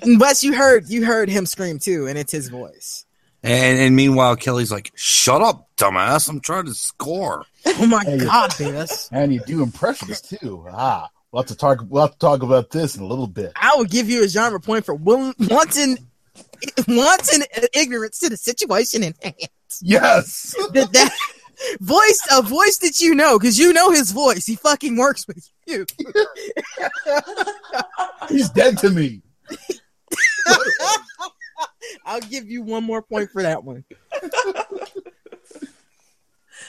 [0.06, 3.06] Wes, you heard you heard him scream too, and it's his voice.
[3.46, 6.30] And, and meanwhile, Kelly's like, "Shut up, dumbass!
[6.30, 9.10] I'm trying to score." Oh my Hey, god, Wes!
[9.12, 10.66] And you do impressions too.
[10.70, 11.84] Ah, we'll have to talk.
[11.90, 13.52] We'll have to talk about this in a little bit.
[13.56, 15.98] I will give you a genre point for will- wanton
[16.88, 17.44] wanton
[17.74, 19.36] ignorance to the situation in hand.
[19.82, 20.56] Yes.
[20.74, 21.12] That, that
[21.82, 24.46] voice, a voice that you know, because you know his voice.
[24.46, 25.86] He fucking works with you.
[28.30, 29.22] He's dead to me.
[32.06, 33.84] I'll give you one more point for that one.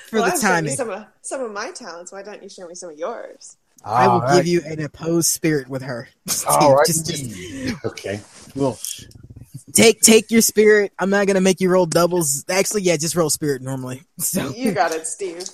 [0.09, 2.13] For well, the I've shown you timing, some of some of my talents.
[2.13, 3.57] Why don't you show me some of yours?
[3.85, 4.37] I will All right.
[4.37, 6.09] give you an opposed spirit with her.
[6.49, 6.87] All right.
[6.87, 8.21] Just, just Okay.
[8.55, 8.79] Well,
[9.75, 10.93] take take your spirit.
[10.99, 12.45] I'm not gonna make you roll doubles.
[12.49, 14.03] Actually, yeah, just roll spirit normally.
[14.21, 15.45] So You got it, Steve.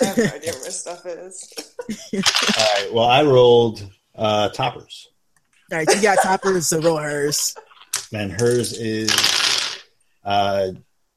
[0.00, 1.52] I have no idea where my stuff is.
[2.14, 2.20] All
[2.74, 2.92] right.
[2.92, 5.08] Well, I rolled uh, toppers,
[5.70, 7.54] all right, you got toppers, so roll hers.
[8.12, 9.12] and hers is
[10.24, 10.72] uh,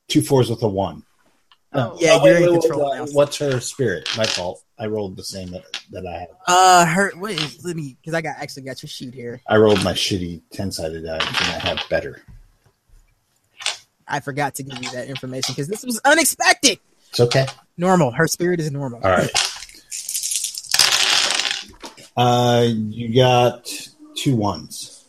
[0.07, 1.03] two fours with a one.
[1.73, 1.97] Oh.
[1.99, 3.05] Yeah, Oh, you're wait, in wait, control wait, now.
[3.13, 4.07] What's her spirit?
[4.17, 4.61] My fault.
[4.81, 6.27] I rolled the same that, that I had.
[6.47, 7.11] Uh, her.
[7.15, 9.39] Wait, let me because I got actually got your sheet here.
[9.47, 12.23] I rolled my shitty ten sided die, and I have better.
[14.07, 16.79] I forgot to give you that information because this was unexpected.
[17.11, 17.45] It's okay.
[17.77, 18.09] Normal.
[18.11, 19.01] Her spirit is normal.
[19.03, 19.29] All right.
[22.17, 23.71] Uh, you got
[24.15, 25.05] two ones.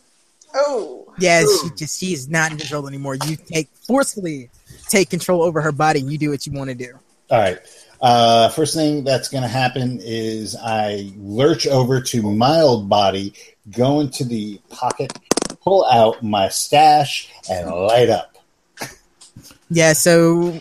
[0.53, 3.15] Oh, Yeah, she just she is not in control anymore.
[3.15, 4.51] You take forcefully
[4.87, 6.93] take control over her body and you do what you want to do.
[7.31, 7.57] All right.
[8.03, 13.33] Uh, first thing that's going to happen is I lurch over to my old body,
[13.71, 15.17] go into the pocket,
[15.61, 18.37] pull out my stash, and light up.
[19.69, 20.59] Yeah, so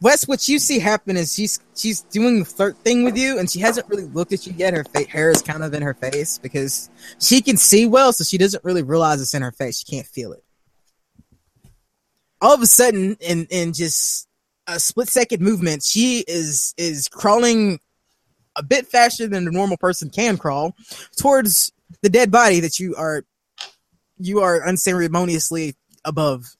[0.00, 3.50] Wes, what you see happen is she's she's doing the flirt thing with you, and
[3.50, 4.72] she hasn't really looked at you yet.
[4.72, 6.88] Her fa- hair is kind of in her face because
[7.20, 9.80] she can see well, so she doesn't really realize it's in her face.
[9.80, 10.42] She can't feel it.
[12.40, 14.29] All of a sudden, and and just
[14.74, 17.80] a split second movement, she is is crawling
[18.56, 20.74] a bit faster than a normal person can crawl
[21.16, 21.72] towards
[22.02, 23.24] the dead body that you are
[24.18, 25.74] you are unceremoniously
[26.04, 26.56] above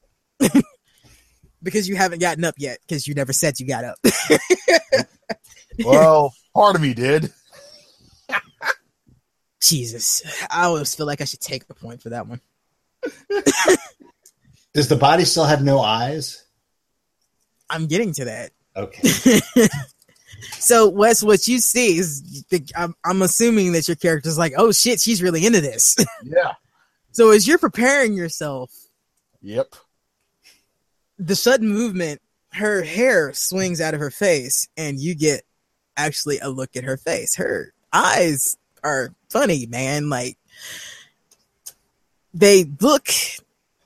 [1.63, 3.99] because you haven't gotten up yet because you never said you got up.
[5.85, 7.33] Well, part of me did.
[9.63, 12.41] Jesus, I always feel like I should take the point for that one.
[14.75, 16.45] Does the body still have no eyes?
[17.71, 18.51] I'm getting to that.
[18.77, 19.41] Okay.
[20.59, 22.45] So, Wes, what you see is,
[22.77, 25.97] I'm, I'm assuming that your character's like, oh shit, she's really into this.
[26.25, 26.53] Yeah.
[27.13, 28.71] so, as you're preparing yourself,
[29.43, 29.75] Yep.
[31.19, 32.21] the sudden movement,
[32.53, 35.43] her hair swings out of her face, and you get
[35.97, 37.37] actually a look at her face.
[37.37, 40.09] Her eyes are funny, man.
[40.09, 40.37] Like,
[42.33, 43.09] they look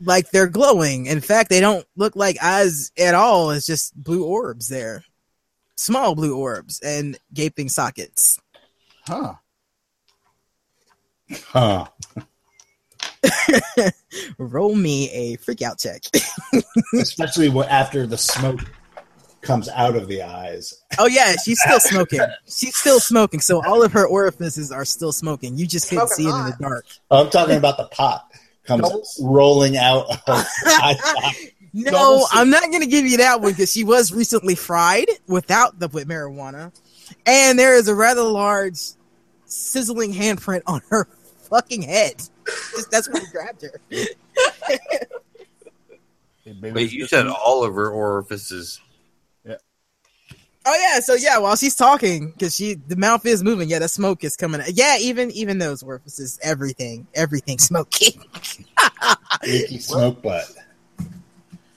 [0.06, 1.06] like they're glowing.
[1.06, 3.50] In fact, they don't look like eyes at all.
[3.50, 5.04] It's just blue orbs there.
[5.76, 8.40] Small blue orbs and gaping sockets.
[9.06, 9.34] Huh.
[11.48, 11.86] Huh.
[14.38, 16.02] Roll me a freak out check.
[16.94, 18.60] Especially after the smoke
[19.40, 20.82] comes out of the eyes.
[20.98, 22.20] oh yeah, she's still smoking.
[22.46, 23.40] She's still smoking.
[23.40, 25.56] So all of her orifices are still smoking.
[25.56, 26.86] You just can't Smoking see it in the dark.
[27.10, 28.26] Oh, I'm talking about the pot
[28.64, 29.20] comes Doubles?
[29.22, 30.32] rolling out of the
[30.66, 31.54] eye socket.
[31.72, 35.08] No, Double I'm not going to give you that one because she was recently fried
[35.26, 36.72] without the with marijuana,
[37.26, 38.78] and there is a rather large,
[39.46, 41.08] sizzling handprint on her
[41.50, 42.22] fucking head.
[42.46, 43.80] Just- That's when he grabbed her.
[46.46, 48.80] Wait, you said all of her orifices.
[50.66, 53.88] Oh yeah, so yeah, while she's talking, because she the mouth is moving, yeah, the
[53.88, 54.60] smoke is coming.
[54.62, 54.72] out.
[54.72, 58.22] Yeah, even even those orifices, everything, everything smoking.
[59.42, 60.44] Icky smoke butt.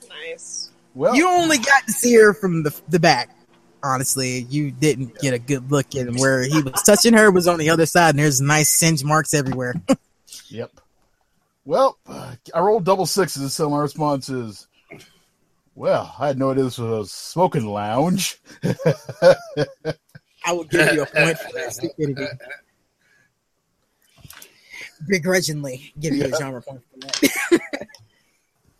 [0.08, 0.70] Nice.
[0.94, 3.34] Well, You only got to see her from the the back.
[3.82, 6.08] Honestly, you didn't get a good look at.
[6.14, 9.34] Where he was touching her was on the other side, and there's nice singe marks
[9.34, 9.74] everywhere.
[10.50, 10.70] Yep.
[11.66, 14.66] Well, I rolled double sixes, so my response is,
[15.78, 18.40] well, I had no idea this was a smoking lounge.
[20.44, 22.26] I would give you a point for that stupidity.
[25.08, 27.86] Begrudgingly give you a genre point for that.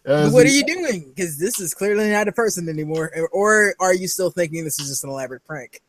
[0.05, 1.13] What are you doing?
[1.15, 3.13] Because this is clearly not a person anymore.
[3.31, 5.83] Or are you still thinking this is just an elaborate prank?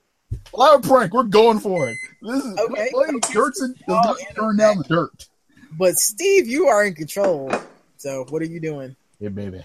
[0.54, 1.14] Loud prank.
[1.14, 1.96] We're going for it.
[2.22, 2.92] This is Okay.
[2.94, 3.20] okay.
[3.32, 5.30] Dirt's the dirt oh, turn down the dirt.
[5.72, 7.50] But Steve, you are in control.
[7.96, 8.94] So what are you doing?
[9.22, 9.64] Yeah, baby.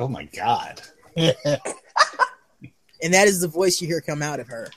[0.00, 0.80] Oh my god.
[3.02, 4.68] And that is the voice you hear come out of her.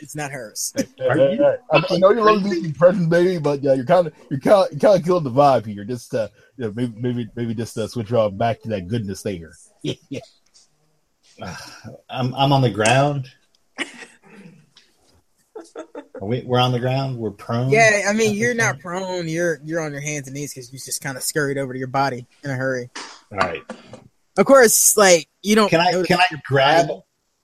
[0.00, 0.72] It's not hers.
[1.00, 4.14] Are you I, I know you're loving these impressions, baby, but yeah, you're kind of
[4.30, 5.84] you're kind of, you're kind of killing the vibe here.
[5.84, 9.22] Just uh, you know, maybe maybe maybe just uh, switch off back to that goodness
[9.22, 9.52] there.
[9.82, 10.20] Yeah, yeah.
[12.08, 13.28] I'm I'm on the ground.
[16.20, 17.16] Are we, we're on the ground.
[17.16, 17.70] We're prone.
[17.70, 19.28] Yeah, I mean you're not prone.
[19.28, 21.78] You're you're on your hands and knees because you just kind of scurried over to
[21.78, 22.90] your body in a hurry.
[23.32, 23.62] All right.
[24.38, 25.68] Of course, like you don't.
[25.68, 26.88] Can I can I grab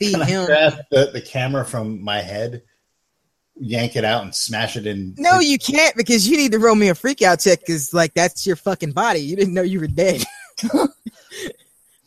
[0.01, 2.63] see can I grab the, the camera from my head,
[3.57, 5.13] yank it out, and smash it in?
[5.19, 8.15] No, you can't because you need to roll me a freak out check because like
[8.15, 9.19] that's your fucking body.
[9.19, 10.23] You didn't know you were dead.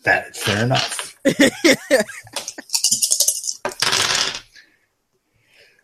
[0.04, 0.36] that.
[0.38, 1.18] Fair enough.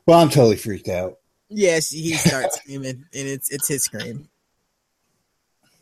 [0.05, 1.19] Well, I'm totally freaked out.
[1.49, 4.27] yes, he starts screaming, and it's it's his scream.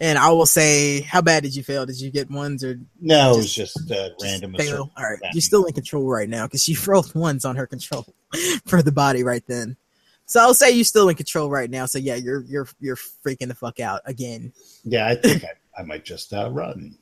[0.01, 1.85] And I will say, how bad did you fail?
[1.85, 4.55] Did you get ones or No, it was just uh, random.
[4.55, 4.91] fail?
[4.97, 8.07] All right, you're still in control right now because she rolled ones on her control
[8.65, 9.77] for the body right then.
[10.25, 11.85] So I'll say you're still in control right now.
[11.85, 14.53] So yeah, you're you're you're freaking the fuck out again.
[14.83, 16.97] Yeah, I think I, I might just uh, run.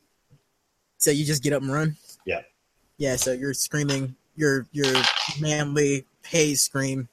[0.98, 1.96] So you just get up and run.
[2.26, 2.42] Yeah.
[2.98, 3.16] Yeah.
[3.16, 4.92] So you're screaming your your
[5.40, 7.08] manly haze scream,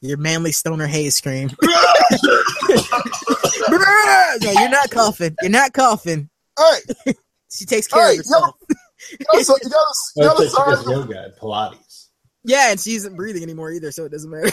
[0.00, 1.50] your manly stoner haze scream.
[3.70, 5.36] no, you're not coughing.
[5.42, 6.28] You're not coughing.
[6.58, 7.16] All right,
[7.52, 8.54] She takes care Hey, of herself.
[8.68, 9.70] you gotta, you gotta, you
[10.16, 12.06] Well, gotta it's like she does yoga and Pilates.
[12.44, 14.50] Yeah, and she isn't breathing anymore either, so it doesn't matter.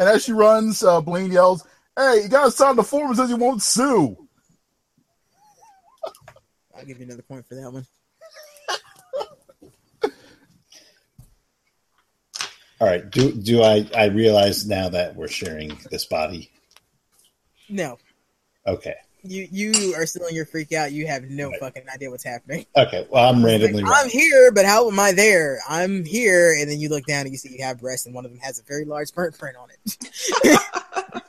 [0.00, 1.66] And as she runs, uh, Blaine yells,
[1.96, 4.16] "Hey, you gotta sign the form that says you won't sue."
[6.76, 7.84] I'll give you another point for that one.
[12.80, 13.08] All right.
[13.10, 16.50] Do do I I realize now that we're sharing this body?
[17.68, 17.98] No,
[18.66, 18.94] Okay.
[19.22, 20.92] you you are still in your freak out.
[20.92, 22.64] You have no fucking idea what's happening.
[22.76, 23.06] Okay.
[23.10, 23.82] Well, I'm randomly.
[23.82, 25.58] Like, I'm here, but how am I there?
[25.68, 28.24] I'm here, and then you look down and you see you have breasts, and one
[28.24, 30.60] of them has a very large burnt print on it.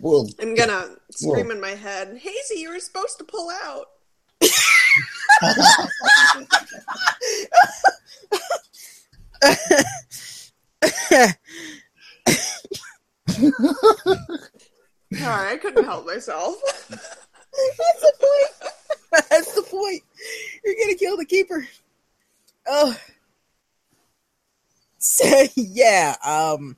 [0.00, 3.86] Well, I'm gonna scream in my head, Hazy, you were supposed to pull out.
[15.24, 16.56] I couldn't help myself.
[16.88, 18.72] That's the point.
[19.30, 20.02] That's the point.
[20.64, 21.66] You're gonna kill the keeper.
[22.66, 22.96] Oh.
[25.04, 26.76] So, yeah, um,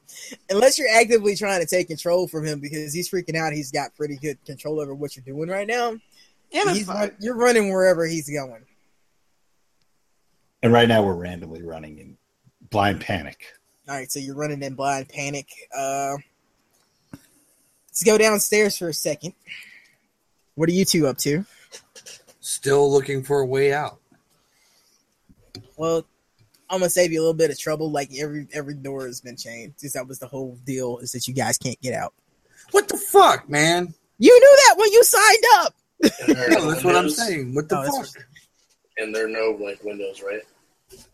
[0.49, 3.95] unless you're actively trying to take control from him because he's freaking out, he's got
[3.95, 5.99] pretty good control over what you're doing right now.
[6.51, 6.89] Yeah, he's.
[6.89, 8.65] Run, you're running wherever he's going.
[10.63, 12.17] And right now, we're randomly running in
[12.75, 13.47] blind panic.
[13.89, 15.47] All right, so you're running in blind panic.
[15.73, 16.17] Uh,
[17.87, 19.33] let's go downstairs for a second.
[20.57, 21.45] What are you two up to?
[22.41, 24.01] Still looking for a way out.
[25.77, 26.05] Well,
[26.69, 27.93] I'm gonna save you a little bit of trouble.
[27.93, 29.75] Like every every door has been chained.
[29.77, 32.13] Since that was the whole deal is that you guys can't get out.
[32.73, 33.95] What the fuck, man?
[34.19, 35.75] You knew that when you signed up.
[36.27, 37.55] And there are No, that's what I'm saying.
[37.55, 38.09] What the Oh, fuck?
[38.99, 40.43] And there are no like windows, right?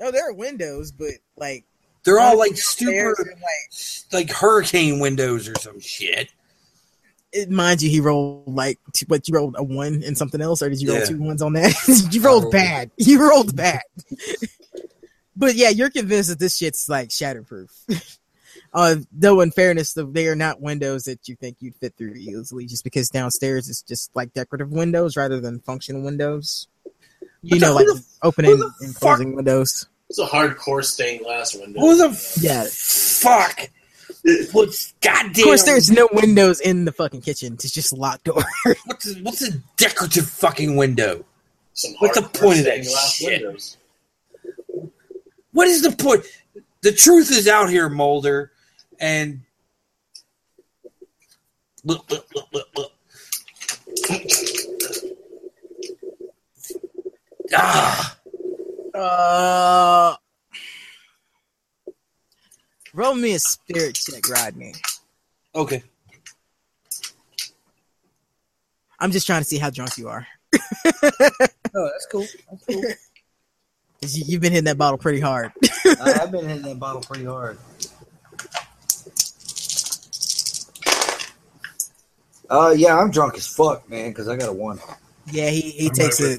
[0.00, 1.64] No, there are windows, but like
[2.04, 3.72] They're all like super, like
[4.12, 6.30] like hurricane windows or some shit.
[7.32, 10.62] it, mind you, he rolled like two, what you rolled a one and something else,
[10.62, 11.74] or did you roll two ones on that?
[12.12, 12.90] you rolled rolled- bad.
[12.96, 13.82] You rolled bad.
[15.36, 17.68] but yeah, you're convinced that this shit's like shatterproof.
[18.72, 22.14] uh, though in fairness, the- they are not windows that you think you'd fit through
[22.14, 26.66] easily, just because downstairs is just like decorative windows rather than functional windows.
[27.42, 29.86] You know, like the- opening the and fuck- closing windows.
[30.08, 31.80] It's a hardcore stained glass window.
[31.80, 32.66] Who the Yeah.
[32.70, 33.68] fuck?
[34.52, 35.30] What's goddamn?
[35.30, 37.54] Of course, there's no windows in the fucking kitchen.
[37.54, 38.42] It's just a locked door.
[38.86, 41.24] what's a, what's a decorative fucking window?
[41.74, 43.42] Some What's the point of that stained glass shit?
[43.42, 43.76] windows.
[45.52, 46.24] What is the point?
[46.82, 48.50] The truth is out here, Mulder,
[48.98, 49.40] and
[51.84, 52.92] look, look, look, look, look.
[57.54, 58.16] Ah,
[58.94, 60.16] Uh,
[62.92, 64.74] roll me a spirit check, Rodney.
[65.54, 65.82] okay.
[68.98, 70.26] I'm just trying to see how drunk you are.
[70.54, 70.60] No,
[70.92, 72.26] that's cool.
[72.50, 72.82] That's cool.
[74.02, 75.52] 'Cause you- You've been hitting that bottle pretty hard.
[76.00, 77.58] I, I've been hitting that bottle pretty hard.
[82.50, 84.80] Uh, yeah, I'm drunk as fuck, man, because I got a one.
[85.30, 86.38] yeah, he, he I'm takes right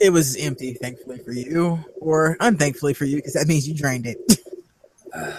[0.00, 4.06] it was empty, thankfully for you, or unthankfully for you, because that means you drained
[4.06, 4.18] it.
[5.10, 5.32] Uh,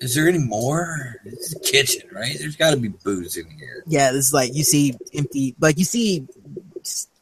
[0.00, 1.16] is there any more?
[1.24, 2.34] This is a kitchen, right?
[2.38, 3.84] There's got to be booze in here.
[3.86, 6.26] yeah, it's like you see empty, like you see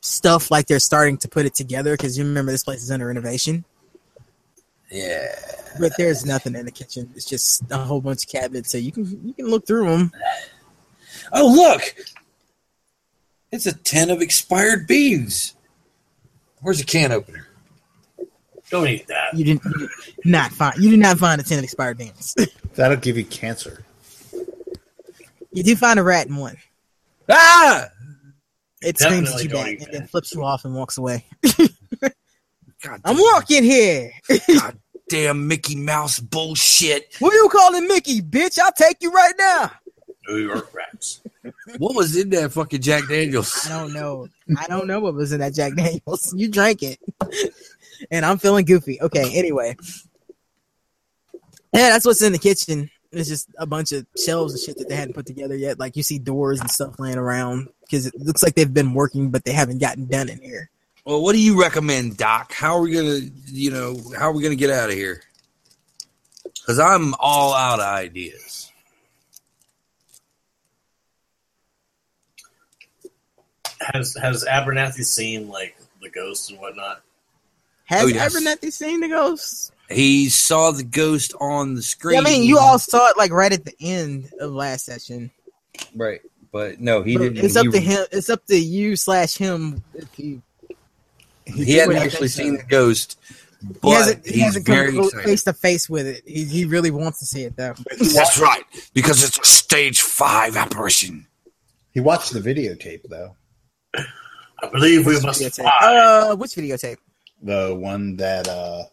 [0.02, 3.08] stuff like they're starting to put it together because you remember this place is under
[3.08, 3.64] renovation.
[4.90, 5.34] Yeah.
[5.78, 7.10] But there's nothing in the kitchen.
[7.14, 10.12] It's just a whole bunch of cabinets, so you can you can look through them.
[11.32, 11.82] Oh look,
[13.52, 15.54] it's a tin of expired beans.
[16.62, 17.46] Where's the can opener?
[18.70, 19.34] Don't eat that.
[19.34, 19.90] You didn't you did
[20.24, 22.34] not find you did not find a tin of expired beans.
[22.74, 23.84] That'll give you cancer.
[25.52, 26.56] you do find a rat in one.
[27.28, 27.86] Ah!
[28.82, 31.24] It screams Definitely at you back eat and then flips you off and walks away.
[32.86, 34.12] God I'm walking here.
[34.54, 37.14] God damn Mickey Mouse bullshit.
[37.18, 38.58] Who you calling Mickey, bitch?
[38.58, 39.70] I'll take you right now.
[40.28, 41.20] New York rats.
[41.78, 43.66] What was in that fucking Jack Daniels?
[43.66, 44.28] I don't know.
[44.58, 46.32] I don't know what was in that Jack Daniels.
[46.36, 46.98] You drank it.
[48.10, 49.00] and I'm feeling goofy.
[49.00, 49.76] Okay, anyway.
[51.72, 52.90] Yeah, that's what's in the kitchen.
[53.12, 55.78] It's just a bunch of shelves and shit that they hadn't put together yet.
[55.78, 59.30] Like you see doors and stuff laying around because it looks like they've been working,
[59.30, 60.70] but they haven't gotten done in here.
[61.06, 62.52] Well, what do you recommend, Doc?
[62.52, 65.22] How are we gonna, you know, how are we gonna get out of here?
[66.44, 68.72] Because I'm all out of ideas.
[73.80, 77.02] Has has Abernathy seen like the ghosts and whatnot?
[77.84, 78.34] Has Oh, yes.
[78.34, 79.70] Abernathy seen the ghosts?
[79.88, 82.14] He saw the ghost on the screen.
[82.14, 85.30] Yeah, I mean, you all saw it like right at the end of last session.
[85.94, 86.20] Right,
[86.50, 87.44] but no, he But didn't.
[87.44, 88.06] it's up he, to him.
[88.10, 90.42] It's up to you slash him if he.
[91.46, 93.18] He hadn't actually seen of the ghost,
[93.80, 96.22] but he hasn't, he he's hasn't come very face to face with it.
[96.26, 97.74] He, he really wants to see it though.
[97.98, 98.64] That's right,
[98.94, 101.26] because it's a stage five apparition.
[101.92, 103.36] He watched the videotape though,
[103.94, 105.70] I believe we must Videotape.
[105.80, 106.98] Uh, which videotape?
[107.42, 108.48] the one that.
[108.48, 108.84] uh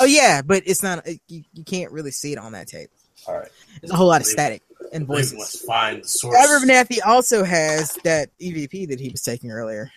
[0.00, 1.06] Oh yeah, but it's not.
[1.28, 2.90] You, you can't really see it on that tape.
[3.26, 3.48] All right,
[3.80, 4.62] There's a whole lot of static
[4.92, 5.38] and I believe we voices.
[5.38, 6.36] must find the source.
[6.36, 9.90] Abernathy also has that EVP that he was taking earlier.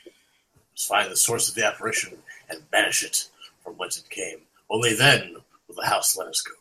[0.75, 2.17] Must find the source of the apparition
[2.49, 3.29] and banish it
[3.63, 4.39] from whence it came.
[4.69, 5.37] Only then
[5.69, 6.53] will the house let us go.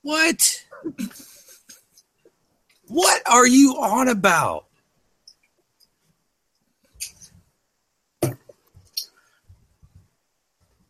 [0.00, 0.64] What?
[2.88, 4.64] What are you on about?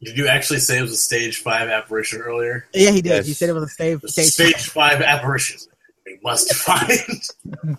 [0.01, 2.67] Did you actually say it was a stage five apparition earlier?
[2.73, 3.25] Yeah, he did.
[3.25, 3.99] He said it was a stage.
[4.05, 4.53] It's a Stage.
[4.55, 5.59] stage five apparition.
[6.07, 7.79] We must find.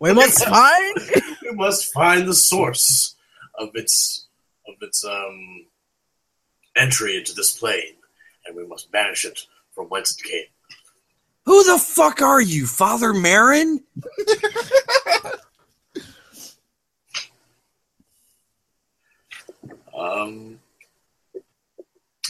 [0.00, 0.96] We must find.
[1.42, 3.16] we must find the source
[3.58, 4.26] of its
[4.66, 5.66] of its um
[6.76, 7.96] entry into this plane,
[8.46, 9.40] and we must banish it
[9.74, 10.44] from whence it came.
[11.46, 13.78] Who the fuck are you, Father Merrin?
[19.98, 20.60] Um,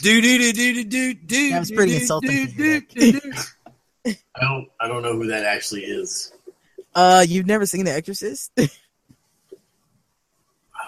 [0.01, 1.49] Do do do do do do.
[1.51, 2.83] That was pretty insulting to hear
[4.07, 6.33] I don't I don't know who that actually is.
[6.95, 8.51] Uh, you've never seen The Exorcist?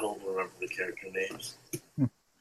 [0.01, 1.55] I don't remember the character names.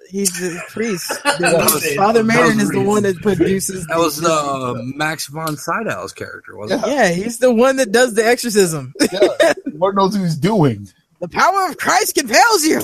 [0.08, 1.10] He's the priest.
[1.10, 3.86] was- Father that Merrin is the one that produces.
[3.86, 6.88] That was uh, Max von Sydow's character, wasn't it?
[6.90, 8.94] Yeah, he's the one that does the exorcism.
[9.12, 9.52] Yeah.
[9.74, 10.88] Lord knows what he's doing.
[11.20, 12.80] The power of Christ compels you.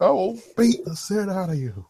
[0.00, 1.84] I will beat the shit out of you.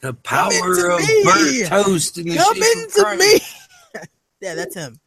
[0.00, 1.24] The power into of me.
[1.24, 3.40] burnt toast in the Come shape into me.
[4.40, 5.00] yeah, that's him.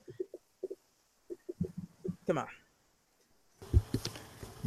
[2.28, 2.48] Come on.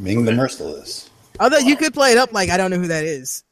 [0.03, 1.09] Ming the Merciless.
[1.39, 3.43] Although you could play it up like I don't know who that is.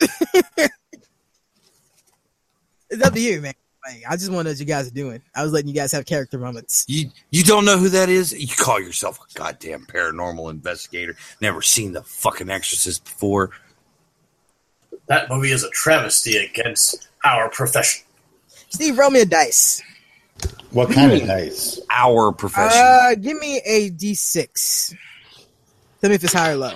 [2.90, 3.54] it's up to you, man.
[3.88, 5.24] Like, I just want to know what you guys are doing.
[5.34, 6.86] I was letting you guys have character moments.
[6.88, 8.34] You you don't know who that is?
[8.34, 11.16] You call yourself a goddamn paranormal investigator.
[11.42, 13.52] Never seen the fucking Exorcist before.
[15.08, 18.04] That movie is a travesty against our profession.
[18.70, 19.82] Steve, roll me a dice.
[20.72, 21.80] What kind of dice?
[21.90, 22.82] Our profession.
[22.82, 24.96] Uh, give me a d6.
[26.02, 26.76] Tell me if it's high or low.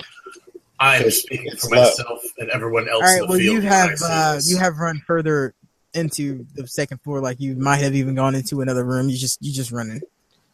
[0.79, 1.83] I'm It's- speaking it's for low.
[1.83, 3.53] myself and everyone else All in the Well, field.
[3.55, 5.53] you have uh, you have run further
[5.93, 7.21] into the second floor.
[7.21, 9.09] Like you might have even gone into another room.
[9.09, 10.01] You just you just running.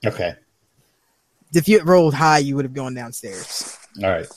[0.06, 0.36] Okay.
[1.54, 3.78] If you had rolled high, you would have gone downstairs.
[4.02, 4.28] All right.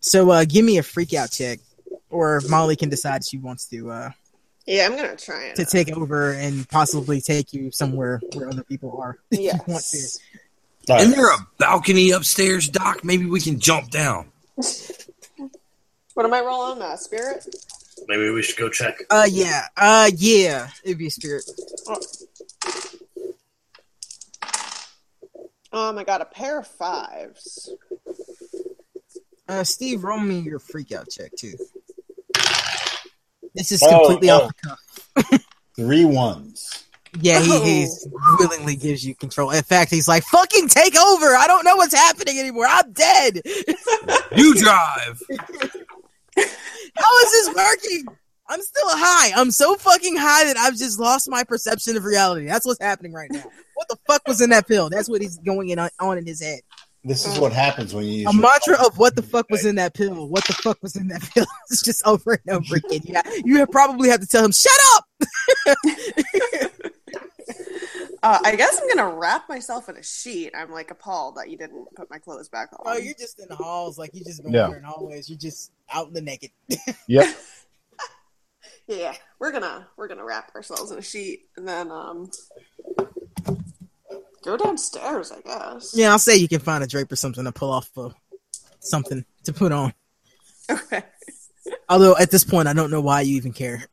[0.00, 1.60] So uh, give me a freak out check,
[2.10, 4.10] or Molly can decide she wants to uh,
[4.66, 5.56] Yeah, I'm gonna try it.
[5.56, 9.16] to take over and possibly take you somewhere where other people are.
[9.30, 10.18] if you Yes.
[10.86, 10.92] Want to.
[10.92, 13.04] All Isn't there a balcony upstairs, Doc?
[13.04, 14.30] Maybe we can jump down.
[16.14, 16.80] What am I rolling?
[16.80, 17.44] Uh, spirit.
[18.06, 18.98] Maybe we should go check.
[19.10, 21.42] Uh, yeah, uh, yeah, it'd be a spirit.
[25.72, 27.68] Um, I got a pair of fives.
[29.48, 31.54] Uh, Steve, roll me your freak out check too.
[33.56, 34.36] This is Oh, completely oh.
[34.36, 35.40] off the cuff.
[35.76, 36.84] Three ones.
[37.20, 37.62] Yeah, he Oh.
[37.62, 38.08] he's
[38.38, 39.50] willingly gives you control.
[39.50, 41.36] In fact, he's like, "Fucking take over!
[41.36, 42.66] I don't know what's happening anymore.
[42.68, 43.40] I'm dead.
[44.36, 45.22] You drive.
[46.36, 48.04] How is this working?
[48.48, 49.30] I'm still high.
[49.40, 52.46] I'm so fucking high that I've just lost my perception of reality.
[52.46, 53.44] That's what's happening right now.
[53.74, 54.90] What the fuck was in that pill?
[54.90, 56.60] That's what he's going in on, on in his head.
[57.04, 59.64] This is what happens when you use A your- mantra of what the fuck was
[59.64, 60.28] in that pill?
[60.28, 61.46] What the fuck was in that pill?
[61.70, 63.00] It's just over and over again.
[63.04, 65.04] Yeah, you have probably have to tell him, "Shut up."
[68.24, 70.52] Uh, I guess I'm gonna wrap myself in a sheet.
[70.56, 72.80] I'm like appalled that you didn't put my clothes back on.
[72.86, 74.62] Oh, you're just in the halls, like you just been Yeah.
[74.62, 75.28] wandering hallways.
[75.28, 76.50] You're just out in the naked.
[77.06, 77.36] Yep.
[78.86, 82.30] yeah, we're gonna we're gonna wrap ourselves in a sheet and then um
[84.42, 85.30] go downstairs.
[85.30, 85.92] I guess.
[85.94, 88.08] Yeah, I'll say you can find a drape or something to pull off uh,
[88.80, 89.92] something to put on.
[90.70, 91.02] Okay.
[91.90, 93.84] Although at this point, I don't know why you even care.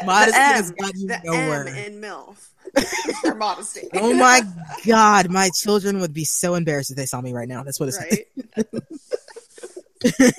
[0.00, 1.68] The, Modesty the has got you the nowhere.
[1.68, 2.48] M in MILF.
[3.24, 3.88] or modesty.
[3.94, 4.42] oh my
[4.86, 7.62] god, my children would be so embarrassed if they saw me right now.
[7.62, 7.98] That's what it's.
[7.98, 8.26] right?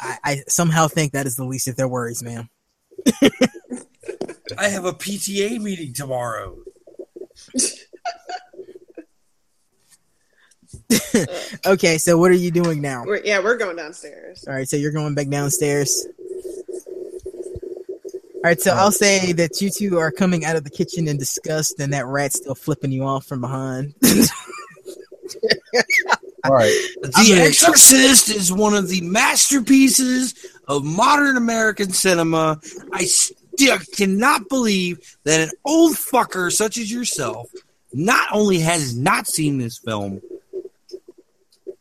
[0.00, 2.48] I, I somehow think that is the least of their worries, man.
[4.56, 6.56] I have a PTA meeting tomorrow.
[11.66, 13.04] Okay, so what are you doing now?
[13.04, 14.44] We're, yeah, we're going downstairs.
[14.46, 16.06] All right, so you're going back downstairs.
[18.48, 21.18] All right, so I'll say that you two are coming out of the kitchen in
[21.18, 23.92] disgust, and that rat's still flipping you off from behind.
[26.44, 26.72] All right.
[27.02, 30.34] The Exorcist is one of the masterpieces
[30.66, 32.58] of modern American cinema.
[32.90, 37.50] I still cannot believe that an old fucker such as yourself
[37.92, 40.22] not only has not seen this film,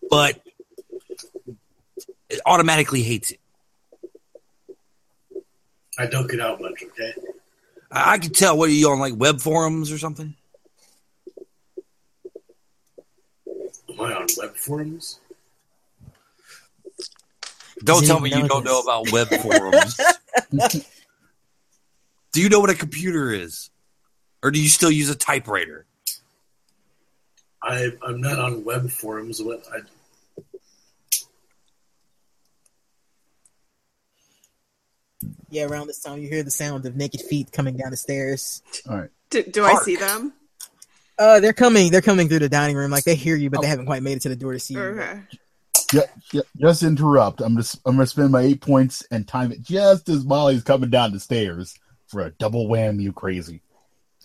[0.09, 0.41] but
[2.45, 3.39] automatically hates it.
[5.97, 7.13] I don't get out much, okay?
[7.91, 8.57] I, I can tell.
[8.57, 10.35] What are you on, like web forums or something?
[13.89, 15.19] Am I on web forums?
[17.83, 19.99] Don't tell me you don't know about web forums.
[22.31, 23.69] do you know what a computer is?
[24.43, 25.85] Or do you still use a typewriter?
[27.61, 29.41] I, I'm not on web forums.
[29.41, 29.79] What I,
[35.49, 38.61] Yeah, around this time you hear the sound of naked feet coming down the stairs.
[38.89, 39.09] All right.
[39.29, 40.33] Do, do I see them?
[41.19, 41.91] Uh, they're coming.
[41.91, 42.91] They're coming through the dining room.
[42.91, 44.75] Like they hear you, but they haven't quite made it to the door to see
[44.75, 44.81] you.
[44.81, 45.21] Okay.
[45.93, 46.01] Yeah,
[46.33, 47.41] yeah, just interrupt.
[47.41, 50.89] I'm just I'm gonna spend my eight points and time it just as Molly's coming
[50.89, 51.75] down the stairs
[52.07, 52.99] for a double wham.
[52.99, 53.61] You crazy?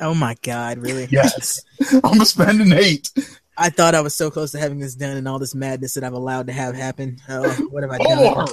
[0.01, 1.06] Oh my god, really?
[1.10, 1.62] Yes,
[1.93, 3.10] I'm gonna spend an eight.
[3.56, 6.05] I thought I was so close to having this done and all this madness that
[6.05, 7.19] I've allowed to have happen.
[7.28, 8.16] Oh, what have I done?
[8.19, 8.47] More,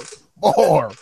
[0.56, 0.92] more.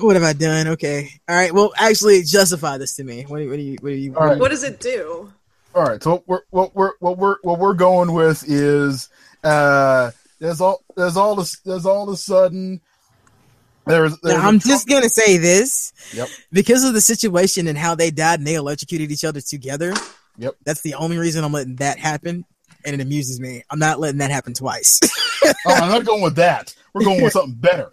[0.00, 0.68] What have I done?
[0.68, 1.52] Okay, all right.
[1.52, 3.22] Well, actually, justify this to me.
[3.28, 3.76] What do, what do you?
[3.80, 4.14] What do you?
[4.16, 4.38] All right.
[4.38, 5.32] What does it do?
[5.74, 6.02] All right.
[6.02, 9.08] So what we're what we're what we're what we're going with is
[9.44, 12.80] uh there's all there's all this there's all of a sudden
[13.86, 15.92] there's, there's Now, a I'm trunk- just gonna say this.
[16.14, 16.28] Yep.
[16.52, 19.94] Because of the situation and how they died and they electrocuted each other together.
[20.38, 20.56] Yep.
[20.64, 22.44] That's the only reason I'm letting that happen,
[22.84, 23.62] and it amuses me.
[23.70, 25.00] I'm not letting that happen twice.
[25.44, 26.74] oh, I'm not going with that.
[26.92, 27.90] We're going with something better.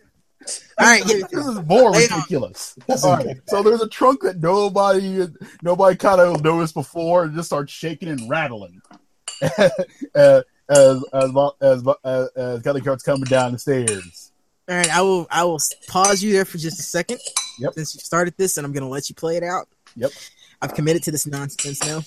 [0.80, 2.76] All right, This is more Lay ridiculous.
[3.04, 5.28] All right, so there's a trunk that nobody
[5.62, 8.82] nobody kind of noticed before, and just starts shaking and rattling
[9.42, 9.70] uh,
[10.70, 14.32] as as as as, as Kelly Cart's coming down the stairs.
[14.70, 15.28] All right, I will.
[15.30, 17.20] I will pause you there for just a second.
[17.60, 17.74] Yep.
[17.74, 19.68] Since you started this, and I'm gonna let you play it out.
[19.96, 20.12] Yep.
[20.62, 22.02] I've committed to this nonsense now.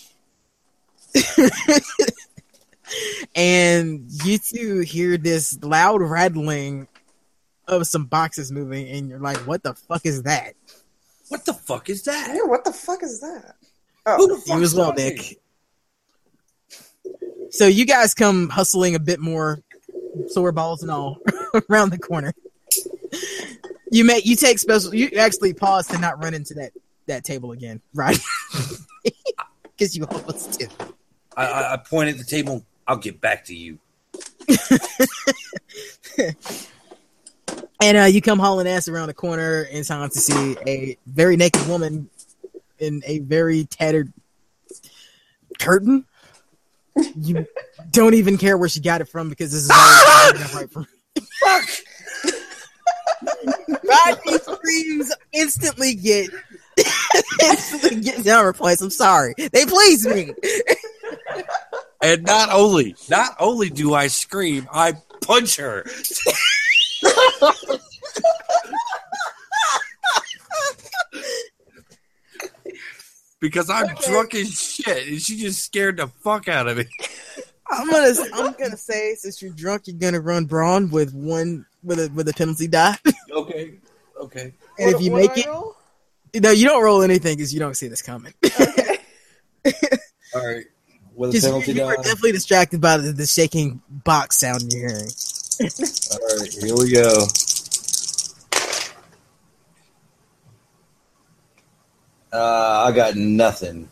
[3.35, 6.89] and you two hear this loud rattling
[7.69, 10.55] of some boxes moving, and you're like, "What the fuck is that?"
[11.29, 12.33] What the fuck is that?
[12.35, 13.57] Yeah, what the fuck is that?
[14.07, 14.17] Oh.
[14.17, 14.93] Who Oh, the fuck You as well.
[14.93, 15.41] Nick.
[17.51, 19.61] So you guys come hustling a bit more,
[20.29, 21.19] sword balls and all,
[21.71, 22.33] around the corner.
[23.91, 24.95] You may you take special.
[24.95, 26.73] You actually pause to not run into that
[27.07, 28.19] that table again, right?
[29.77, 30.73] Because you almost did.
[31.37, 32.65] I, I, I point at the table.
[32.89, 33.79] I'll get back to you.
[37.81, 41.37] And uh, you come hauling ass around the corner in time to see a very
[41.37, 42.09] naked woman
[42.79, 44.13] in a very tattered
[45.59, 46.07] curtain.
[47.17, 47.47] You
[47.91, 49.77] don't even care where she got it from because this is all
[50.61, 50.87] right from.
[51.41, 51.69] Fuck!
[53.69, 56.31] Rodney screams instantly get
[57.43, 58.83] instantly get down replaced.
[58.83, 59.35] I'm sorry.
[59.37, 60.33] They please me.
[62.03, 65.85] And not only, not only do I scream, I punch her.
[73.41, 76.87] because I'm drunk as shit, and she just scared the fuck out of me.
[77.71, 81.99] I'm gonna I'm gonna say since you're drunk, you're gonna run brawn with one with
[81.99, 82.97] a with a penalty die.
[83.33, 83.75] Okay,
[84.19, 84.55] okay.
[84.79, 85.77] And if you make do it, roll?
[86.37, 88.33] no, you don't roll anything because you don't see this coming.
[88.43, 88.97] Okay.
[90.35, 90.65] All right.
[91.15, 94.73] With a Because penalty you, you were definitely distracted by the, the shaking box sound
[94.73, 95.11] you're hearing.
[95.59, 97.27] All right, here we go.
[102.33, 103.89] Uh, I got nothing.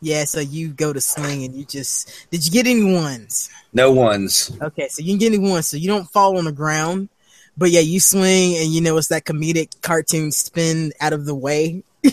[0.00, 3.50] Yeah, so you go to sling and you just did you get any ones?
[3.72, 4.56] No ones.
[4.62, 7.08] Okay, so you can get any ones, so you don't fall on the ground.
[7.56, 11.34] But yeah, you swing and you know it's that comedic cartoon spin out of the
[11.34, 11.82] way.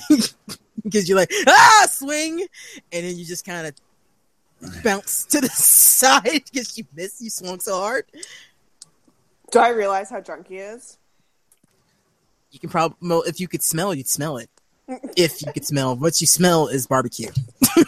[0.84, 2.46] Because you're like, ah, swing,
[2.92, 7.22] and then you just kind of bounce to the side because you missed.
[7.22, 8.06] You swung so hard.
[9.56, 10.98] Do I realize how drunk he is?
[12.52, 14.50] You can probably, well, if you could smell, you'd smell it.
[15.16, 17.30] If you could smell, what you smell is barbecue.
[17.64, 17.88] I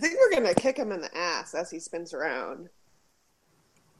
[0.00, 2.68] think we're gonna kick him in the ass as he spins around.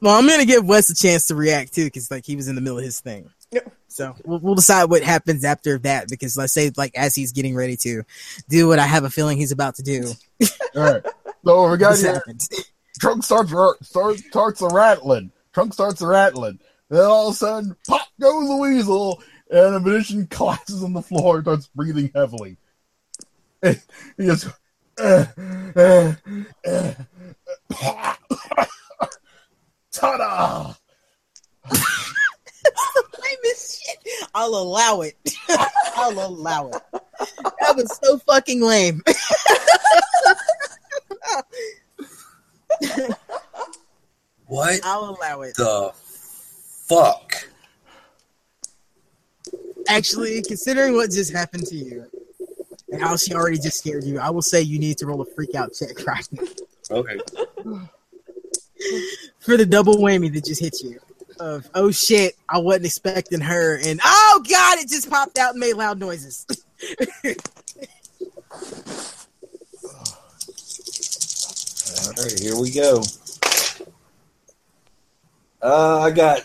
[0.01, 2.55] Well, I'm gonna give Wes a chance to react too, because like he was in
[2.55, 3.29] the middle of his thing.
[3.51, 3.71] Yep.
[3.87, 6.09] So we'll, we'll decide what happens after that.
[6.09, 8.03] Because let's say like as he's getting ready to
[8.49, 10.11] do what I have a feeling he's about to do,
[10.75, 11.05] All right.
[11.45, 11.77] So we
[12.99, 13.51] Trunk starts
[13.81, 15.31] starts starts rattling.
[15.53, 16.59] Trunk starts rattling.
[16.89, 21.01] Then all of a sudden, pop goes the weasel, and a magician collapses on the
[21.01, 22.57] floor and starts breathing heavily.
[23.61, 23.75] he
[24.19, 24.47] just.
[24.99, 25.25] Uh,
[25.77, 26.13] uh,
[26.67, 26.93] uh,
[29.91, 30.73] Ta-da!
[33.23, 33.97] Famous shit.
[34.35, 35.15] I'll allow it.
[35.95, 36.81] I'll allow it.
[37.59, 39.01] That was so fucking lame.
[44.49, 45.55] What I'll allow it.
[45.55, 47.47] the fuck?
[49.87, 52.07] Actually, considering what just happened to you
[52.91, 55.25] and how she already just scared you, I will say you need to roll a
[55.35, 56.43] freak out check right now.
[56.89, 57.19] Okay.
[59.39, 60.99] for the double whammy that just hit you.
[61.39, 65.59] Of oh shit, I wasn't expecting her, and oh god, it just popped out and
[65.59, 66.45] made loud noises.
[72.05, 73.03] All right, here we go.
[75.61, 76.43] Uh, I got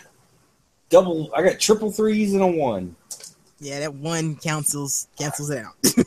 [0.89, 1.31] double.
[1.35, 2.95] I got triple threes and a one.
[3.59, 5.75] Yeah, that one cancels cancels it out.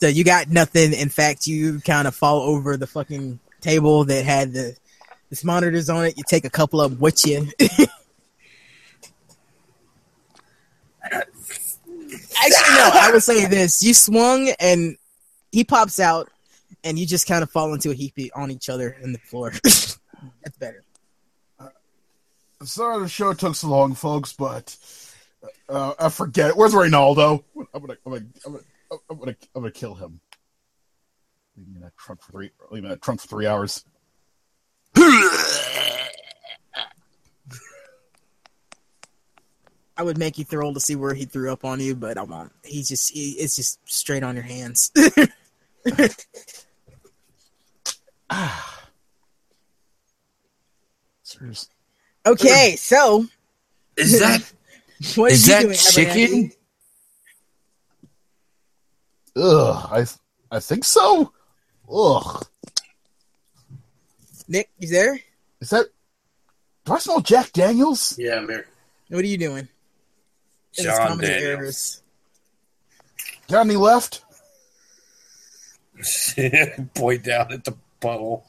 [0.00, 0.92] so you got nothing.
[0.92, 4.76] In fact, you kind of fall over the fucking table that had the
[5.30, 6.18] this monitors on it.
[6.18, 7.48] You take a couple of with you.
[12.42, 12.90] Actually, no.
[12.92, 14.96] I would say this: you swung, and
[15.50, 16.28] he pops out,
[16.84, 19.52] and you just kind of fall into a heap on each other in the floor.
[19.62, 20.84] That's better.
[22.62, 24.76] Sorry the show took so long, folks, but
[25.68, 26.56] uh, I forget.
[26.56, 27.42] Where's Ronaldo?
[27.72, 28.64] I'm gonna, I'm gonna, I'm gonna,
[29.10, 30.20] I'm gonna, I'm gonna kill him.
[31.56, 32.50] Leave me in that trunk for three.
[32.70, 33.84] Leave me in that trunk for three hours.
[39.96, 42.22] I would make you throw to see where he threw up on you, but I
[42.22, 42.52] won't.
[42.64, 44.92] He's just he, it's just straight on your hands.
[51.22, 51.74] Seriously.
[52.26, 53.26] okay, so
[53.96, 54.52] Is that
[55.16, 56.52] what is you that doing, chicken?
[59.36, 60.06] Ugh, I,
[60.50, 61.32] I think so.
[61.92, 62.46] Ugh,
[64.48, 65.18] Nick, you there?
[65.60, 65.86] is that?
[66.84, 68.16] Do I smell Jack Daniels?
[68.18, 68.66] Yeah, I'm here.
[69.08, 69.68] What are you doing?
[70.78, 72.02] In John comedy Daniels.
[73.48, 74.24] Got any left?
[76.94, 78.46] Point down at the puddle.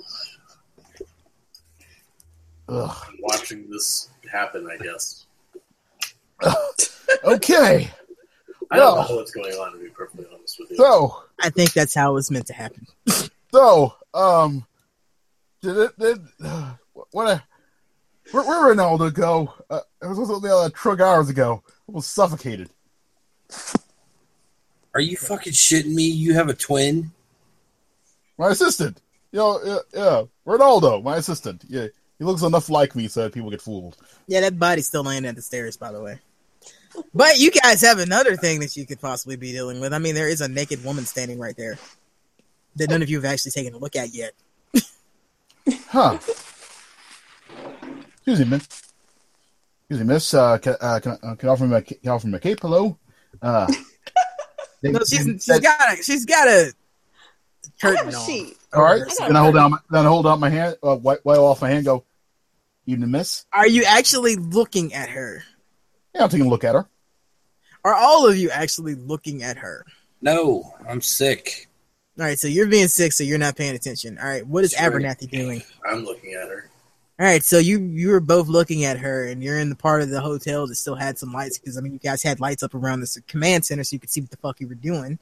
[2.69, 2.97] Ugh.
[3.07, 5.25] I'm watching this happen, I guess.
[7.25, 7.91] Okay,
[8.71, 9.09] I don't Well.
[9.09, 10.77] know what's going on, to be perfectly honest with you.
[10.77, 12.87] so I think that's how it was meant to happen.
[13.53, 14.65] so um,
[15.61, 16.73] did it did uh,
[17.11, 17.27] what?
[17.27, 17.43] I,
[18.31, 19.53] where where Ronaldo go?
[19.69, 21.61] Uh, I was on the other truck hours ago.
[21.87, 22.69] Almost suffocated.
[24.95, 26.05] Are you fucking shitting me?
[26.05, 27.11] You have a twin?
[28.37, 28.99] My assistant.
[29.31, 31.63] You know, yeah, yeah, Ronaldo, my assistant.
[31.67, 31.87] Yeah,
[32.19, 33.97] he looks enough like me so that people get fooled.
[34.27, 36.19] Yeah, that body's still laying at the stairs, by the way.
[37.13, 39.93] But you guys have another thing that you could possibly be dealing with.
[39.93, 41.77] I mean, there is a naked woman standing right there
[42.75, 44.33] that none of you have actually taken a look at yet.
[45.87, 46.17] Huh.
[48.15, 48.67] Excuse me, miss.
[49.89, 50.33] Excuse me, miss.
[50.33, 52.39] Uh, can, uh, can, uh, can I offer me a, can I offer me a
[52.39, 52.59] cape?
[52.61, 52.97] Hello?
[53.41, 53.67] Uh,
[54.81, 56.73] they- No, she's they- she's got a she's got a
[57.83, 58.25] I have a on.
[58.25, 58.57] sheet.
[58.73, 59.01] All right.
[59.21, 61.37] I Then I hold down my, then I hold out my hand, uh, wipe, wipe
[61.37, 62.03] off my hand, go,
[62.85, 63.45] evening, miss.
[63.51, 65.43] Are you actually looking at her?
[66.15, 66.87] Yeah, I'm taking a look at her.
[67.83, 69.85] Are all of you actually looking at her?
[70.21, 71.67] No, I'm sick.
[72.19, 74.19] All right, so you're being sick, so you're not paying attention.
[74.19, 74.91] All right, what is Sure.
[74.91, 75.63] Abernathy doing?
[75.89, 76.69] I'm looking at her.
[77.19, 80.01] All right, so you you were both looking at her, and you're in the part
[80.01, 82.63] of the hotel that still had some lights because I mean you guys had lights
[82.63, 85.19] up around this command center so you could see what the fuck you were doing,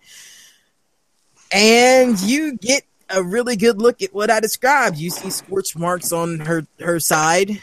[1.51, 4.97] and you get a really good look at what I described.
[4.97, 7.61] You see scorch marks on her her side,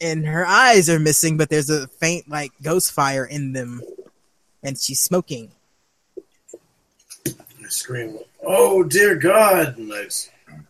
[0.00, 3.82] and her eyes are missing, but there's a faint like ghost fire in them,
[4.62, 5.50] and she's smoking.
[7.26, 10.66] I scream, "Oh dear God!" And I, s- I'm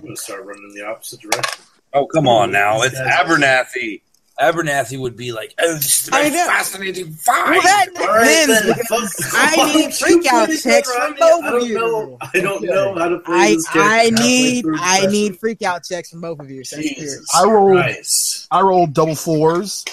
[0.00, 1.64] going to start running in the opposite direction.
[1.92, 2.82] Oh, come on now.
[2.82, 4.02] It's Abernathy.
[4.40, 6.46] Abernathy would be like, oh, this is the I most know.
[6.46, 7.50] fascinating find.
[7.50, 9.30] Well, that All right, depends then.
[9.34, 12.18] I need don't freak out checks from both of you.
[12.20, 13.82] I don't know how to play I this game.
[13.84, 16.58] I need I need freak out checks from both of you.
[16.58, 16.82] That's clear.
[16.94, 18.48] Jesus I rolled- Christ.
[18.50, 19.84] I rolled double fours.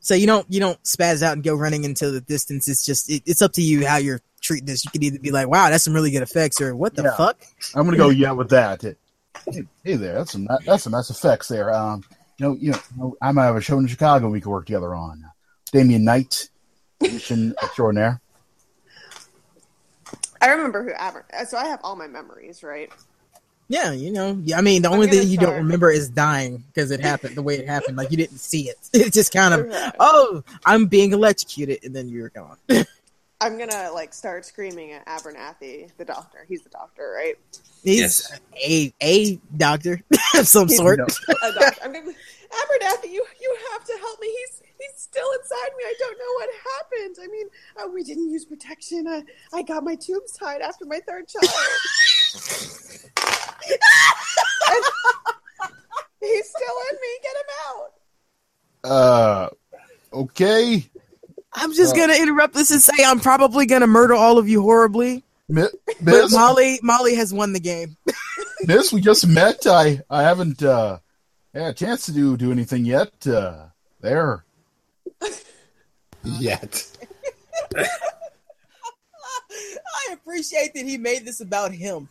[0.00, 2.66] So you don't you don't spaz out and go running into the distance.
[2.68, 4.84] It's just it, it's up to you how you're treating this.
[4.84, 7.16] You could either be like, "Wow, that's some really good effects," or "What the Yeah.
[7.16, 7.42] fuck?"
[7.74, 8.80] I'm gonna go yeah with that.
[8.82, 11.74] Hey, hey there, that's some that's some nice effects there.
[11.74, 12.04] Um,
[12.38, 14.94] you know, you know, I might have a show in Chicago we could work together
[14.94, 15.24] on.
[15.72, 16.48] Damien Knight,
[17.00, 18.20] mission extraordinaire.
[20.40, 21.24] I remember who Aber.
[21.46, 22.90] So I have all my memories, right?
[23.68, 24.40] Yeah, you know.
[24.44, 27.00] Yeah, I mean, the I'm only gonna thing you don't remember is dying because it
[27.00, 27.96] happened the way it happened.
[27.96, 28.78] Like you didn't see it.
[28.94, 29.90] It's just kind of, Okay.
[30.00, 32.56] oh, I'm being electrocuted, and then you're gone.
[33.40, 36.46] I'm gonna like start screaming at Abernathy, the doctor.
[36.48, 37.36] He's the doctor, right?
[37.82, 38.40] He's Yes.
[38.64, 40.00] a a doctor
[40.36, 41.00] of some He's- sort.
[41.00, 41.06] A
[41.52, 41.80] doctor.
[41.84, 44.26] I'm Abernathy, you you have to help me.
[44.28, 45.84] He's he's still inside me.
[45.84, 47.16] I don't know what happened.
[47.22, 47.46] I mean,
[47.82, 49.06] uh, we didn't use protection.
[49.06, 49.22] I
[49.52, 51.52] I got my tubes tied after my third child.
[56.20, 57.08] He's still in me.
[57.22, 58.90] Get him out.
[58.90, 59.48] Uh,
[60.12, 60.84] okay,
[61.54, 64.62] I'm just Well- gonna interrupt this and say I'm probably gonna murder all of you
[64.62, 65.24] horribly.
[65.48, 65.64] Mi-
[66.02, 67.96] But Molly, Molly has won the game.
[68.66, 69.66] Miss, we just met.
[69.66, 70.98] I I haven't uh,
[71.54, 73.26] had a chance to do do anything yet.
[73.26, 73.66] Uh,
[74.00, 74.44] there.
[76.24, 76.84] Yet.
[77.76, 77.86] I
[80.12, 82.08] appreciate that he made this about him.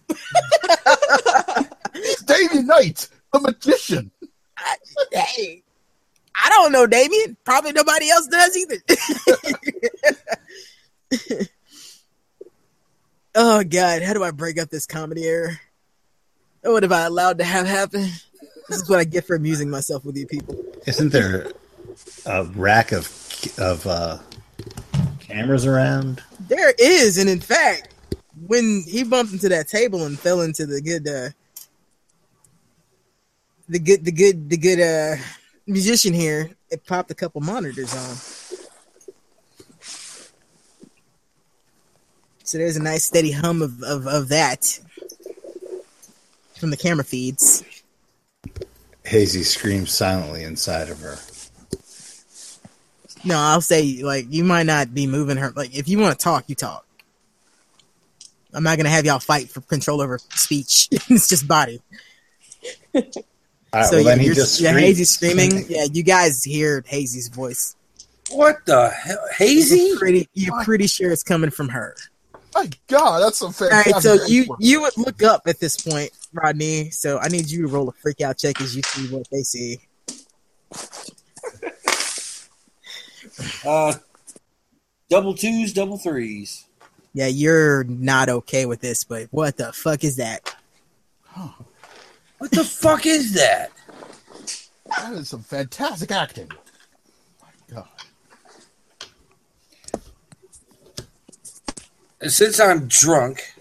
[1.93, 4.09] It's Damien Knight, the magician.
[4.57, 4.75] I,
[5.11, 5.61] hey,
[6.33, 7.35] I don't know, Damien.
[7.43, 8.77] Probably nobody else does either.
[13.37, 15.61] Oh God, how do I break up this comedy error?
[16.63, 18.01] What have I allowed to have happen?
[18.67, 20.61] This is what I get for amusing myself with you people.
[20.85, 21.51] Isn't there
[22.25, 23.07] a rack of
[23.57, 24.17] of uh,
[25.19, 26.21] cameras around?
[26.49, 27.93] There is, and in fact,
[28.45, 31.29] when he bumped into that table and fell into the good, uh,
[33.69, 35.21] the good, the good, the good uh,
[35.65, 38.66] musician here, it popped a couple monitors on.
[42.47, 44.79] So there's a nice steady hum of, of, of that
[46.57, 47.61] from the camera feeds.
[49.03, 51.17] Hazy screams silently inside of her.
[53.25, 55.51] No, I'll say like you might not be moving her.
[55.57, 56.85] Like if you want to talk, you talk.
[58.53, 60.87] I'm not gonna have y'all fight for control over speech.
[60.91, 61.81] it's just body.
[62.95, 63.01] All
[63.73, 64.71] right, so well, yeah, then he you're, just yeah.
[64.71, 65.65] Hazy's screaming.
[65.67, 67.75] Yeah, you guys hear Hazy's voice.
[68.31, 69.19] What the hell?
[69.37, 69.79] Hazy?
[69.79, 71.93] You're pretty, you're pretty sure it's coming from her.
[72.57, 74.21] My God, that's some All right, fantastic.
[74.21, 76.89] so you you would look up at this point, Rodney.
[76.89, 79.43] So I need you to roll a freak out check as you see what they
[79.43, 79.77] see.
[83.63, 83.93] Uh,
[85.07, 86.65] double twos, double threes.
[87.13, 90.55] Yeah, you're not okay with this, but what the fuck is that?
[92.39, 93.71] What the fuck is that?
[94.97, 96.49] that is some fantastic acting.
[97.39, 97.87] My God.
[99.93, 100.01] And
[102.25, 103.53] since I'm drunk,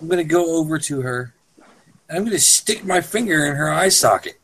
[0.00, 1.34] I'm gonna go over to her
[2.08, 4.38] and I'm gonna stick my finger in her eye socket.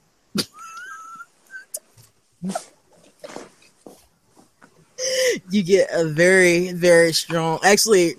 [5.50, 7.58] You get a very very strong.
[7.62, 8.14] Actually,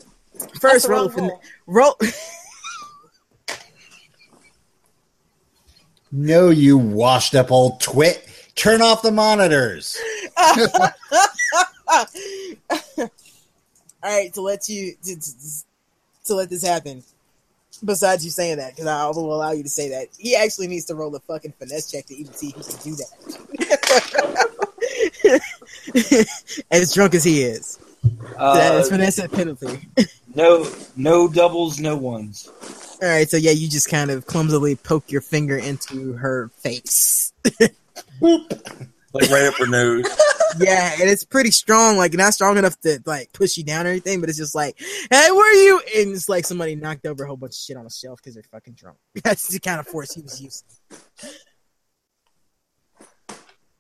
[0.59, 1.31] first That's the roll fin-
[1.67, 1.97] roll.
[6.17, 8.25] No, you washed up old twit.
[8.55, 9.97] Turn off the monitors.
[14.05, 15.31] All right, to let you to, to,
[16.25, 17.03] to let this happen.
[17.83, 20.85] Besides you saying that, because I will allow you to say that, he actually needs
[20.85, 22.95] to roll a fucking finesse check to even see if he can do
[26.05, 26.21] that.
[26.71, 27.79] as drunk as he is,
[28.37, 29.89] that is Uh, finesse at penalty.
[30.35, 32.47] no, no doubles, no ones.
[33.01, 37.33] All right, so yeah, you just kind of clumsily poke your finger into her face.
[39.15, 40.05] Like right up her nose.
[40.57, 43.89] Yeah, and it's pretty strong, like not strong enough to like push you down or
[43.89, 45.79] anything, but it's just like, hey, where are you?
[45.97, 48.35] And it's like somebody knocked over a whole bunch of shit on a shelf because
[48.35, 48.97] they're fucking drunk.
[49.25, 50.65] That's the kind of force he was using.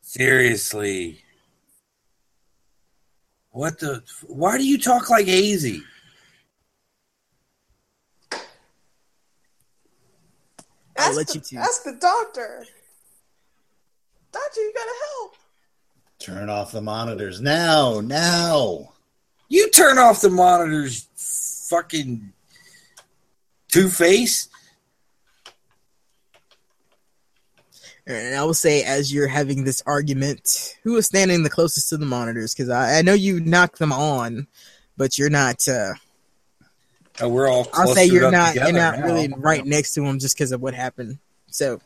[0.01, 1.23] Seriously.
[3.51, 4.03] What the?
[4.27, 5.81] Why do you talk like hazy?
[8.33, 8.39] I'll
[10.97, 11.57] Ask let the, you two.
[11.57, 12.65] Ask the doctor.
[14.35, 15.35] Doctor, you gotta help.
[16.19, 18.01] Turn off the monitors now.
[18.01, 18.91] Now.
[19.47, 21.07] You turn off the monitors,
[21.69, 22.33] fucking
[23.69, 24.49] two face.
[28.05, 31.97] And I will say, as you're having this argument, who is standing the closest to
[31.97, 32.53] the monitors?
[32.53, 34.47] Because I, I know you knocked them on,
[34.97, 35.65] but you're not.
[35.65, 35.93] Uh,
[37.21, 37.69] Oh, we're all.
[37.71, 38.55] I'll say you're not.
[38.55, 39.05] You're not now.
[39.05, 41.17] really right next to them just because of what happened.
[41.47, 41.79] So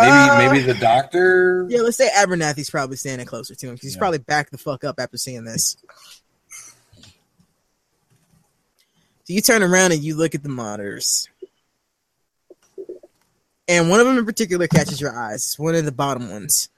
[0.00, 1.66] Maybe, Uh, maybe the doctor.
[1.68, 3.98] yeah, let's say Abernathy's probably standing closer to him because he's Yeah.
[4.00, 5.76] probably back the fuck up after seeing this.
[9.24, 11.28] So you turn around and you look at the monitors.
[13.68, 15.44] And one of them in particular catches your eyes.
[15.46, 16.68] It's one of the bottom ones.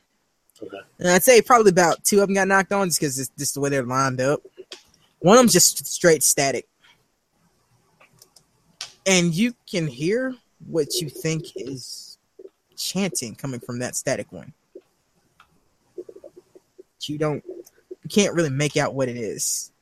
[0.62, 0.76] Okay.
[0.98, 3.54] And I'd say probably about two of them got knocked on just because it's just
[3.54, 4.42] the way they're lined up.
[5.20, 6.68] One of them's just straight static.
[9.06, 10.36] And you can hear
[10.66, 12.11] what you think is
[12.82, 14.52] chanting coming from that static one.
[17.04, 17.44] You don't
[18.04, 19.72] you can't really make out what it is.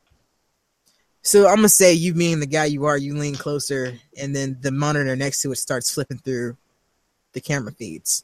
[1.21, 4.57] So I'm gonna say you being the guy you are, you lean closer and then
[4.61, 6.57] the monitor next to it starts flipping through
[7.33, 8.23] the camera feeds.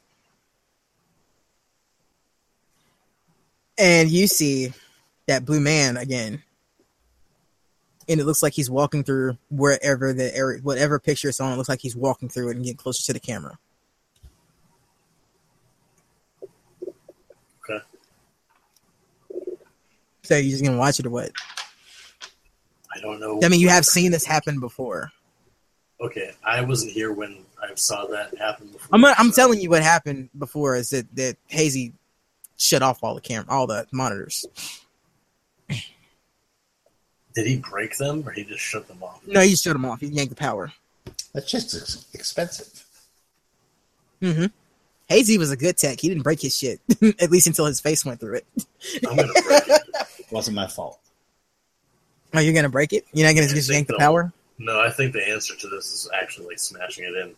[3.78, 4.72] And you see
[5.28, 6.42] that blue man again.
[8.08, 11.56] And it looks like he's walking through wherever the area, whatever picture it's on, it
[11.56, 13.58] looks like he's walking through it and getting closer to the camera.
[20.28, 21.30] So you're just gonna watch it or what?
[22.94, 23.40] I don't know.
[23.42, 25.10] I mean, you have seen this happen before.
[26.02, 28.88] Okay, I wasn't here when I saw that happen before.
[28.92, 31.94] I'm I'm so- telling you what happened before is that that Hazy
[32.58, 34.44] shut off all the camera, all the monitors.
[37.34, 39.20] Did he break them or he just shut them off?
[39.26, 40.00] No, he shut them off.
[40.00, 40.72] He yanked the power.
[41.32, 42.84] That's just ex- expensive.
[44.20, 44.46] hmm
[45.08, 45.98] Hazy was a good tech.
[46.00, 46.80] He didn't break his shit,
[47.18, 48.46] at least until his face went through it.
[49.08, 49.82] I'm gonna break it.
[50.30, 50.98] Wasn't my fault.
[52.34, 53.04] Are you're gonna break it?
[53.12, 54.32] You're not gonna I just yank the they'll- power?
[54.58, 57.36] No, I think the answer to this is actually smashing it in.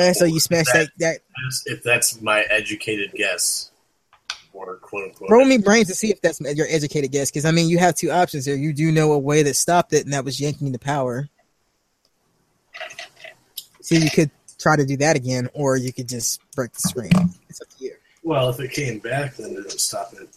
[0.00, 0.88] Uh, so you smash that.
[0.98, 3.70] that That's- If that's my educated guess,
[4.52, 5.28] or quote unquote.
[5.30, 7.30] roll me brains to see if that's your educated guess.
[7.30, 8.54] Because I mean, you have two options here.
[8.54, 11.28] You do know a way that stopped it, and that was yanking the power.
[13.80, 17.10] So you could try to do that again, or you could just break the screen.
[17.48, 17.94] It's up to you.
[18.30, 20.28] Well, if it came back, then it would stop it.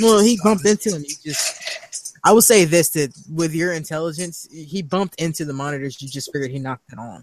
[0.00, 0.70] Well, he bumped it?
[0.70, 1.04] into him.
[1.06, 2.16] You just.
[2.24, 6.00] I will say this: that with your intelligence, he bumped into the monitors.
[6.00, 7.22] You just figured he knocked it on.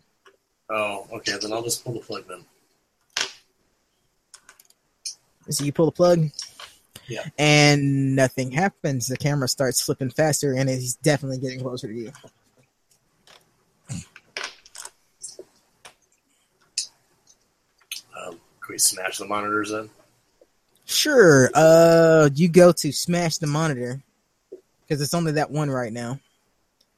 [0.69, 1.39] Oh, okay.
[1.41, 2.45] Then I'll just pull the plug then.
[5.49, 6.30] So you pull the plug.
[7.07, 7.26] Yeah.
[7.39, 9.07] And nothing happens.
[9.07, 12.11] The camera starts flipping faster, and he's definitely getting closer to you.
[18.15, 19.89] Um, can we smash the monitors then?
[20.92, 21.50] Sure.
[21.54, 24.02] Uh, you go to smash the monitor
[24.82, 26.20] because it's only that one right now,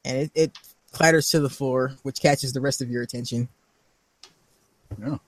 [0.04, 0.58] and it, it
[0.90, 3.48] clatters to the floor, which catches the rest of your attention.
[5.00, 5.18] Yeah.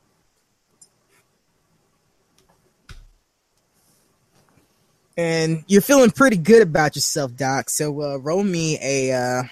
[5.17, 7.71] And you're feeling pretty good about yourself, Doc.
[7.71, 9.43] So uh, roll me a uh,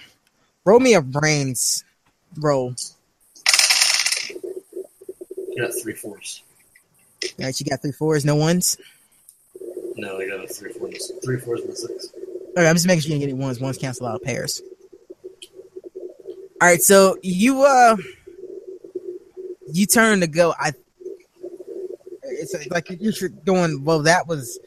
[0.65, 1.85] roll me a brains
[2.37, 2.75] roll.
[5.49, 6.43] You got three fours.
[7.23, 8.77] All right, you got three fours, no ones.
[9.97, 11.13] No, I got a three fours.
[11.25, 12.13] Three fours and a six.
[12.15, 13.61] All right, I'm just making sure you didn't get any ones.
[13.61, 14.63] Ones cancel out of pairs.
[16.61, 17.97] All right, so you uh,
[19.73, 20.55] you turn to go.
[20.59, 20.73] I.
[22.23, 23.85] It's like you're going.
[23.85, 24.59] Well, that was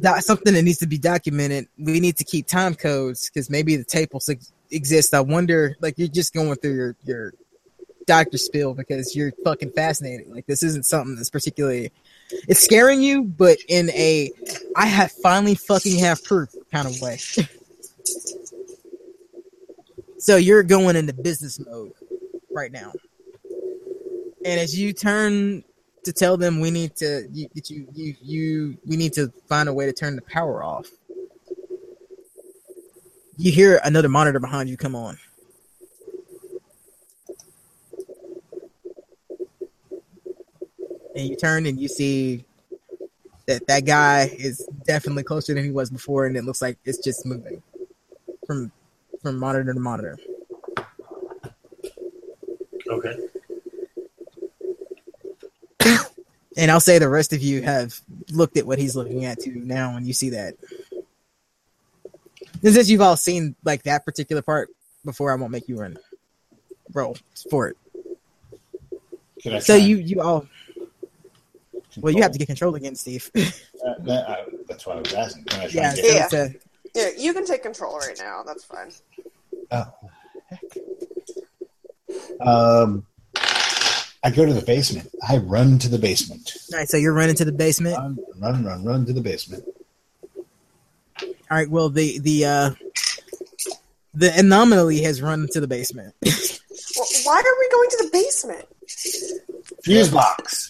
[0.00, 1.68] that something that needs to be documented.
[1.78, 4.22] We need to keep time codes because maybe the tape will
[4.70, 5.14] exist.
[5.14, 5.76] I wonder.
[5.80, 7.34] Like you're just going through your your
[8.06, 10.28] doctor spill because you're fucking fascinated.
[10.28, 11.92] Like this isn't something that's particularly.
[12.48, 14.30] It's scaring you, but in a
[14.76, 17.16] I have finally fucking have proof kind of way.
[20.18, 21.92] so you're going into business mode
[22.50, 22.92] right now.
[24.44, 25.64] And as you turn
[26.04, 29.72] to tell them we need to you you, you you we need to find a
[29.72, 30.86] way to turn the power off.
[33.36, 35.18] You hear another monitor behind you come on.
[41.20, 42.46] And you turn and you see
[43.46, 46.96] that that guy is definitely closer than he was before, and it looks like it's
[46.96, 47.62] just moving
[48.46, 48.72] from
[49.20, 50.18] from monitor to monitor.
[52.88, 53.16] Okay.
[56.56, 58.00] And I'll say the rest of you have
[58.32, 60.54] looked at what he's looking at too now, and you see that.
[62.62, 64.68] Since you've all seen like that particular part
[65.04, 65.96] before, I won't make you run
[66.92, 67.16] roll
[67.50, 67.76] for it.
[69.42, 70.46] Can I So try you you all
[71.94, 73.30] and well, you have to get control again, Steve.
[73.82, 75.44] Uh, that- I- that's what I was asking.
[75.44, 76.24] Can I try yeah, and so get Yeah.
[76.24, 76.54] it's a-
[76.94, 78.42] Yeah, you can take control right now.
[78.46, 78.90] That's fine.
[79.70, 79.86] Oh,
[80.50, 80.60] heck.
[82.46, 83.06] Um,
[84.22, 85.10] I go to the basement.
[85.26, 86.52] I run to the basement.
[86.72, 86.88] all right.
[86.90, 87.96] So you're running to the basement.
[87.96, 89.64] Run, run, run, run to the basement.
[91.22, 91.70] All right.
[91.70, 92.70] Well, the the uh
[94.12, 96.14] the anomaly has run to the basement.
[96.96, 98.66] Well, why are we going to the basement?
[99.84, 100.69] Fuse box.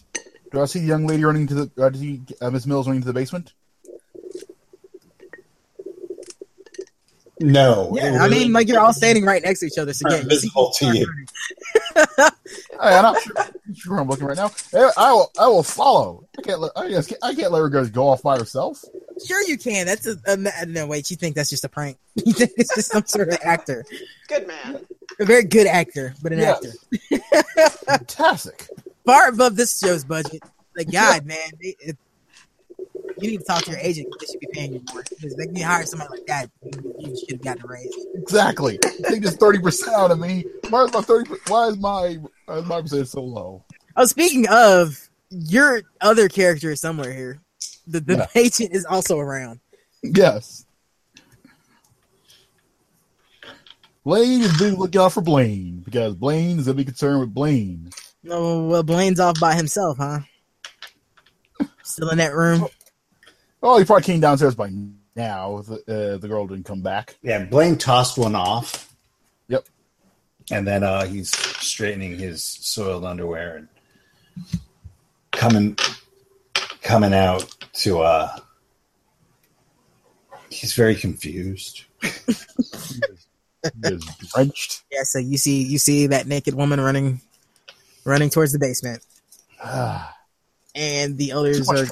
[0.50, 1.70] Do I see the young lady running to the?
[1.82, 3.52] Uh, do you see uh, Miss Mills running to the basement?
[7.42, 7.92] No.
[7.96, 9.94] Yeah, I was mean, like you're all standing right next to each other.
[9.94, 11.12] So yeah, you see- invisible to you.
[11.96, 13.34] Hey, I'm not sure,
[13.74, 14.50] sure I'm looking right now.
[14.74, 15.30] I will.
[15.38, 16.26] I will follow.
[16.38, 16.60] I can't.
[16.60, 18.84] Let, I, just, I can't let her go, go off by herself.
[19.26, 19.86] Sure, you can.
[19.86, 20.86] That's a, a no.
[20.86, 21.96] Wait, you think that's just a prank?
[22.26, 23.84] You think it's just some sort of actor,
[24.28, 24.84] Good man.
[25.20, 26.76] a very good actor, but an Yes.
[27.12, 28.68] actor Fantastic.
[29.10, 30.42] Far above this show's budget.
[30.76, 31.96] Like God, man, they, it,
[33.18, 34.08] you need to talk to your agent.
[34.18, 36.50] They should be paying you more because they can hire somebody like that.
[36.98, 37.94] You, should have gotten a raise.
[38.14, 38.78] Exactly.
[39.08, 40.44] Take this thirty percent out of me.
[40.70, 41.30] Why is my thirty?
[41.48, 43.64] Why is my my percent so low?
[43.96, 47.40] Oh, speaking of, your other character is somewhere here.
[47.86, 48.26] The the Yeah.
[48.40, 49.60] agent is also around.
[50.02, 50.66] Yes.
[54.02, 57.90] Blaine is busy looking out for Blaine because Blaine is gonna be concerned with Blaine.
[58.22, 60.20] No, well, Blaine's off by himself, huh?
[61.82, 62.66] Still in that room.
[63.62, 64.70] Oh, he probably came downstairs by
[65.16, 65.62] now.
[65.62, 67.16] The, uh, the girl didn't come back.
[67.22, 68.94] Yeah, Blaine tossed one off.
[69.48, 69.66] Yep.
[70.50, 73.68] And then uh, he's straightening his soiled underwear and
[75.32, 75.76] coming
[76.82, 78.36] coming out to uh
[80.50, 81.84] he's very confused.
[83.62, 84.84] He is drenched.
[84.90, 87.20] Yeah, so you see you see that naked woman running
[88.04, 89.04] running towards the basement,
[89.62, 90.14] Ah,
[90.74, 91.86] and the others are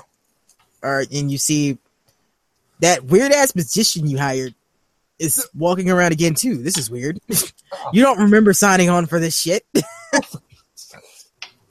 [0.83, 1.79] are and you see
[2.81, 4.55] that weird ass magician you hired
[5.19, 6.59] is walking around again too.
[6.59, 7.19] This is weird.
[7.93, 9.67] you don't remember signing on for this shit.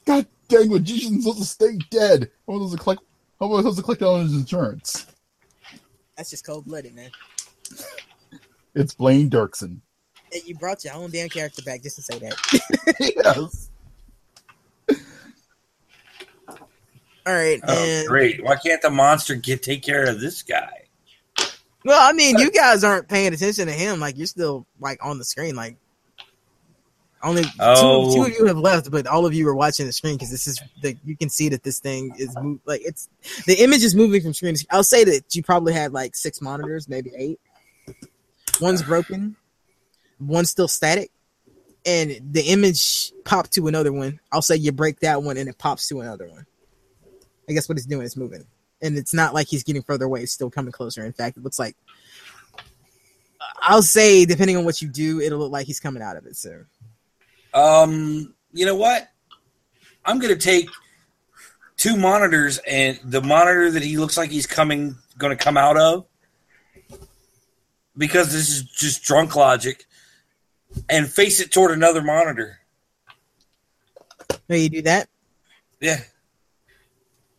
[0.05, 2.29] God dang, magician's supposed to stay dead.
[2.47, 3.01] How am I supposed to collect?
[3.39, 5.05] How am I supposed to collect on his insurance?
[6.15, 7.11] That's just cold blooded, man.
[8.73, 9.79] It's Blaine Dirksen.
[10.31, 12.95] Hey, You brought your own damn character back just to say that.
[12.99, 13.69] yes.
[17.27, 18.41] All right, Oh, and great.
[18.43, 20.83] Why can't the monster get take care of this guy?
[21.83, 23.99] well, I mean, you guys aren't paying attention to him.
[23.99, 25.55] Like you're still like on the screen.
[25.55, 25.77] Like
[27.23, 28.13] only Oh.
[28.13, 30.31] two, two of you have left, but all of you are watching the screen because
[30.31, 33.09] this is the you can see that this thing is move, like it's
[33.45, 34.69] the image is moving from screen to screen.
[34.71, 37.39] I'll say that you probably had like six monitors, maybe eight.
[38.61, 39.35] One's broken,
[40.19, 41.11] one's still static,
[41.85, 44.19] and the image popped to another one.
[44.31, 46.45] I'll say you break that one and it pops to another one.
[47.49, 48.45] I guess what he's doing is moving,
[48.81, 51.05] and it's not like he's getting further away; it's still coming closer.
[51.05, 51.75] In fact, it looks like
[53.61, 56.35] I'll say, depending on what you do, it'll look like he's coming out of it
[56.35, 56.65] soon.
[57.53, 59.09] Um, you know what?
[60.05, 60.69] I'm gonna take
[61.75, 66.05] two monitors and the monitor that he looks like he's coming gonna come out of
[67.97, 69.85] because this is just drunk logic
[70.89, 72.59] and face it toward another monitor.
[74.47, 75.09] May you do that?
[75.79, 76.01] Yeah.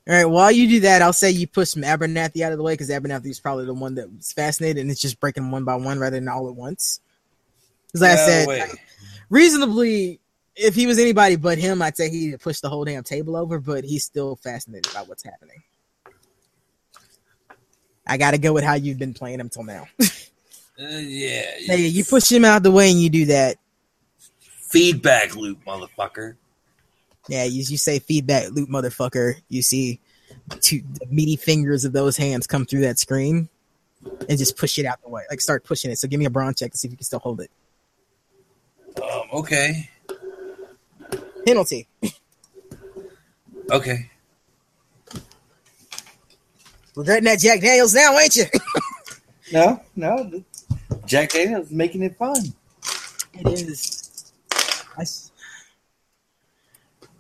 [0.08, 0.24] All right.
[0.24, 2.88] While you do that, I'll say you push some Abernathy out of the way because
[2.88, 5.98] Abernathy is probably the one that was fascinated, and it's just breaking one by one
[5.98, 7.00] rather than all at once.
[7.86, 8.70] Because like I said, way.
[9.28, 10.20] reasonably,
[10.56, 13.58] if he was anybody but him, I'd say he'd push the whole damn table over.
[13.58, 15.62] But he's still fascinated by what's happening.
[18.06, 19.86] I got to go with how you've been playing him till now.
[20.80, 21.42] Uh, yeah.
[21.66, 23.56] hey, you push him out the way and you do that.
[24.38, 26.36] feedback loop, motherfucker.
[27.28, 29.34] Yeah, you, you say feedback loop, motherfucker.
[29.48, 30.00] You see
[30.60, 33.48] two the meaty fingers of those hands come through that screen
[34.28, 35.22] and just push it out the way.
[35.30, 35.98] Like start pushing it.
[35.98, 37.50] So give me a brawn check to see if you can still hold it.
[38.96, 39.90] Um, okay.
[41.46, 41.86] Penalty.
[43.70, 44.10] Okay.
[46.96, 48.44] Regretting that Jack Daniels now, ain't you?
[49.52, 50.42] No, no.
[51.06, 52.36] Jack Daniels making it fun.
[53.34, 54.32] it is.
[54.96, 55.27] I s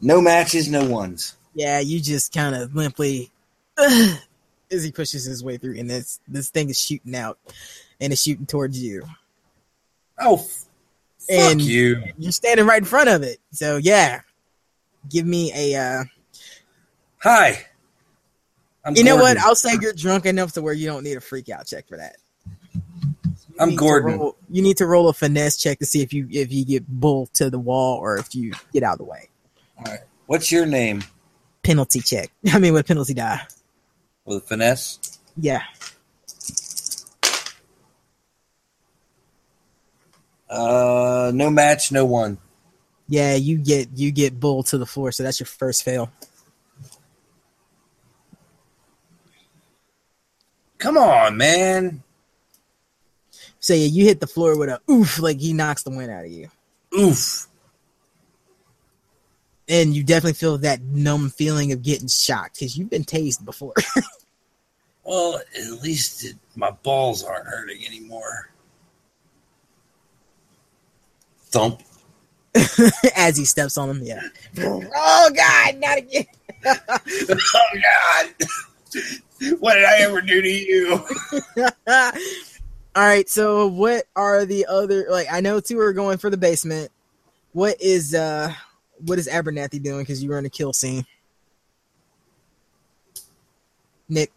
[0.00, 1.36] No matches, no ones.
[1.54, 3.30] yeah, you just kind of limply
[3.78, 7.38] as he pushes his way through, and this this thing is shooting out,
[8.00, 9.04] and it's shooting towards you.
[10.20, 10.64] Oh, f-
[11.18, 12.02] fuck And- you.
[12.16, 14.20] You're standing right in front of it, so yeah.
[15.10, 15.74] Give me a.
[15.76, 16.04] uh
[17.18, 17.64] Hi.
[18.84, 19.36] I'm You know what?
[19.38, 21.96] I'll say you're drunk enough to where you don't need a freak out check for
[21.96, 22.16] that.
[22.74, 22.82] You
[23.58, 24.18] I'm Gordon.
[24.18, 26.86] roll- you need to roll a finesse check to see if you if you get
[26.86, 29.28] bull to the wall or if you get out of the way.
[30.26, 31.04] What's your name?
[31.62, 32.30] Penalty check.
[32.52, 33.40] I mean, with penalty die.
[34.24, 34.98] With finesse?
[35.36, 35.62] Yeah.
[40.50, 42.38] Uh, no match, no one.
[43.08, 46.10] Yeah, you get you get bull to the floor, so that's your first fail.
[50.78, 52.02] Come on, man.
[53.60, 56.24] So yeah, you hit the floor with a oof, like he knocks the wind out
[56.24, 56.48] of you,
[56.96, 57.47] Oof.
[59.68, 63.74] And you definitely feel that numb feeling of getting shocked because you've been tased before.
[65.08, 68.50] Well, at least it, my balls aren't hurting anymore.
[71.46, 71.80] Thump.
[73.16, 74.20] As he steps on them, yeah.
[74.60, 76.26] oh God, not again.
[76.66, 76.98] oh
[77.82, 78.48] God!
[79.60, 81.02] what did I ever do to you?
[81.86, 82.12] All
[82.94, 86.92] right, so what are the other like I know two are going for the basement.
[87.52, 88.52] What is uh
[89.06, 91.04] what is Abernathy doing because you were in a kill scene?
[94.08, 94.30] Nick.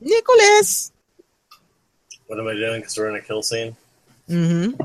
[0.00, 0.92] Nicholas.
[2.26, 2.80] What am I doing?
[2.80, 3.76] Because we're in a kill scene.
[4.28, 4.80] Mm-hmm.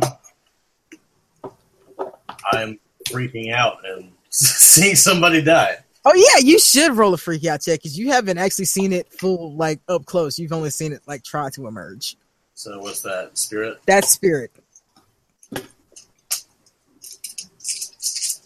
[2.52, 5.78] I'm freaking out and seeing somebody die.
[6.06, 9.12] Oh yeah, you should roll a freak out check because you haven't actually seen it
[9.14, 10.40] full like up close.
[10.40, 12.16] You've only seen it like try to emerge.
[12.54, 13.38] So what's that?
[13.38, 13.80] Spirit?
[13.86, 14.52] That's spirit.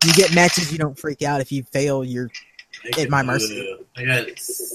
[0.05, 1.41] You get matches, you don't freak out.
[1.41, 2.29] If you fail, you're
[2.97, 3.77] At my mercy.
[3.79, 4.27] uh, I got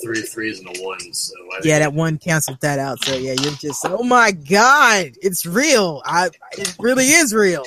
[0.02, 1.78] three threes and a one, so I yeah.
[1.80, 3.04] That one canceled that out.
[3.04, 6.02] So yeah, you're just oh my god, it's real.
[6.04, 7.64] I it really is real.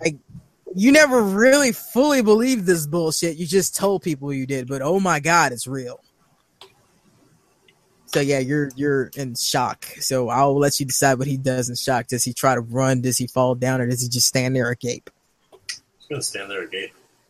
[0.00, 0.16] Like
[0.74, 3.36] you never really fully believed this bullshit.
[3.36, 6.00] You just told people you did, but oh my god, it's real.
[8.06, 9.84] So yeah, you're you're in shock.
[10.00, 12.06] So I'll let you decide what he does in shock.
[12.06, 13.00] Does he try to run?
[13.00, 15.10] Does he fall down, or does he just stand there agape?
[16.08, 16.88] Gonna stand there again.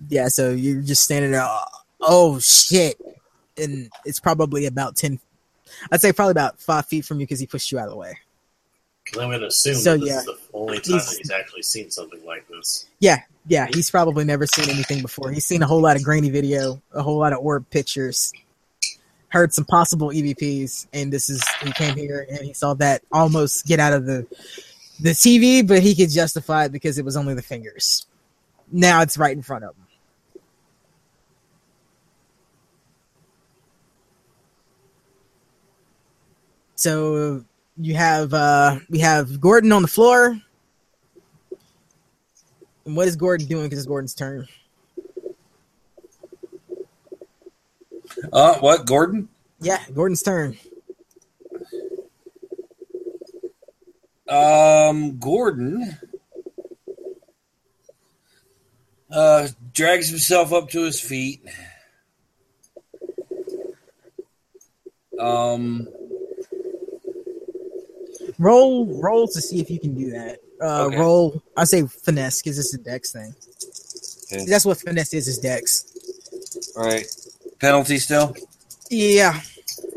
[0.08, 0.28] Yeah.
[0.28, 1.44] So you're just standing there.
[1.44, 1.64] Oh,
[2.00, 3.00] oh shit!
[3.56, 5.18] And it's probably about ten.
[5.90, 7.96] I'd say probably about five feet from you because he pushed you out of the
[7.96, 8.18] way.
[9.04, 10.18] Because I'm gonna assume So, this yeah.
[10.18, 12.86] is the only time He's- that he's actually seen something like this.
[12.98, 13.68] Yeah, yeah.
[13.72, 15.30] He's probably never seen anything before.
[15.30, 18.32] He's seen a whole lot of grainy video, a whole lot of orb pictures,
[19.28, 23.64] heard some possible EVPs, and this is he came here and he saw that almost
[23.66, 24.26] get out of the
[25.00, 28.06] the TV, but he could justify it because it was only the fingers.
[28.70, 29.86] Now it's right in front of them.
[36.74, 37.44] So
[37.78, 40.40] you have uh we have Gordon on the floor.
[42.84, 43.64] And what is Gordon doing?
[43.64, 44.46] Because it's Gordon's turn.
[48.32, 49.28] Uh, what, Gordon?
[49.60, 50.56] Yeah, Gordon's turn.
[54.28, 55.98] Um, Gordon
[59.16, 61.42] uh, drags himself up to his feet.
[65.18, 65.88] Um,
[68.38, 70.40] Roll, roll to see if you can do that.
[70.60, 70.98] Uh, Okay.
[70.98, 71.42] Roll.
[71.56, 73.34] I say finesse because it's a dex thing.
[74.32, 74.44] Okay.
[74.50, 75.26] That's what finesse is.
[75.28, 76.72] Is dex.
[76.76, 77.06] all right.
[77.58, 78.36] Penalty still?
[78.90, 79.40] Yeah.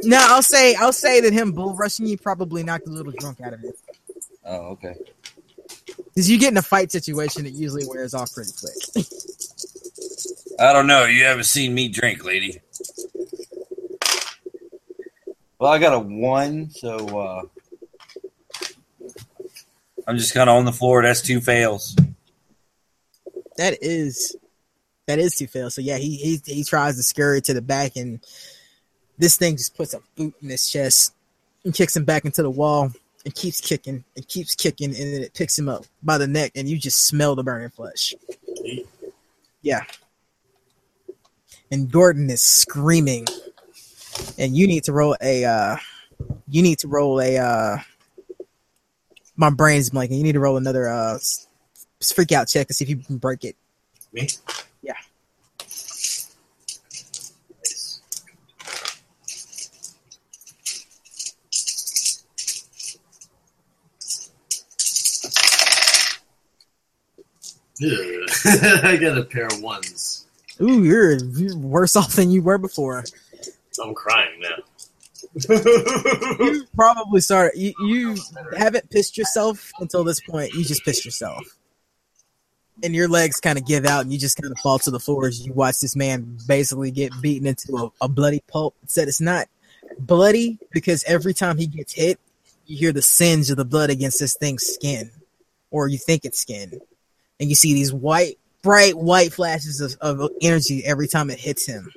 [0.03, 3.41] No, I'll say I'll say that him bull rushing you probably knocked a little drunk
[3.41, 3.75] out of it.
[4.45, 4.95] Oh, okay.
[6.19, 9.05] Because you get in a fight situation, it usually wears off pretty quick.
[10.59, 11.05] I don't know.
[11.05, 12.59] You haven't seen me drink, lady.
[15.57, 17.41] Well, I got a one, so uh,
[20.05, 21.01] I'm just kind of on the floor.
[21.03, 21.95] That's two fails.
[23.55, 24.35] that is
[25.07, 25.73] that is two fails.
[25.73, 28.19] So yeah, he he he tries to scurry to the back, and
[29.17, 31.13] this thing just puts a boot in his chest
[31.63, 32.91] and kicks him back into the wall
[33.25, 36.51] and keeps kicking and keeps kicking, and then it picks him up by the neck,
[36.55, 38.13] and you just smell the burning flesh.
[39.61, 39.83] Yeah.
[41.71, 43.27] And Gordon is screaming,
[44.37, 45.45] and you need to roll a.
[45.45, 45.77] uh
[46.47, 47.37] You need to roll a.
[47.37, 47.77] uh
[49.35, 50.17] My brain's blanking.
[50.17, 51.19] You need to roll another uh
[52.01, 53.55] freak out check to see if you can break it.
[54.11, 54.27] Me?
[68.83, 70.27] I got a pair of ones.
[70.61, 73.05] Ooh, you're, you're worse off than you were before.
[73.81, 74.57] I'm crying now.
[76.39, 77.59] You probably started.
[77.59, 78.17] You, you
[78.57, 80.53] haven't pissed yourself until this point.
[80.53, 81.43] You just pissed yourself,
[82.83, 84.99] and your legs kind of give out, and you just kind of fall to the
[84.99, 88.75] floor as you watch this man basically get beaten into a, a bloody pulp.
[88.83, 89.47] It said it's not
[89.99, 92.19] bloody because every time he gets hit,
[92.65, 95.11] you hear the singe of the blood against this thing's skin,
[95.71, 96.79] or you think it's skin,
[97.39, 101.65] and you see these white, bright white flashes of, of energy every time it hits
[101.65, 101.91] him.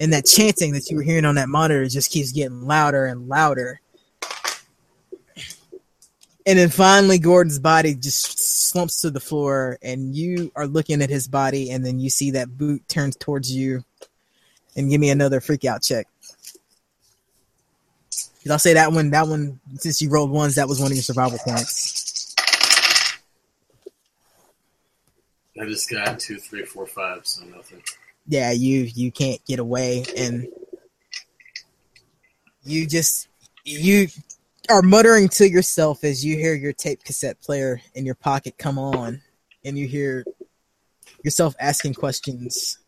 [0.00, 3.28] And that chanting that you were hearing on that monitor just keeps getting louder and
[3.28, 3.80] louder.
[6.46, 8.38] And then finally, Gordon's body just
[8.70, 12.30] slumps to the floor, and you are looking at his body, and then you see
[12.30, 13.84] that boot turns towards you.
[14.74, 16.06] And give me another freak out check.
[18.50, 21.02] I'll say that one, that one, since you rolled ones, that was one of your
[21.02, 21.97] survival points.
[25.60, 27.82] I just got two, three, four, five, so nothing.
[28.26, 30.46] yeah, you you can't get away, and
[32.62, 33.28] you just
[33.64, 34.08] you
[34.70, 38.78] are muttering to yourself as you hear your tape cassette player in your pocket come
[38.78, 39.20] on,
[39.64, 40.24] and you hear
[41.24, 42.78] yourself asking questions.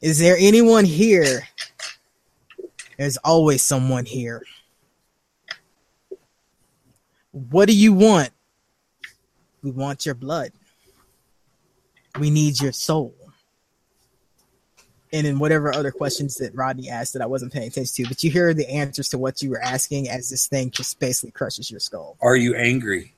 [0.00, 1.48] Is there anyone here?
[2.98, 4.42] There's always someone here.
[7.32, 8.30] What do you want?
[9.62, 10.52] We want your blood.
[12.18, 13.14] We need your soul
[15.14, 18.24] and then whatever other questions that Rodney asked that I wasn't paying attention to, but
[18.24, 21.70] you hear the answers to what you were asking as this thing just basically crushes
[21.70, 22.16] your skull.
[22.20, 23.14] Are you angry?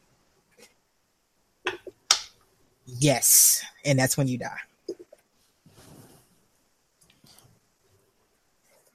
[2.84, 4.58] Yes, and that's when you die.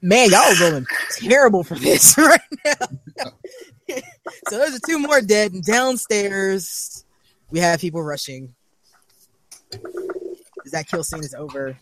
[0.04, 0.86] Man, y'all are rolling
[1.18, 2.88] terrible for this right now.
[4.48, 5.54] so those are two more dead.
[5.54, 7.04] And downstairs,
[7.50, 8.54] we have people rushing.
[10.66, 11.78] As that kill scene is over,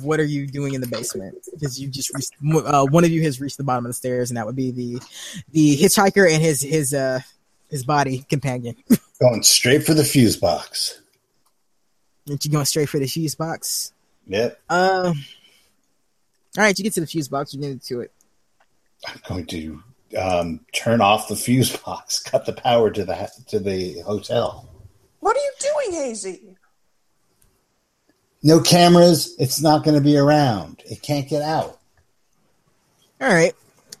[0.00, 1.36] what are you doing in the basement?
[1.52, 2.34] Because you just reached,
[2.66, 4.70] uh, one of you has reached the bottom of the stairs, and that would be
[4.70, 5.00] the
[5.50, 7.20] the hitchhiker and his his uh
[7.70, 8.76] his body companion.
[9.20, 11.00] Going straight for the fuse box.
[12.28, 13.92] Aren't you going straight for the fuse box?
[14.28, 14.60] Yep.
[14.68, 15.12] Uh,
[16.56, 17.52] all right, you get to the fuse box.
[17.52, 18.12] You get into it.
[19.06, 19.82] I'm going to
[20.16, 24.68] um, turn off the fuse box, cut the power to the to the hotel.
[25.20, 26.56] What are you doing, Hazy?
[28.42, 29.34] No cameras.
[29.38, 30.82] It's not going to be around.
[30.84, 31.78] It can't get out.
[33.20, 33.54] All right.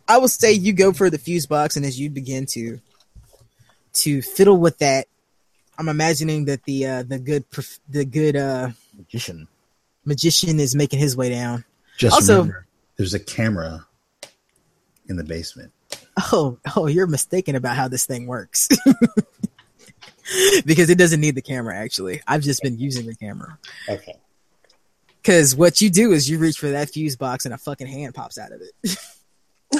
[0.08, 2.80] I will say you go for the fuse box, and as you begin to
[3.94, 5.06] to fiddle with that,
[5.78, 9.46] I'm imagining that the uh, the good prof- the good uh, Magician.
[10.04, 11.64] magician is making his way down.
[11.96, 12.66] Just Also- remember,
[12.96, 13.86] there's a camera
[15.08, 15.72] in the basement.
[16.32, 18.68] Oh, oh, you're mistaken about how this thing works.
[20.66, 21.76] because it doesn't need the camera.
[21.76, 23.56] Actually, I've just been using the camera.
[23.88, 24.16] Okay.
[25.22, 28.14] Because what you do is you reach for that fuse box, and a fucking hand
[28.14, 28.96] pops out of it.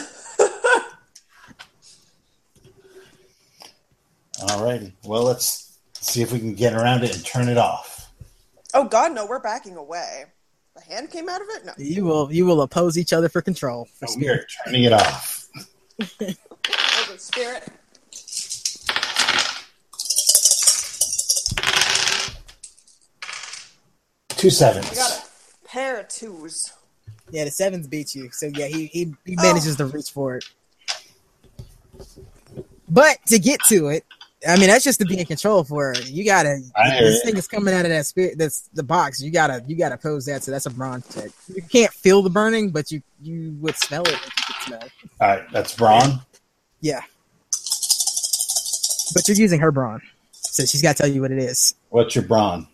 [4.39, 4.93] Alrighty.
[5.05, 8.11] Well, let's see if we can get around it and turn it off.
[8.75, 9.27] Oh God, no!
[9.27, 10.25] We're backing away.
[10.75, 11.67] The hand came out of it.
[11.67, 11.73] No.
[11.77, 13.87] you will you will oppose each other for control.
[13.99, 14.41] For So we spirit.
[14.41, 15.49] are turning it off.
[16.21, 16.37] Hold
[17.15, 17.69] it, spirit.
[24.31, 24.89] Two sevens.
[25.73, 26.73] We got a pair of twos.
[27.31, 28.31] Yeah, the sevens beat you.
[28.31, 29.43] So yeah, he he, he oh.
[29.43, 30.45] manages to reach for it.
[32.89, 34.05] But to get to it,
[34.47, 36.11] I mean that's just to be in control for it.
[36.11, 37.31] You gotta I hear this you.
[37.31, 39.21] thing is coming out of that spirit that's the box.
[39.23, 41.31] You gotta you gotta pose that, so that's a bronze check.
[41.55, 44.89] You can't feel the burning, but you you would smell it if you could smell.
[45.21, 46.21] All right, that's brawn.
[46.81, 47.01] Yeah.
[49.15, 50.03] But you're using her brawn.
[50.33, 51.75] So she's gotta tell you what it is.
[51.91, 52.67] What's your brawn?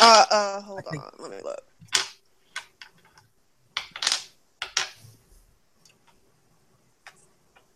[0.00, 1.10] Uh, uh, hold think- on.
[1.18, 1.62] Let me look.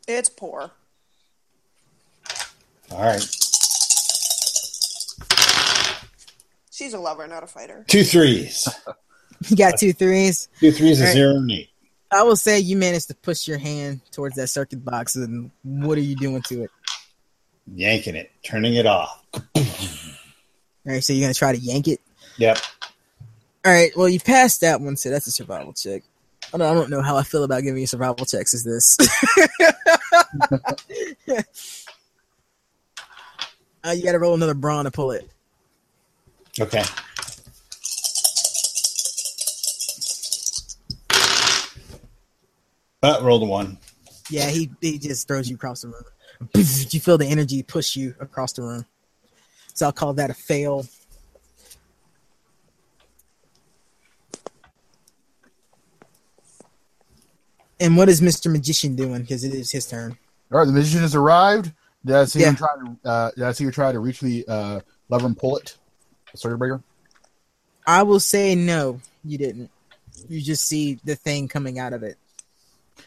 [0.07, 0.71] It's poor.
[2.91, 3.23] All right,
[6.71, 7.85] She's a lover, not a fighter.
[7.89, 8.69] two threes.
[9.49, 10.49] You got two threes.
[10.59, 11.13] Two threes, a All right.
[11.13, 11.69] zero, and eight.
[12.11, 15.99] I will say you managed to push your hand towards that circuit box, and what
[15.99, 16.71] are you doing to it?
[17.75, 19.23] Yanking it, turning it off.
[19.35, 19.43] All
[20.87, 22.01] right, so you're gonna try to yank it.
[22.37, 22.59] Yep.
[23.65, 26.03] All right, well you passed that one, so that's a survival check.
[26.53, 28.55] I don't, I don't know how I feel about giving you survival checks.
[28.55, 28.97] Is this?
[33.85, 35.29] uh, you got to roll another brawn to pull it.
[36.61, 36.85] Okay.
[43.03, 43.79] Uh, rolled a one.
[44.31, 46.05] Yeah, he he just throws you across the room.
[46.55, 48.87] You feel the energy push you across the room.
[49.75, 50.87] So I'll call that a fail.
[57.81, 58.51] And what is Mr.
[58.51, 59.23] Magician doing?
[59.23, 60.17] Because it is his turn.
[60.53, 61.73] All right, the magician has arrived.
[62.05, 62.51] Did I see Yeah.
[62.51, 63.09] him try to?
[63.09, 65.77] Uh, did I see her try to reach the uh, lever and pull it?
[66.35, 66.83] Circuit breaker.
[67.87, 69.71] I will say no, you didn't.
[70.29, 72.17] You just see the thing coming out of it.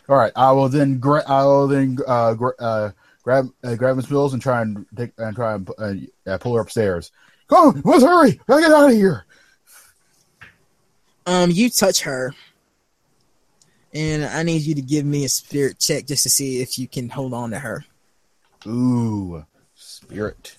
[0.10, 1.00] All right, I will then.
[1.00, 2.92] Gra- I will then uh, gra- uh,
[3.24, 5.70] grab uh, grab Miss Mills and try and take and try and
[6.26, 7.12] uh, pull her upstairs.
[7.50, 8.40] Come on, let's hurry!
[8.48, 9.26] Gotta get out of here.
[11.26, 12.34] Um, you touch her,
[13.98, 16.88] and I need you to give me a spirit check just to see if you
[16.88, 17.84] can hold on to her.
[18.68, 19.44] Ooh,
[19.74, 20.56] spirit.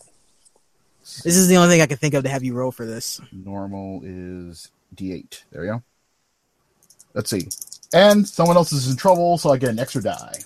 [1.23, 3.21] This is the only thing I can think of to have you roll for this.
[3.31, 5.43] Normal is D8.
[5.53, 5.83] There we go.
[7.15, 7.49] Let's see.
[7.93, 10.39] And someone else is in trouble, so I get an extra die.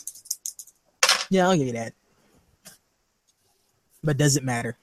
[1.30, 1.94] Yeah, I'll give you that.
[4.04, 4.76] But does it matter?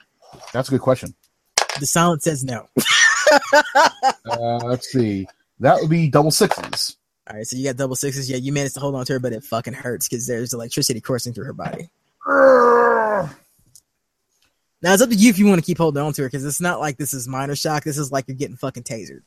[0.51, 1.13] That's a good question.
[1.79, 2.67] The silence says no.
[4.25, 5.27] Uh, let's see.
[5.59, 6.97] That would be double sixes.
[7.29, 8.29] All right, so you got double sixes.
[8.29, 10.99] Yeah, you managed to hold on to her, but it fucking hurts because there's electricity
[10.99, 11.89] coursing through her body.
[14.81, 16.45] Now it's up to you if you want to keep holding on to her because
[16.45, 17.83] it's not like this is minor shock.
[17.83, 19.21] This is like you're getting fucking tasered.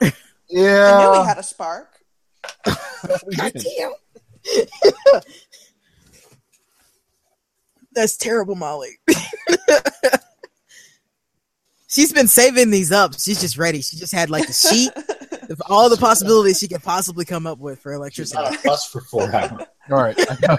[0.50, 1.20] Yeah, I knew Yeah.
[1.20, 1.88] we had a spark.
[3.26, 3.92] we God damn.
[7.94, 8.98] That's terrible, Molly.
[11.94, 13.14] She's been saving these up.
[13.20, 13.80] She's just ready.
[13.80, 14.90] She just had like the sheet
[15.48, 18.42] of all the possibilities she could possibly come up with for electricity.
[18.42, 19.62] On a bus for four hours.
[19.90, 20.18] All right.
[20.42, 20.58] All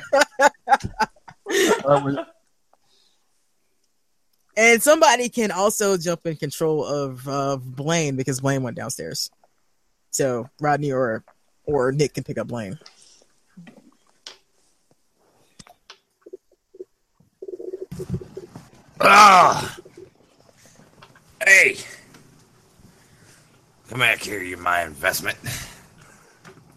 [1.85, 2.17] right, we-
[4.55, 9.29] And somebody can also jump in control of uh, Blaine because Blaine went downstairs.
[10.11, 11.25] So Rodney or
[11.65, 12.79] or Nick can pick up Blaine.
[18.99, 19.77] Ah!
[21.45, 21.77] Hey!
[23.89, 25.37] Come back here, you're my investment.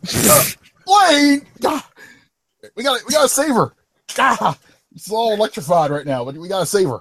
[0.86, 1.46] Blaine!
[1.64, 1.90] Ah!
[2.74, 3.72] We got we got to save her.
[4.18, 4.58] Ah!
[4.94, 7.00] It's all electrified right now, but we got to save her.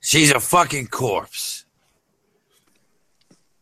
[0.00, 1.64] She's a fucking corpse.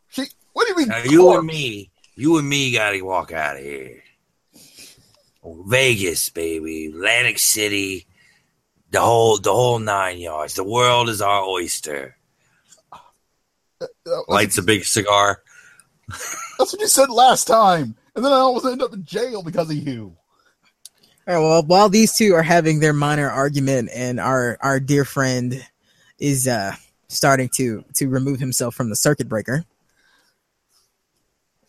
[0.09, 0.27] She.
[0.53, 0.89] What do you mean?
[0.89, 4.03] Now, you and me You and me got to walk out of here.
[5.45, 8.07] Vegas, baby, Atlantic City,
[8.91, 10.55] the whole the whole nine yards.
[10.55, 12.17] The world is our oyster.
[14.29, 15.43] Lights a big cigar.
[16.09, 17.97] That's what you said last time.
[18.15, 20.17] And then I almost end up in jail because of you.
[21.27, 25.05] All right, well, while these two are having their minor argument and our our dear
[25.05, 25.67] friend
[26.19, 26.75] is uh
[27.09, 29.65] starting to to remove himself from the circuit breaker,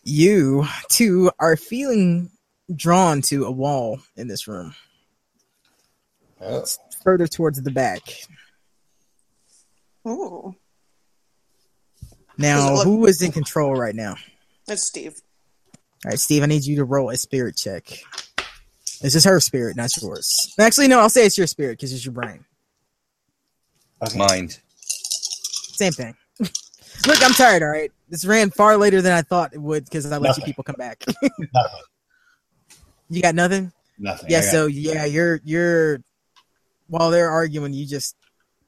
[0.04, 2.30] you two are feeling
[2.74, 4.74] drawn to a wall in this room.
[6.40, 8.02] Oh, It's further towards the back.
[10.06, 10.54] Ooh,
[12.38, 14.16] Now, look- who is in control right now?
[14.66, 15.14] that's Steve.
[16.04, 17.84] All right, Steve, I need you to roll a spirit check.
[19.00, 20.54] This is her spirit, not yours.
[20.58, 22.44] Actually, no, I'll say it's your spirit because it's your brain.
[24.02, 24.18] okay.
[24.18, 24.58] Mind.
[24.82, 26.14] Same thing.
[27.06, 27.62] Look, I'm tired.
[27.62, 30.42] All right, this ran far later than I thought it would because I let you
[30.44, 31.04] people come back.
[31.06, 31.80] Nothing.
[33.10, 33.72] you got nothing.
[33.98, 34.30] Nothing.
[34.30, 34.40] Yeah.
[34.42, 36.00] Got- So yeah, you're you're
[36.88, 38.16] while they're arguing, you just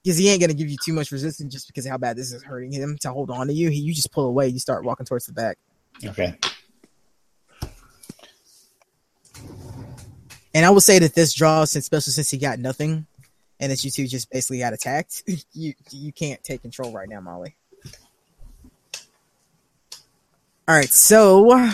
[0.08, 2.32] because he ain't gonna give you too much resistance just because of how bad this
[2.32, 3.68] is hurting him to hold on to you.
[3.68, 4.48] He, you just pull away.
[4.48, 5.58] You start walking towards the back.
[6.02, 6.34] okay.
[10.54, 13.06] And I will say that this draw, since especially since he got nothing,
[13.60, 17.20] and that you two just basically got attacked, you you can't take control right now,
[17.20, 17.54] Molly.
[20.66, 21.70] All right, so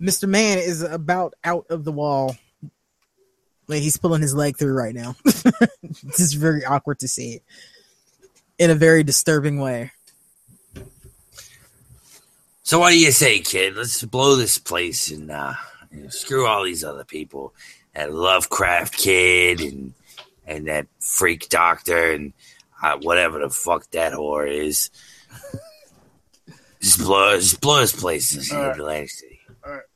[0.00, 0.28] Mr.
[0.28, 2.34] Man is about out of the wall.
[3.68, 5.14] Like he's pulling his leg through right now.
[5.24, 7.40] this is very awkward to see
[8.58, 9.92] in a very disturbing way.
[12.64, 13.76] So what do you say, kid?
[13.76, 15.54] Let's blow this place and uh,
[15.90, 17.54] you know, screw all these other people.
[17.94, 19.94] That Lovecraft kid and
[20.46, 22.32] and that freak doctor and
[22.82, 24.90] uh, whatever the fuck that whore is.
[26.80, 29.31] Just blow, just blow this place in Atlantic City.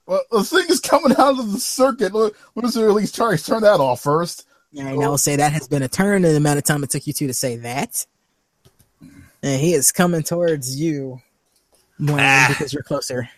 [0.06, 0.24] All right.
[0.30, 2.12] Well, the thing is coming out of the circuit.
[2.14, 4.46] Let- Let's at least try turn that off first.
[4.76, 6.90] And now I'll say that has been a turn in the amount of time it
[6.90, 8.06] took you two to say that.
[9.42, 11.20] And he is coming towards you,
[11.98, 12.46] Blaine, Ah.
[12.48, 13.28] because you're closer.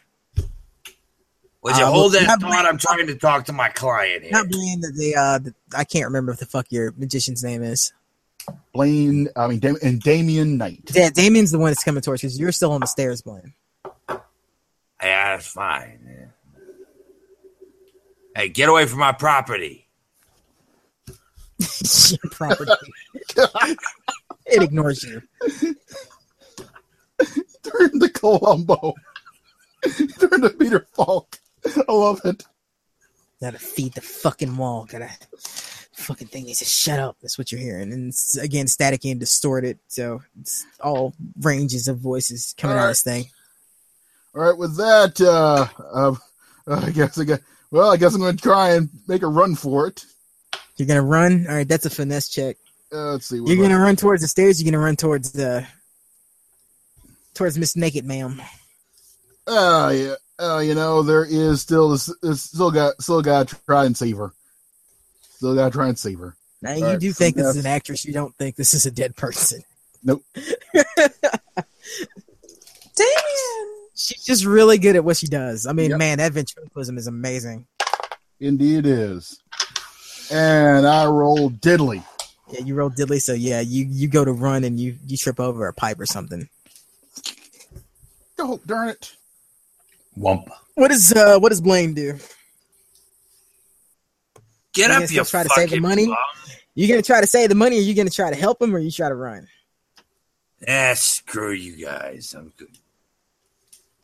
[1.63, 2.41] Would you Uh, hold well, that thought?
[2.41, 4.33] Blaine- I'm trying to talk to my client here.
[4.33, 7.63] Not Blaine, the, the uh, the, I can't remember what the fuck your magician's name
[7.63, 7.93] is.
[8.73, 10.91] Blaine, I mean, Dam- and Damien Knight.
[10.95, 13.53] Yeah, Damien's the one that's coming towards because you're still on the stairs, Blaine.
[14.09, 14.17] Yeah,
[15.37, 16.28] that's fine.
[18.39, 18.45] Yeah.
[18.45, 19.89] Hey, get away from my property.
[22.31, 22.73] property.
[24.47, 25.23] it ignores you.
[27.63, 28.95] Turn to Columbo.
[30.19, 31.41] Turn to Peter Falk.
[31.67, 32.45] I love it.
[33.41, 34.87] Gotta feed the fucking wall.
[34.91, 35.11] Gotta
[35.93, 37.17] fucking thing needs to shut up.
[37.21, 37.93] That's what you're hearing.
[37.93, 39.79] And it's, again, staticky and distorted.
[39.89, 43.27] So it's all ranges of voices coming out of this thing.
[44.35, 46.15] All right, with that, uh, uh,
[46.87, 47.41] I guess I got.
[47.71, 50.05] Well, I guess I'm going to try and make a run for it.
[50.79, 51.47] You're gonna run.
[51.49, 52.57] All right, that's a finesse check.
[52.93, 53.41] Uh, let's see.
[53.41, 54.63] what You're gonna run towards the stairs.
[54.63, 55.67] You're gonna run towards the
[57.35, 58.41] towards Miss Naked Ma'am.
[59.47, 60.15] Uh, yeah.
[60.41, 62.07] Uh, you know, there is still this.
[62.23, 64.33] this still got still got to try and save her.
[65.37, 66.37] Still got to try and save her.
[66.63, 68.05] Now you Alright, do think this is an actress.
[68.05, 69.63] You don't think this is a dead person.
[70.05, 70.23] Nope.
[73.99, 74.15] Damien!
[74.17, 75.67] She's just really good at what she does.
[75.67, 75.99] I mean, Yep.
[75.99, 77.67] man, that ventriloquism is amazing.
[78.41, 79.41] Indeed is.
[80.31, 82.05] And I roll diddly.
[82.53, 85.41] Yeah, you roll diddly, so yeah, you you go to run and you you trip
[85.41, 86.49] over a pipe or something.
[88.39, 89.17] Oh, darn it.
[90.17, 90.49] Wump.
[90.75, 92.19] What does uh what does Blaine do?
[94.73, 96.07] Get You up, guys you gonna try to save the money?
[96.07, 96.17] bum.
[96.75, 98.79] You gonna try to save the money, or you gonna try to help him, or
[98.79, 99.49] you try to run?
[100.69, 102.35] Ah, screw you guys.
[102.39, 102.77] I'm good.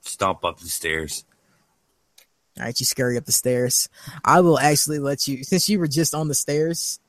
[0.05, 1.25] Stomp up the stairs.
[2.59, 3.89] All right, you scurry up the stairs.
[4.25, 7.01] I will actually let you, since you were just on the stairs.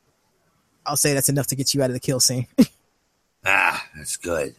[0.85, 2.47] I'll say that's enough to get you out of the kill scene.
[3.47, 4.55] Ah, that's good.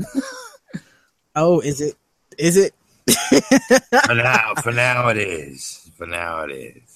[1.36, 1.94] oh, is it?
[2.38, 2.74] Is it?
[4.06, 5.90] For now, for now it is.
[5.98, 6.93] For now it is.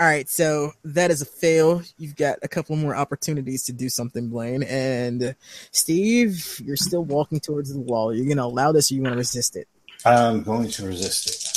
[0.00, 1.80] All right, so that is a fail.
[1.98, 4.64] You've got a couple more opportunities to do something, Blaine.
[4.64, 5.36] And
[5.70, 8.12] Steve, you're still walking towards the wall.
[8.12, 9.68] You're gonna allow this, or you want to resist it?
[10.04, 11.54] I'm going to resist it.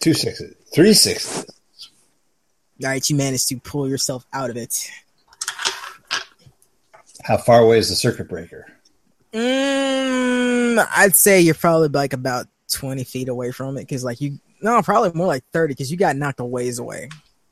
[0.00, 0.54] Two sixes.
[0.72, 1.44] Three sixes.
[2.82, 4.88] All right, you managed to pull yourself out of it.
[7.24, 8.66] How far away is the circuit breaker?
[9.32, 14.38] Mm, I'd say you're probably like about 20 feet away from it because, like, you
[14.62, 17.08] no, probably more like 30 because you got knocked a ways away.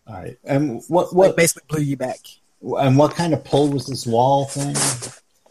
[0.07, 0.39] All right.
[0.45, 2.19] And what Like, what basically blew you back.
[2.63, 4.75] and what kind of pull was this wall thing?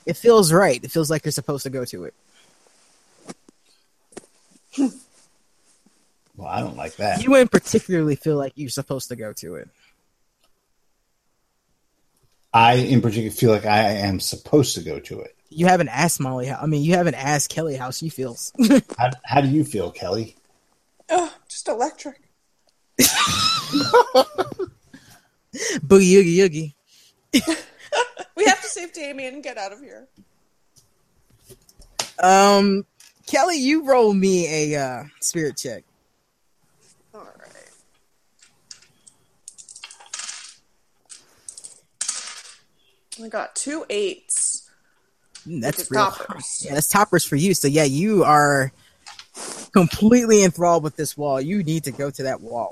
[0.05, 0.83] It feels right.
[0.83, 2.13] It feels like you're supposed to go to it.
[6.35, 7.23] Well, I don't like that.
[7.23, 9.69] You wouldn't particularly feel like you're supposed to go to it.
[12.53, 15.35] I, in particular, feel like I am supposed to go to it.
[15.49, 16.45] You haven't asked Molly.
[16.45, 18.53] How, I mean, you haven't asked Kelly how she feels.
[18.99, 20.36] How, how do you feel, Kelly?
[21.09, 22.21] Ugh, just electric.
[25.87, 26.75] Boogie oogie oogie.
[28.35, 30.07] We have to save Damien and get out of here.
[32.21, 32.85] Um,
[33.25, 35.83] Kelly, you roll me a uh, spirit check.
[37.15, 37.71] All right.
[43.23, 44.69] I got two eights.
[45.47, 46.05] Mm, That's real.
[46.05, 46.63] toppers.
[46.63, 47.55] Yeah, that's toppers for you.
[47.55, 48.71] So yeah, you are
[49.71, 51.39] completely enthralled with this wall.
[51.39, 52.69] You need to go to that wall.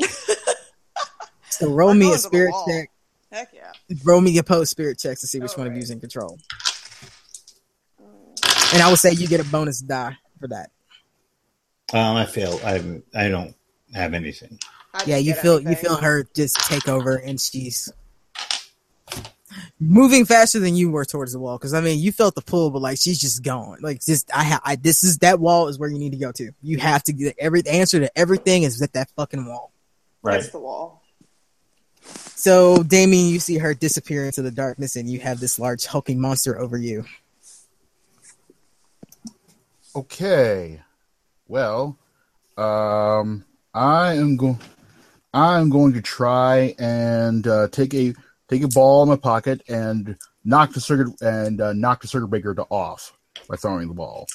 [1.50, 2.66] so roll me a spirit wall.
[2.68, 2.90] check.
[3.32, 3.72] Heck yeah.
[4.04, 6.38] Roll me opposed spirit check to see which one of you is in control.
[8.74, 10.72] And I would say you get a bonus die for that.
[11.94, 12.60] Um, I fail.
[12.64, 13.56] I I don't
[13.94, 14.60] have anything.
[15.06, 17.92] Yeah, you get feel you feel her just take over, and she's
[19.80, 21.58] moving faster than you were towards the wall.
[21.58, 23.80] Because I mean, you felt the pull, but like she's just gone.
[23.82, 26.32] Like just I, ha- I this is that wall is where you need to go
[26.34, 26.52] to.
[26.62, 29.72] You have to get every answer to everything is at that fucking wall.
[30.22, 30.34] Right.
[30.34, 31.02] That's the wall.
[32.02, 36.20] So Damien, you see her disappear into the darkness, and you have this large hulking
[36.20, 37.06] monster over you.
[39.96, 40.82] Okay.
[41.48, 41.98] Well,
[42.58, 44.60] um, I am going.
[45.34, 48.14] I am going to try and uh, take a
[48.56, 52.28] take a ball in my pocket and knock the circuit and uh, knock the circuit
[52.28, 53.14] breaker to off
[53.50, 54.28] by throwing the ball.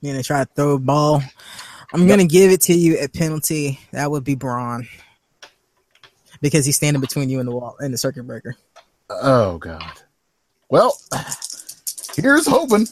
[0.00, 1.22] You're gonna try to throw a ball.
[1.92, 3.78] I'm gonna give it to you at penalty.
[3.92, 4.88] That would be brawn.
[6.40, 8.56] Because he's standing between you and the wall and the circuit breaker.
[9.08, 9.92] Oh God.
[10.68, 10.98] Well,
[12.16, 12.86] here's hoping.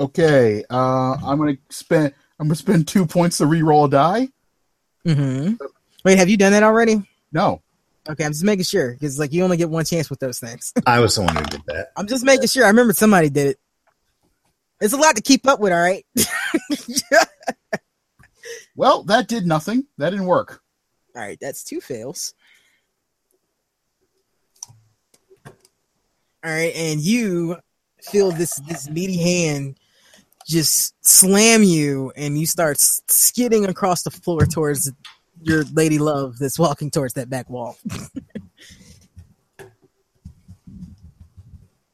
[0.00, 2.14] Okay, uh, I'm gonna spend.
[2.38, 4.28] I'm gonna spend two points to re-roll a die.
[5.06, 5.54] Mm-hmm.
[6.04, 7.02] Wait, have you done that already?
[7.32, 7.62] No,
[8.08, 10.72] Okay, I'm just making sure because like you only get one chance with those things.
[10.86, 11.88] I was the one who did that.
[11.96, 12.64] I'm just making sure.
[12.64, 13.60] I remember somebody did it.
[14.80, 15.72] It's a lot to keep up with.
[15.72, 16.06] All right.
[18.74, 19.86] well, that did nothing.
[19.98, 20.62] That didn't work.
[21.14, 21.38] all right.
[21.40, 22.34] That's two fails.
[26.42, 27.58] All right, and you
[28.02, 29.76] feel this this meaty hand
[30.50, 34.90] just slam you, and you start skidding across the floor towards
[35.42, 37.78] your lady love that's walking towards that back wall.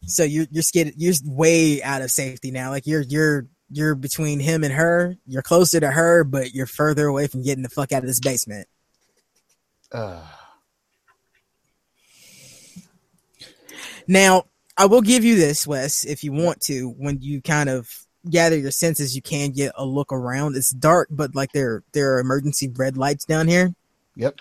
[0.07, 0.95] so you're you're skidded.
[0.97, 2.71] You're way out of safety now.
[2.71, 5.17] Like you're you're you're between him and her.
[5.27, 8.21] You're closer to her, but you're further away from getting the fuck out of this
[8.21, 8.67] basement.
[9.93, 10.23] Uh,
[14.09, 14.45] Now,
[14.77, 16.91] I will give you this, Wes, if you want to.
[16.91, 20.57] When you kind of gather your senses, you can get a look around.
[20.57, 23.75] It's dark, but like there there are emergency red lights down here.
[24.15, 24.41] yep.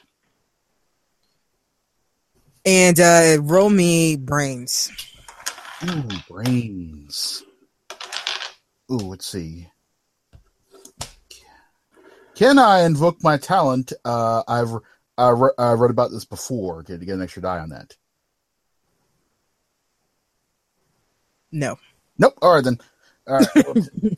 [2.66, 4.92] And uh roll me brains.
[5.84, 7.44] Ooh, brains.
[8.92, 9.68] Ooh, let's see.
[12.36, 13.94] Can I invoke my talent?
[14.04, 14.76] Uh, I've
[15.18, 16.80] I, re- I read about this before.
[16.80, 17.96] Okay, to get an extra die on that.
[21.52, 21.78] No.
[22.18, 22.38] Nope.
[22.42, 22.80] All right then.
[23.28, 23.78] All right.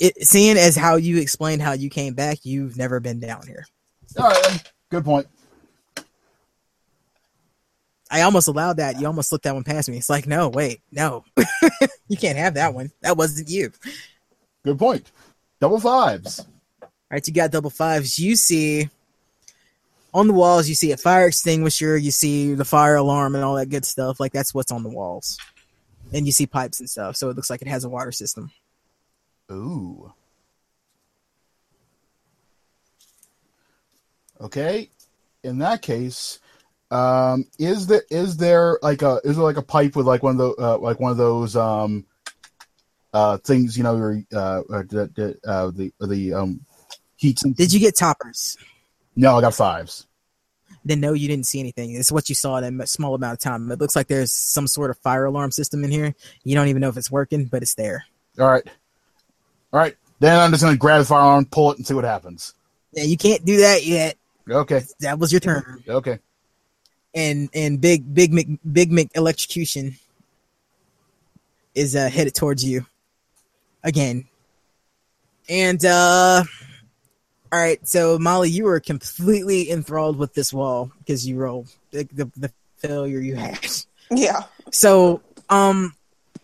[0.00, 3.64] It, seeing as how you explained how you came back, you've never been down here.
[4.18, 4.60] All right then.
[4.90, 5.26] Good point.
[8.10, 9.00] I almost allowed that.
[9.00, 9.96] You almost slipped that one past me.
[9.96, 11.24] It's like, no, wait, no.
[12.08, 12.90] you can't have that one.
[13.00, 13.72] That wasn't you.
[14.64, 15.10] Good point.
[15.60, 16.40] Double fives.
[16.82, 18.18] All right, you got double fives.
[18.18, 18.88] You see
[20.12, 23.56] on the walls, you see a fire extinguisher, you see the fire alarm and all
[23.56, 24.18] that good stuff.
[24.18, 25.38] Like that's what's on the walls.
[26.12, 27.16] And you see pipes and stuff.
[27.16, 28.50] So it looks like it has a water system.
[29.50, 30.12] Ooh.
[34.40, 34.90] Okay.
[35.42, 36.40] In that case,
[36.90, 40.38] um, is there is there like a is there like a pipe with like one
[40.38, 42.04] of the uh, like one of those um
[43.12, 46.60] uh things you know your uh, uh the the uh, the the um
[47.16, 48.56] heats and Did you get toppers?
[49.16, 50.06] no I got fives.
[50.86, 51.96] Then no, you didn't see anything.
[51.96, 53.70] It's what you saw in that small amount of time.
[53.72, 56.14] It looks like there's some sort of fire alarm system in here.
[56.44, 58.04] You don't even know if it's working, but it's there.
[58.38, 58.62] All right,
[59.72, 59.96] all right.
[60.20, 62.54] Then I'm just gonna grab the firearm, pull it, and see what happens.
[62.92, 64.16] Yeah, you can't do that yet.
[64.48, 65.82] Okay, That was your turn.
[65.88, 66.20] okay.
[67.14, 69.96] and and big big Mc, big Mc electrocution
[71.74, 72.86] is uh, headed towards you
[73.82, 74.28] again.
[75.48, 76.44] And uh
[77.56, 82.06] All right, so Molly, you were completely enthralled with this wall because you rolled the,
[82.12, 83.66] the, the failure you had.
[84.10, 84.42] Yeah.
[84.70, 85.94] So, um,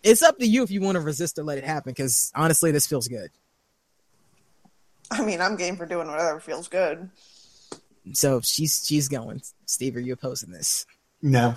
[0.03, 1.93] it's up to you if you want to resist or let it happen.
[1.93, 3.29] Because honestly, this feels good.
[5.11, 7.11] I mean, I'm game for doing whatever feels good.
[8.15, 9.43] So she's she's going.
[9.67, 10.87] Steve, are you opposing this?
[11.21, 11.55] No.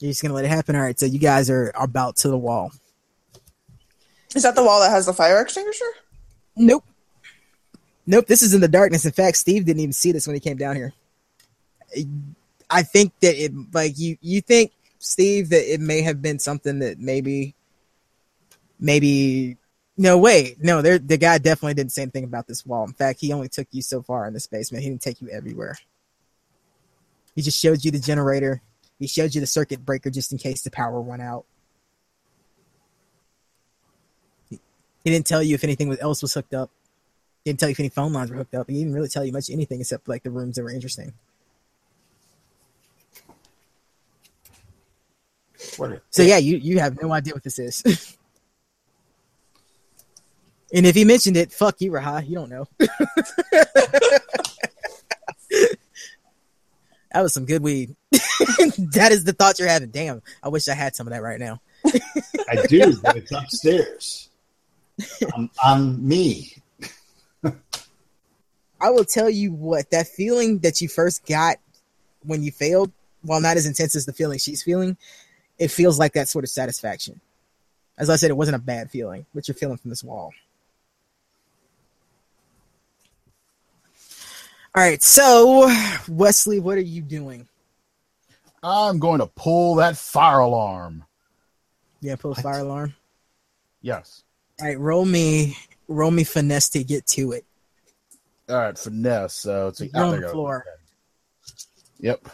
[0.00, 0.74] You're just gonna let it happen.
[0.74, 0.98] All right.
[0.98, 2.72] So you guys are, are about to the wall.
[4.34, 5.84] Is that the wall that has the fire extinguisher?
[6.56, 6.82] Nope.
[8.06, 8.26] Nope.
[8.26, 9.04] This is in the darkness.
[9.04, 10.92] In fact, Steve didn't even see this when he came down here.
[12.68, 16.80] I think that it like you you think Steve that it may have been something
[16.80, 17.54] that maybe
[18.78, 19.56] maybe
[19.96, 22.84] no wait no there the guy definitely didn't say anything about this wall.
[22.84, 24.82] In fact, he only took you so far in this basement.
[24.82, 25.76] He didn't take you everywhere.
[27.34, 28.62] He just showed you the generator.
[28.98, 31.44] He showed you the circuit breaker just in case the power went out.
[34.48, 34.58] He,
[35.04, 36.70] didn't tell you if anything else was hooked up.
[37.46, 38.68] Didn't tell you if any phone lines were hooked up.
[38.68, 41.12] He didn't really tell you much anything except like the rooms that were interesting.
[45.76, 46.02] What?
[46.10, 47.84] So yeah, you you have no idea what this is.
[50.74, 52.28] and if he mentioned it, fuck you, Raha.
[52.28, 52.66] You don't know.
[52.78, 52.90] that
[57.14, 57.94] was some good weed.
[58.10, 59.90] that is the thought you're having.
[59.90, 61.60] Damn, I wish I had some of that right now.
[62.48, 64.30] I do, but it's upstairs.
[65.32, 66.56] I'm, I'm me.
[68.80, 71.56] I will tell you what that feeling that you first got
[72.24, 74.96] when you failed, while not as intense as the feeling she's feeling,
[75.58, 77.20] it feels like that sort of satisfaction.
[77.98, 80.32] As I said, it wasn't a bad feeling, what you're feeling from this wall.
[84.74, 85.74] All right, so
[86.06, 87.48] Wesley, what are you doing?
[88.62, 91.04] I'm going to pull that fire alarm.
[92.02, 92.94] Yeah, pull a fire alarm.
[93.80, 94.22] Yes.
[94.60, 95.56] All right, roll me,
[95.88, 97.46] roll me finesse to get to it.
[98.48, 99.34] All right, finesse.
[99.34, 100.64] So it's You're on the floor.
[101.98, 102.28] Yep.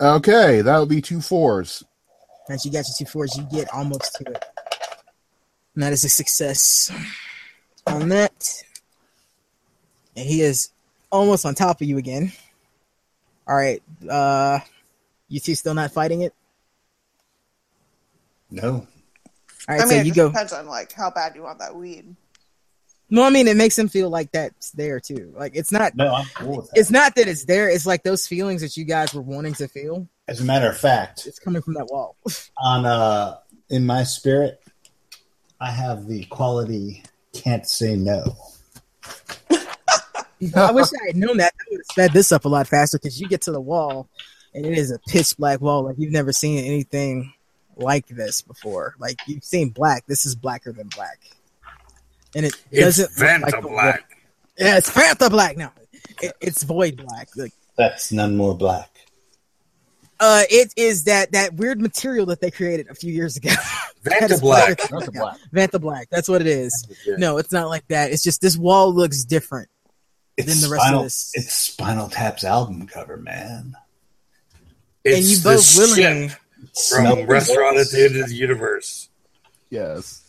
[0.00, 1.84] Okay, that'll be two fours.
[2.48, 4.44] Once you get your two fours, you get almost to it.
[5.74, 6.90] And that is a success
[7.86, 8.64] on that.
[10.16, 10.70] And he is
[11.12, 12.32] almost on top of you again.
[13.46, 13.80] All right.
[14.10, 14.58] Uh
[15.28, 16.34] you two still not fighting it?
[18.52, 18.86] No.
[19.68, 20.28] All right, I mean, so it you just go.
[20.28, 22.14] depends on like how bad you want that weed.
[23.08, 25.32] No, I mean it makes him feel like that's there too.
[25.36, 25.94] Like it's not.
[25.94, 26.78] No, I'm cool with that.
[26.80, 27.68] It's not that it's there.
[27.68, 30.08] It's like those feelings that you guys were wanting to feel.
[30.28, 32.16] As a matter of fact, It's coming from that wall.
[32.58, 33.38] on uh
[33.70, 34.62] in my spirit,
[35.60, 38.36] I have the quality can't say no.
[40.56, 41.52] I wish I had known that.
[41.54, 44.08] I would have sped this up a lot faster because you get to the wall
[44.54, 45.84] and it is a pitch black wall.
[45.84, 47.32] Like you've never seen anything
[47.76, 48.94] like this before.
[48.98, 50.04] Like you've seen black.
[50.06, 51.18] This is blacker than black.
[52.34, 54.00] And it It's doesn't look Vanta like Black.
[54.10, 54.18] wall.
[54.58, 55.56] Yeah, it's Fanta black.
[55.56, 55.72] now.
[56.22, 57.28] it, it's void black.
[57.36, 58.88] Like That's none more black.
[60.20, 63.50] uh, it is that that weird material that they created a few years ago.
[64.04, 64.78] That Vanta Black.
[64.90, 65.36] That's black.
[65.54, 66.08] Vanta black.
[66.10, 66.88] That's what it is.
[67.18, 68.10] No, it's not like that.
[68.10, 69.68] It's just this wall looks different.
[70.36, 73.76] It's Then the rest of this- it's Spinal Tap's album cover, man.
[75.04, 76.34] It's and you the both willingly.
[76.76, 79.08] Ship from Restaurant at the End of the Universe.
[79.70, 80.20] Yes.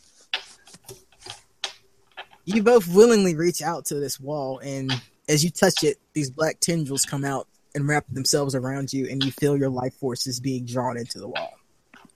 [2.45, 4.91] you both willingly reach out to this wall and
[5.29, 9.23] as you touch it these black tendrils come out and wrap themselves around you and
[9.23, 11.53] you feel your life forces being drawn into the wall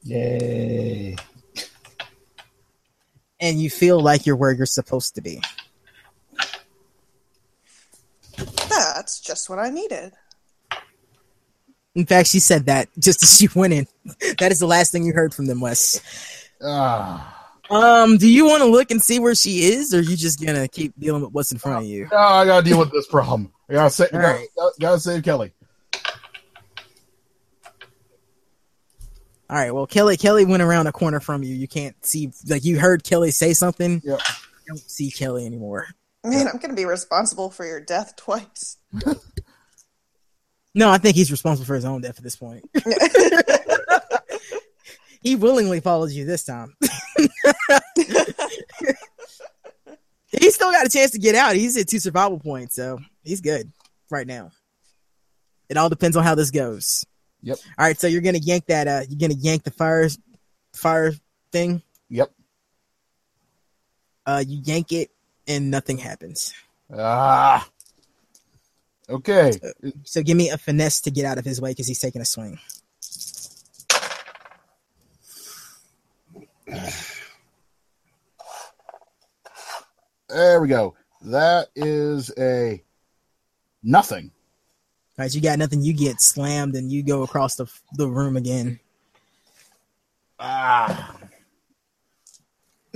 [0.04, 1.16] Yay.
[3.40, 5.42] and you feel like you're where you're supposed to be
[8.70, 10.14] That's just what I needed.
[11.98, 13.88] In fact she said that just as she went in
[14.40, 16.00] that is the last thing you heard from them wes
[16.64, 17.52] Ah.
[17.70, 20.44] um do you want to look and see where she is or are you just
[20.44, 23.08] gonna keep dealing with what's in front of you No, I gotta deal with this
[23.08, 23.52] problem.
[23.70, 24.48] I gotta, sa- gotta, right.
[24.80, 25.52] gotta save Kelly.
[29.50, 32.66] all right well kelly kelly went around a corner from you you can't see like
[32.66, 34.20] you heard kelly say something Yep.
[34.20, 35.88] you don't see kelly anymore
[36.24, 38.76] Man, I'm going to be responsible for your death twice.
[40.78, 42.70] No, I think he's responsible for his own death at this point.
[45.24, 46.76] he willingly followed you this time.
[50.28, 51.56] he still got a chance to get out.
[51.56, 53.72] He's at two survival points, so he's good
[54.12, 54.52] right now.
[55.68, 57.08] It all depends on how this goes.
[57.42, 57.58] Yep.
[57.80, 58.88] All right, so you're gonna yank that.
[58.88, 60.08] Uh, you're gonna yank the fire,
[60.74, 61.12] fire
[61.52, 61.82] thing.
[62.10, 62.32] Yep.
[64.28, 65.10] Uh, you yank it,
[65.48, 66.54] and nothing happens.
[66.96, 67.68] Ah.
[69.10, 69.52] Okay.
[69.52, 72.22] So, so, give me a finesse to get out of his way because he's taking
[72.22, 72.60] a swing.
[80.30, 80.96] There we go.
[81.22, 82.84] That is a
[83.82, 84.32] nothing.
[85.18, 85.82] All right, you got nothing.
[85.82, 88.80] You get slammed and you go across the the room again.
[90.40, 91.17] Ah.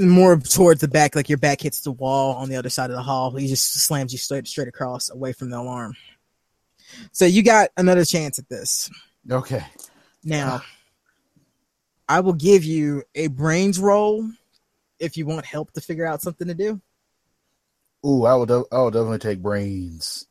[0.01, 2.95] More towards the back, like your back hits the wall on the other side of
[2.95, 3.31] the hall.
[3.35, 5.95] He just slams you straight straight across away from the alarm.
[7.11, 8.89] So you got another chance at this.
[9.29, 9.63] Okay.
[10.23, 10.59] Now, uh.
[12.09, 14.27] I will give you a brains roll
[14.99, 16.81] if you want help to figure out something to do.
[18.05, 18.45] Ooh, I will.
[18.45, 20.27] De- I will definitely take brains.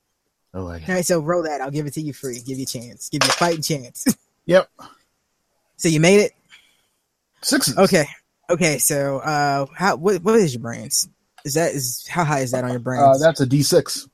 [0.52, 1.04] Oh my All god.
[1.04, 1.60] so roll that.
[1.60, 2.40] I'll give it to you free.
[2.44, 3.08] Give you a chance.
[3.08, 4.06] Give you a fighting chance.
[4.46, 4.68] Yep.
[5.76, 6.32] so you made it.
[7.40, 7.78] Sixes.
[7.78, 8.04] Okay.
[8.50, 8.78] Okay.
[8.78, 11.08] So, uh, how what what is your brains?
[11.44, 13.02] Is that is how high is that on your brains?
[13.02, 14.08] Uh, that's a D six.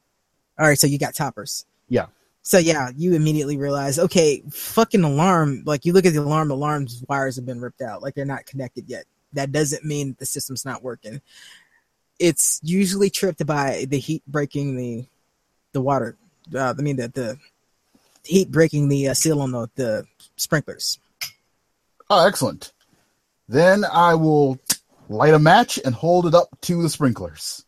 [0.59, 0.79] All right.
[0.79, 1.65] So you got toppers.
[1.89, 2.07] Yeah.
[2.43, 5.65] So yeah, you immediately realize, okay, fucking alarm.
[5.67, 8.03] Like you look at the alarm, the alarm's wires have been ripped out.
[8.03, 9.05] Like they're not connected yet.
[9.33, 11.21] That doesn't mean the system's not working.
[12.21, 15.07] It's usually tripped by the heat breaking the
[15.73, 16.17] the water.
[16.55, 17.37] Uh, I mean the the
[18.23, 20.07] heat breaking the uh, seal on the the
[20.37, 21.01] sprinklers.
[22.09, 22.73] Oh, excellent.
[23.49, 24.59] Then I will
[25.09, 27.65] light a match and hold it up to the sprinklers.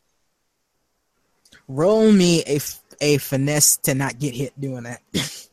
[1.68, 5.02] Roll me a f- a finesse to not get hit doing that.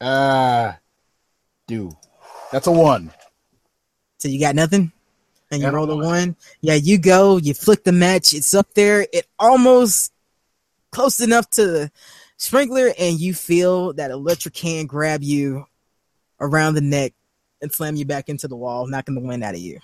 [0.00, 0.78] Ah,
[1.66, 1.90] do.
[2.52, 3.12] That's a one.
[4.18, 4.92] So you got nothing?
[5.50, 6.04] And you roll the one.
[6.04, 6.36] one?
[6.60, 10.12] Yeah, you go, you flick the match, it's up there, it almost
[10.90, 11.90] close enough to the
[12.36, 15.66] sprinkler, and you feel that electric hand grab you
[16.40, 17.12] around the neck
[17.62, 19.78] and slam you back into the wall, knocking the wind out of you.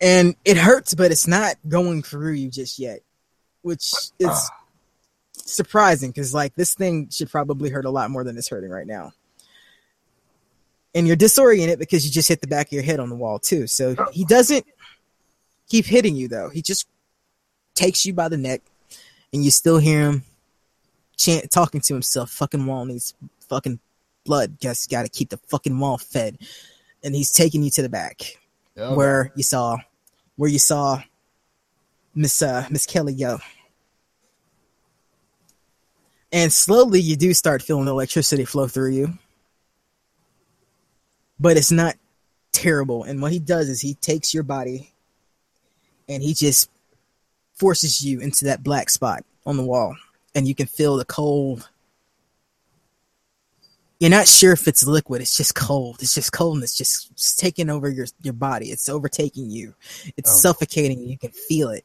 [0.00, 3.00] And it hurts, but it's not going through you just yet,
[3.60, 4.50] which is
[5.32, 8.86] surprising because, like, this thing should probably hurt a lot more than it's hurting right
[8.86, 9.12] now
[10.94, 13.38] and you're disoriented because you just hit the back of your head on the wall
[13.38, 13.66] too.
[13.66, 14.66] So he doesn't
[15.68, 16.48] keep hitting you though.
[16.50, 16.86] He just
[17.74, 18.60] takes you by the neck,
[19.32, 20.24] and you still hear him
[21.16, 22.30] chant, talking to himself.
[22.30, 23.14] Fucking wall needs
[23.48, 23.78] fucking
[24.24, 24.58] blood.
[24.60, 26.38] Guess got to keep the fucking wall fed.
[27.04, 28.20] And he's taking you to the back
[28.78, 28.94] Okay.
[28.94, 29.76] where you saw,
[30.36, 31.02] where you saw
[32.14, 33.38] Miss uh, Miss Kelly go.
[36.32, 39.18] And slowly you do start feeling the electricity flow through you
[41.42, 41.96] but it's not
[42.52, 43.02] terrible.
[43.02, 44.92] And what he does is he takes your body
[46.08, 46.70] and he just
[47.54, 49.96] forces you into that black spot on the wall,
[50.34, 51.68] and you can feel the cold.
[53.98, 55.20] You're not sure if it's liquid.
[55.20, 55.98] It's just cold.
[56.00, 58.70] It's just cold, and it's just it's taking over your your body.
[58.70, 59.74] It's overtaking you.
[60.16, 60.36] It's Oh.
[60.36, 61.08] suffocating you.
[61.08, 61.84] You can feel it,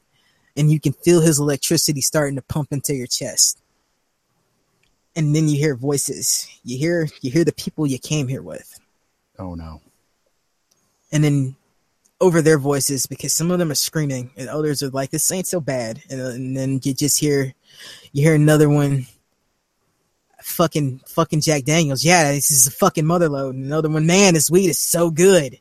[0.55, 3.59] and you can feel his electricity starting to pump into your chest.
[5.15, 6.47] And then you hear voices.
[6.63, 8.79] You hear you hear the people you came here with
[9.39, 9.81] Oh no.
[11.11, 11.55] and then
[12.19, 15.47] over their voices because some of them are screaming and others are like this ain't
[15.47, 16.01] so bad.
[16.09, 17.53] And, uh, and then you just hear
[18.11, 19.05] you hear another one
[20.41, 22.03] fucking fucking jack daniels.
[22.03, 25.59] Yeah this is a fucking motherload and another one man this weed is so good.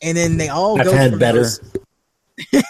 [0.00, 1.46] And then they all I've go had from better.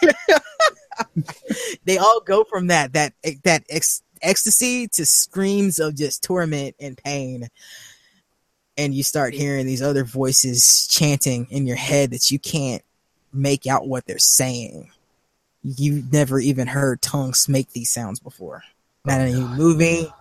[1.84, 3.12] they all go from that that
[3.44, 7.48] that ex- ecstasy to screams of just torment and pain
[8.76, 12.82] and you start hearing these other voices chanting in your head that you can't
[13.32, 14.90] make out what they're saying.
[15.62, 18.62] You've never even heard tongues make these sounds before.
[19.06, 20.12] Oh not in any movie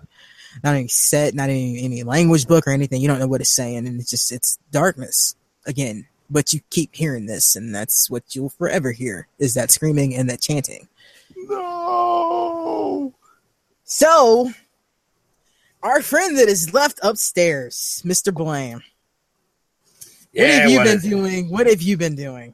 [0.64, 3.02] not any set not in any, any language book or anything.
[3.02, 6.08] You don't know what it's saying and it's just it's darkness again.
[6.30, 10.30] But you keep hearing this and that's what you'll forever hear is that screaming and
[10.30, 10.88] that chanting.
[11.48, 13.14] No.
[13.84, 14.52] so
[15.84, 18.82] our friend that is left upstairs mr blaine
[20.34, 21.10] what have you what been is it?
[21.10, 22.54] doing what have you been doing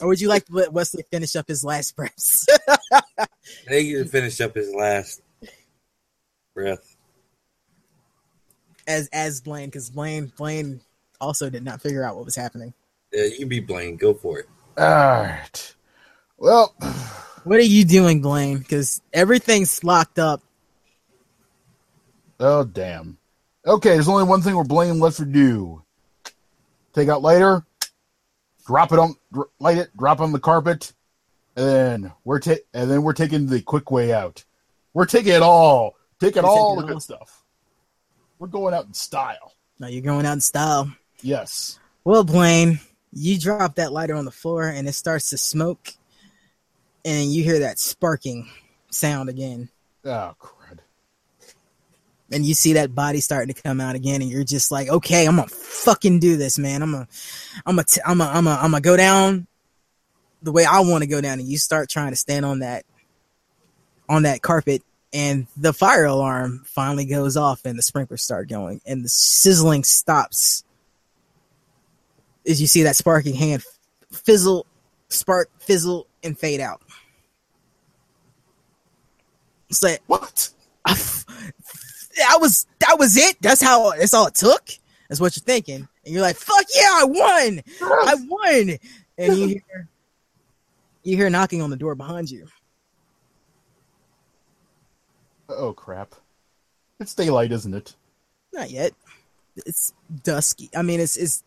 [0.00, 2.46] or would you like to let wesley finish up his last breaths
[2.92, 3.26] I
[3.68, 5.22] think he finished up his last
[6.54, 6.96] breath.
[8.86, 10.80] as as blaine because blaine blaine
[11.20, 12.72] also did not figure out what was happening
[13.12, 13.96] Yeah, you can be Blaine.
[13.96, 14.46] Go for it.
[14.78, 15.74] All right.
[16.38, 16.74] Well,
[17.44, 20.40] what are you doing blaine because everything's locked up
[22.40, 23.18] oh damn.
[23.66, 25.82] Okay, there's only one thing we're blaming left to do.
[26.94, 27.64] Take out lighter,
[28.66, 30.92] drop it on, dr- light it, drop on the carpet,
[31.56, 31.66] and
[32.04, 34.44] then we're ta- and then we're taking the quick way out.
[34.94, 36.98] We're taking it all, taking You're all the taking it all?
[36.98, 37.44] good stuff.
[38.38, 39.52] We're going out in style.
[39.78, 40.90] now you're going out in style
[41.22, 41.78] Yes.
[42.02, 42.80] Well, Blaine,
[43.12, 45.90] you drop that lighter on the floor and it starts to smoke.
[47.04, 48.48] and you hear that sparking
[48.90, 49.68] sound again.
[50.04, 50.78] Oh crud!
[52.30, 55.26] And you see that body starting to come out again, and you're just like, okay,
[55.26, 56.82] I'm gonna fucking do this, man.
[56.82, 57.08] I'm gonna,
[57.66, 59.46] I'm gonna, I'm gonna, I'm gonna, I'm gonna go down
[60.42, 62.84] the way I want to go down, and you start trying to stand on that,
[64.08, 68.80] on that carpet, and the fire alarm finally goes off, and the sprinklers start going,
[68.86, 70.64] and the sizzling stops
[72.46, 73.62] as you see that sparking hand
[74.12, 74.66] fizzle,
[75.08, 76.82] spark, fizzle, and fade out.
[79.68, 80.50] It's like What?
[82.20, 83.36] that was that was it.
[83.40, 84.70] That's how that's all it took.
[85.08, 87.62] That's what you're thinking, and you're like, "Fuck yeah, I won!
[87.82, 88.78] I won!"
[89.18, 89.88] And you hear
[91.02, 92.46] you hear knocking on the door behind you.
[95.48, 96.14] Oh crap!
[97.00, 97.94] It's daylight, isn't it?
[98.52, 98.92] Not yet.
[99.56, 99.92] It's
[100.22, 100.70] dusky.
[100.74, 101.42] I mean, it's it's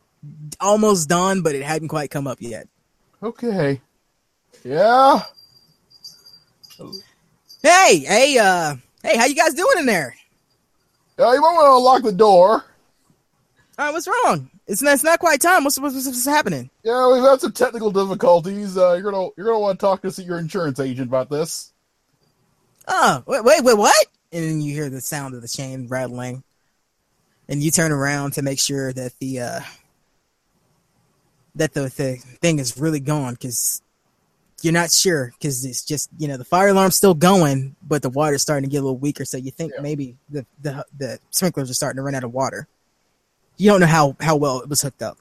[0.59, 2.67] almost dawn, but it hadn't quite come up yet.
[3.21, 3.81] Okay.
[4.63, 5.21] Yeah.
[7.61, 10.15] Hey, hey, uh, hey, how you guys doing in there?
[11.19, 12.65] Uh, you might want to lock the door.
[13.77, 14.49] All right, what's wrong?
[14.65, 15.63] It's not, it's not quite time.
[15.63, 16.69] What's, what's, what's happening?
[16.83, 18.77] Yeah, we've had some technical difficulties.
[18.77, 21.73] Uh, you're gonna you're gonna want to talk to your insurance agent about this.
[22.87, 24.07] Oh, wait, wait, wait, what?
[24.31, 26.43] And then you hear the sound of the chain rattling,
[27.47, 29.59] and you turn around to make sure that the uh,
[31.55, 33.82] that the, the thing is really gone because
[34.63, 38.09] you're not sure because it's just you know the fire alarm's still going, but the
[38.09, 39.25] water's starting to get a little weaker.
[39.25, 39.81] So you think Yeah.
[39.81, 42.67] maybe the, the the sprinklers are starting to run out of water.
[43.57, 45.17] You don't know how how well it was hooked up,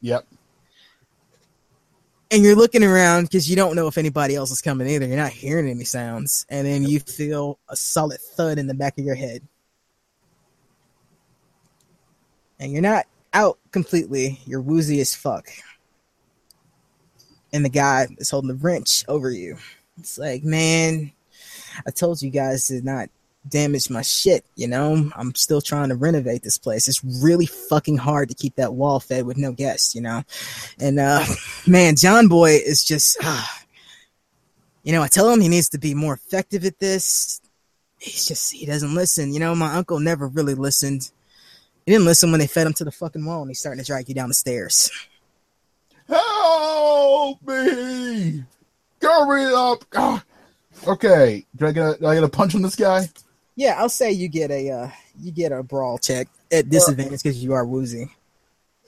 [0.00, 0.26] Yep.
[2.30, 5.06] and you're looking around because you don't know if anybody else is coming either.
[5.06, 8.98] You're not hearing any sounds, and then you feel a solid thud in the back
[8.98, 9.42] of your head,
[12.60, 14.40] and you're not out completely.
[14.46, 15.48] You're woozy as fuck.
[17.54, 19.56] And the guy is holding the wrench over you.
[19.96, 21.12] It's like, man,
[21.86, 23.08] I told you guys to not
[23.48, 25.10] damage my shit, you know?
[25.14, 26.88] I'm still trying to renovate this place.
[26.88, 30.24] It's really fucking hard to keep that wall fed with no guests, you know?
[30.80, 31.24] And uh
[31.66, 33.22] man, John Boy is just
[34.82, 37.40] you know, I tell him he needs to be more effective at this.
[37.98, 39.32] He's just he doesn't listen.
[39.32, 41.10] You know, my uncle never really listened.
[41.86, 43.86] He didn't listen when they fed him to the fucking wall and he's starting to
[43.86, 44.90] drag you down the stairs.
[46.08, 48.44] Help me!
[49.00, 49.84] Hurry up!
[49.94, 50.24] Ah.
[50.86, 53.08] Okay, do I get a, do I get a punch on this guy?
[53.56, 57.42] Yeah, I'll say you get a uh, you get a brawl check at disadvantage because
[57.42, 58.10] you are woozy.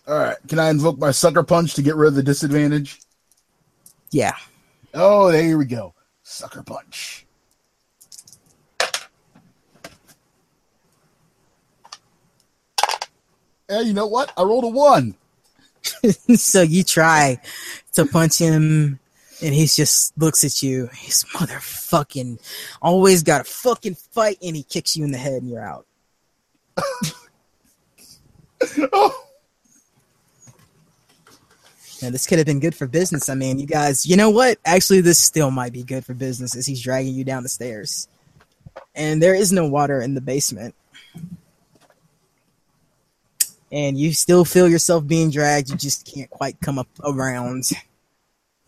[0.07, 3.01] All right, can I invoke my sucker punch to get rid of the disadvantage?
[4.11, 4.35] Yeah.
[4.95, 5.95] Oh, there we go.
[6.23, 7.27] Sucker punch.
[13.69, 14.33] Hey, you know what?
[14.37, 15.17] I rolled a one.
[16.37, 17.41] so you try
[17.95, 18.99] to punch him
[19.43, 20.89] and he just looks at you.
[20.95, 22.39] He's motherfucking
[22.81, 25.87] always got a fucking fight and he kicks you in the head and you're out.
[28.79, 29.27] Oh,
[32.03, 33.29] And this could have been good for business.
[33.29, 34.59] I mean, you guys, you know what?
[34.65, 38.09] Actually, this still might be good for business as he's dragging you down the stairs.
[38.95, 40.75] And there is no water in the basement.
[43.73, 45.71] And you still feel yourself being dragged.
[45.71, 47.71] You just can't quite come up around.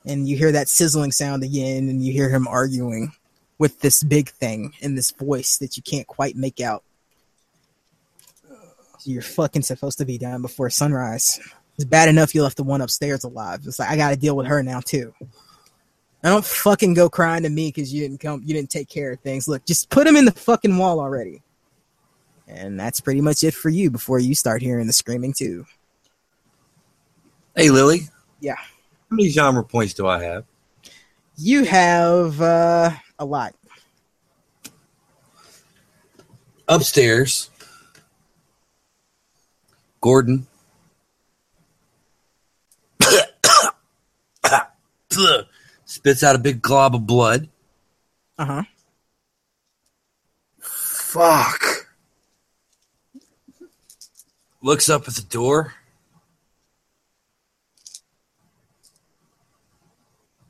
[0.04, 3.12] And you hear that sizzling sound again, and you hear him arguing
[3.58, 6.82] with this big thing in this voice that you can't quite make out.
[9.04, 11.40] You're fucking supposed to be down before sunrise.
[11.76, 13.60] It's bad enough you left the one upstairs alive.
[13.64, 15.14] It's like I got to deal with her now too.
[16.22, 19.12] I don't fucking go crying to me because you didn't come, you didn't take care
[19.12, 19.46] of things.
[19.46, 21.42] Look, just put him in the fucking wall already.
[22.48, 25.66] And that's pretty much it for you before you start hearing the screaming too.
[27.54, 28.08] Hey, Lily.
[28.40, 28.56] Yeah.
[28.56, 30.44] How many genre points do I have?
[31.36, 33.54] You have uh, a lot.
[36.66, 37.50] Upstairs,
[40.00, 40.46] Gordon.
[45.86, 47.48] Spits out a big glob of blood.
[48.36, 48.62] Uh huh.
[50.60, 51.77] Fuck.
[54.60, 55.74] Looks up at the door.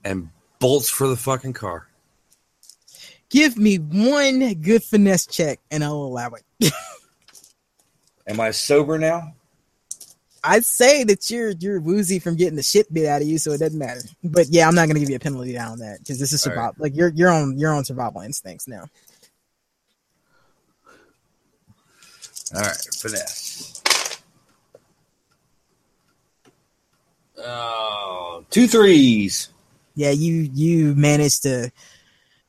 [0.05, 1.89] And bolts for the fucking car.
[3.31, 6.73] Give me one good finesse check and I'll allow it.
[8.27, 9.35] Am I sober now?
[10.45, 13.53] I'd say that you're you're woozy from getting the shit bit out of you, so
[13.53, 14.01] it doesn't matter.
[14.23, 16.47] But yeah, I'm not gonna give you a penalty down on that because this is
[16.47, 16.57] All right.
[16.57, 16.75] survival.
[16.79, 18.85] Like you're you're on you're on survival instincts now.
[22.55, 23.48] All right, finesse.
[27.39, 29.49] Oh, two threes.
[29.95, 31.71] Yeah, you you managed to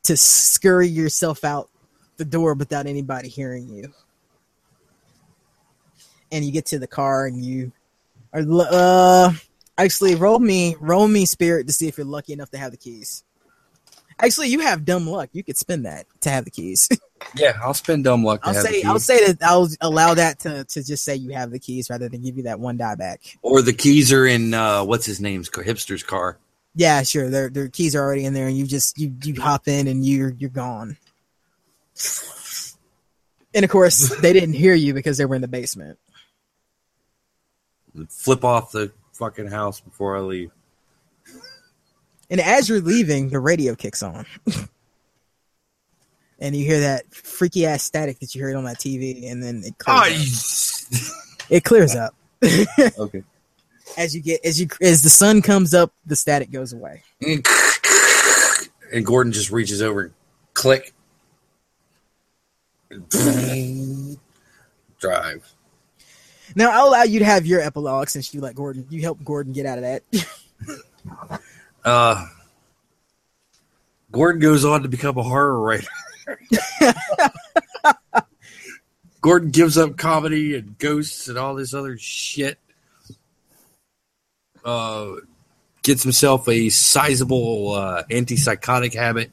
[0.04, 1.70] to scurry yourself out
[2.18, 3.94] the door without anybody hearing you.
[6.32, 7.72] And you get to the car and you
[8.34, 9.34] are uh
[9.78, 12.78] actually roll me roll me spirit to see if you're lucky enough to have the
[12.78, 13.24] keys.
[14.22, 15.30] Actually, you have dumb luck.
[15.32, 16.90] You could spend that to have the keys.
[17.36, 18.42] Yeah, I'll spend dumb luck.
[18.42, 21.16] To I'll have the say I'll say that I'll allow that to to just say
[21.16, 23.22] you have the keys rather than give you that one die back.
[23.42, 26.38] or the keys are in uh, what's his name's hipster's car.
[26.76, 27.30] Yeah, sure.
[27.30, 30.06] Their their keys are already in there, and you just you you hop in and
[30.06, 30.98] you're you're gone.
[33.54, 36.00] And of course, they didn't hear you because they were in the basement.
[38.10, 40.52] Flip off the fucking house before I leave.
[42.30, 44.26] And as you're leaving, the radio kicks on,
[46.40, 49.62] and you hear that freaky ass static that you heard on that TV, and then
[49.66, 51.48] it Oh, clears up.
[51.50, 52.16] it clears up
[52.98, 53.24] okay.
[53.98, 55.92] as you get as you as the sun comes up.
[56.06, 57.04] The static goes away.
[57.22, 60.14] And Gordon just reaches over and
[60.54, 60.94] click.
[65.00, 65.54] Drive.
[66.56, 69.54] Now I'll allow you to have your epilogue since you let Gordon you help Gordon
[69.54, 70.04] get out of that.
[71.86, 72.26] Uh,
[74.12, 75.88] Gordon goes on to become a horror writer.
[79.22, 82.58] Gordon gives up comedy and ghosts and all this other shit.
[84.64, 85.12] Uh,
[85.84, 89.32] gets himself a sizable uh, antipsychotic habit,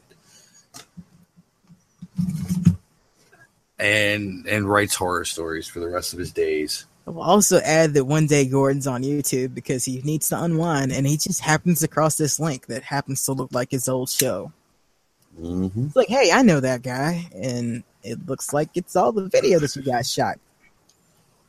[3.79, 6.87] and and writes horror stories for the rest of his days.
[7.07, 11.07] I'll also add that one day Gordon's on YouTube because he needs to unwind, and
[11.07, 14.53] he just happens across this link that happens to look like his old show.
[15.41, 15.87] Mm-hmm.
[15.87, 19.59] It's like, hey, I know that guy, and it looks like it's all the video
[19.59, 20.39] that you guys shot.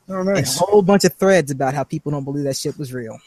[0.09, 2.93] Oh, And a whole bunch of threads about how people don't believe that shit was
[2.93, 3.19] real.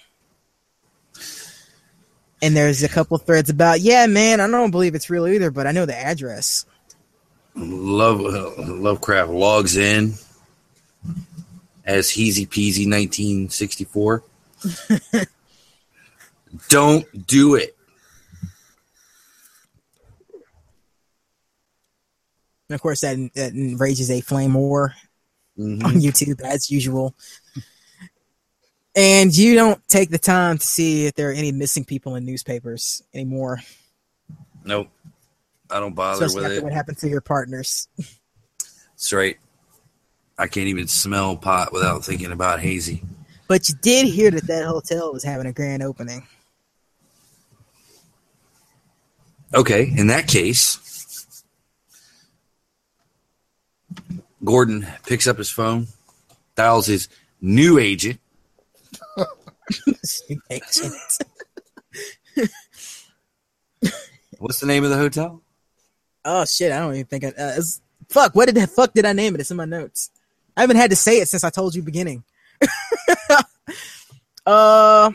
[2.43, 5.67] And there's a couple threads about, yeah, man, I don't believe it's real either, but
[5.67, 6.65] I know the address.
[7.55, 10.15] Love uh, Lovecraft logs in
[11.85, 14.23] as Heezy Peasy 1964.
[16.69, 17.77] Don't do it.
[22.71, 24.95] And of course, that, that enrages a flame war
[25.59, 25.85] Mhm.
[25.85, 27.17] on YouTube as usual.
[28.95, 32.25] And you don't take the time to see if there are any missing people in
[32.25, 33.61] newspapers anymore,
[34.65, 34.89] Nope.
[35.69, 36.63] I don't bother especially with it.
[36.63, 37.89] what happened to your partners.
[38.95, 39.39] Straight.
[40.39, 43.03] I can't even smell pot without thinking about Hazy.
[43.49, 46.25] But you did hear that that hotel was having a grand opening.
[49.55, 50.77] Okay, in that case,
[54.45, 55.89] Gordon picks up his phone,
[56.55, 57.09] dials his
[57.41, 58.21] new agent,
[60.29, 60.95] new agent.
[64.39, 65.43] What's the name of the hotel?
[66.25, 66.73] oh shit!
[66.73, 67.29] I don't even think I.
[67.29, 68.35] Uh, it's, fuck!
[68.35, 69.41] What did the fuck did I name it?
[69.41, 70.11] It's in my notes.
[70.57, 72.25] I haven't had to say it since I told you beginning.
[74.47, 75.11] uh,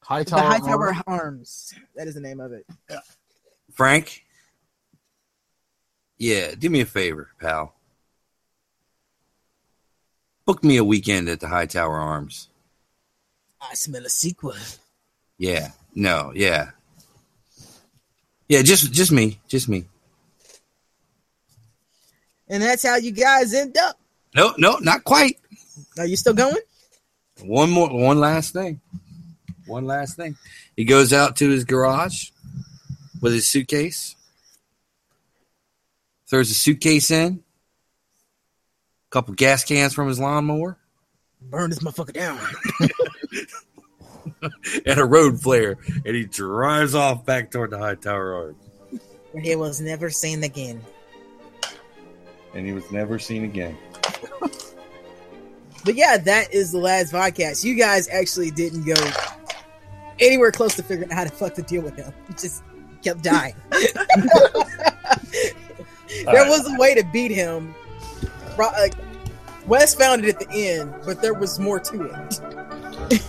[0.00, 0.40] High the Tower.
[0.40, 1.02] High Tower Armor.
[1.06, 1.74] Arms.
[1.96, 2.66] That is the name of it.
[2.90, 3.00] Yeah.
[3.72, 4.24] Frank?
[6.16, 7.74] Yeah, do me a favor, pal.
[10.46, 12.48] Book me a weekend at the High Tower Arms.
[13.60, 14.54] I smell a sequel.
[15.38, 15.70] Yeah.
[15.94, 16.70] No, yeah.
[18.48, 19.40] Yeah, just just me.
[19.48, 19.86] Just me.
[22.48, 23.98] And that's how you guys end up.
[24.34, 25.38] No, no, not quite.
[25.98, 26.56] Are you still going?
[27.42, 28.80] One more one last thing.
[29.66, 30.36] One last thing.
[30.76, 32.30] He goes out to his garage
[33.22, 34.14] with his suitcase.
[36.28, 37.42] Throws a suitcase in.
[39.14, 40.76] A couple gas cans from his lawnmower.
[41.42, 42.40] Burn this motherfucker down.
[44.86, 48.56] and a road flare, and he drives off back toward the high tower arms.
[49.40, 50.82] He was never seen again.
[52.54, 53.78] And he was never seen again.
[55.84, 57.62] But yeah, that is the last podcast.
[57.62, 58.96] You guys actually didn't go
[60.18, 62.12] anywhere close to figuring out how to fuck to deal with him.
[62.28, 62.64] You just
[63.04, 63.54] kept dying.
[63.70, 63.92] there
[66.26, 67.76] was a way to beat him.
[68.56, 68.94] Ro- Like,
[69.66, 73.20] Wes found it at the end, but there was more to it.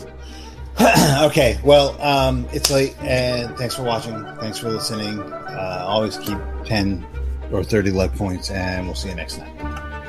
[1.24, 4.22] okay, well, um, it's late, and thanks for watching.
[4.40, 5.22] Thanks for listening.
[5.22, 7.06] Uh, always keep 10
[7.52, 9.58] or 30 luck points, and we'll see you next time.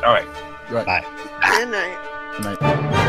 [0.04, 0.26] All right.
[0.84, 1.04] Bye.
[1.58, 1.98] Good night.
[2.36, 3.02] Good night.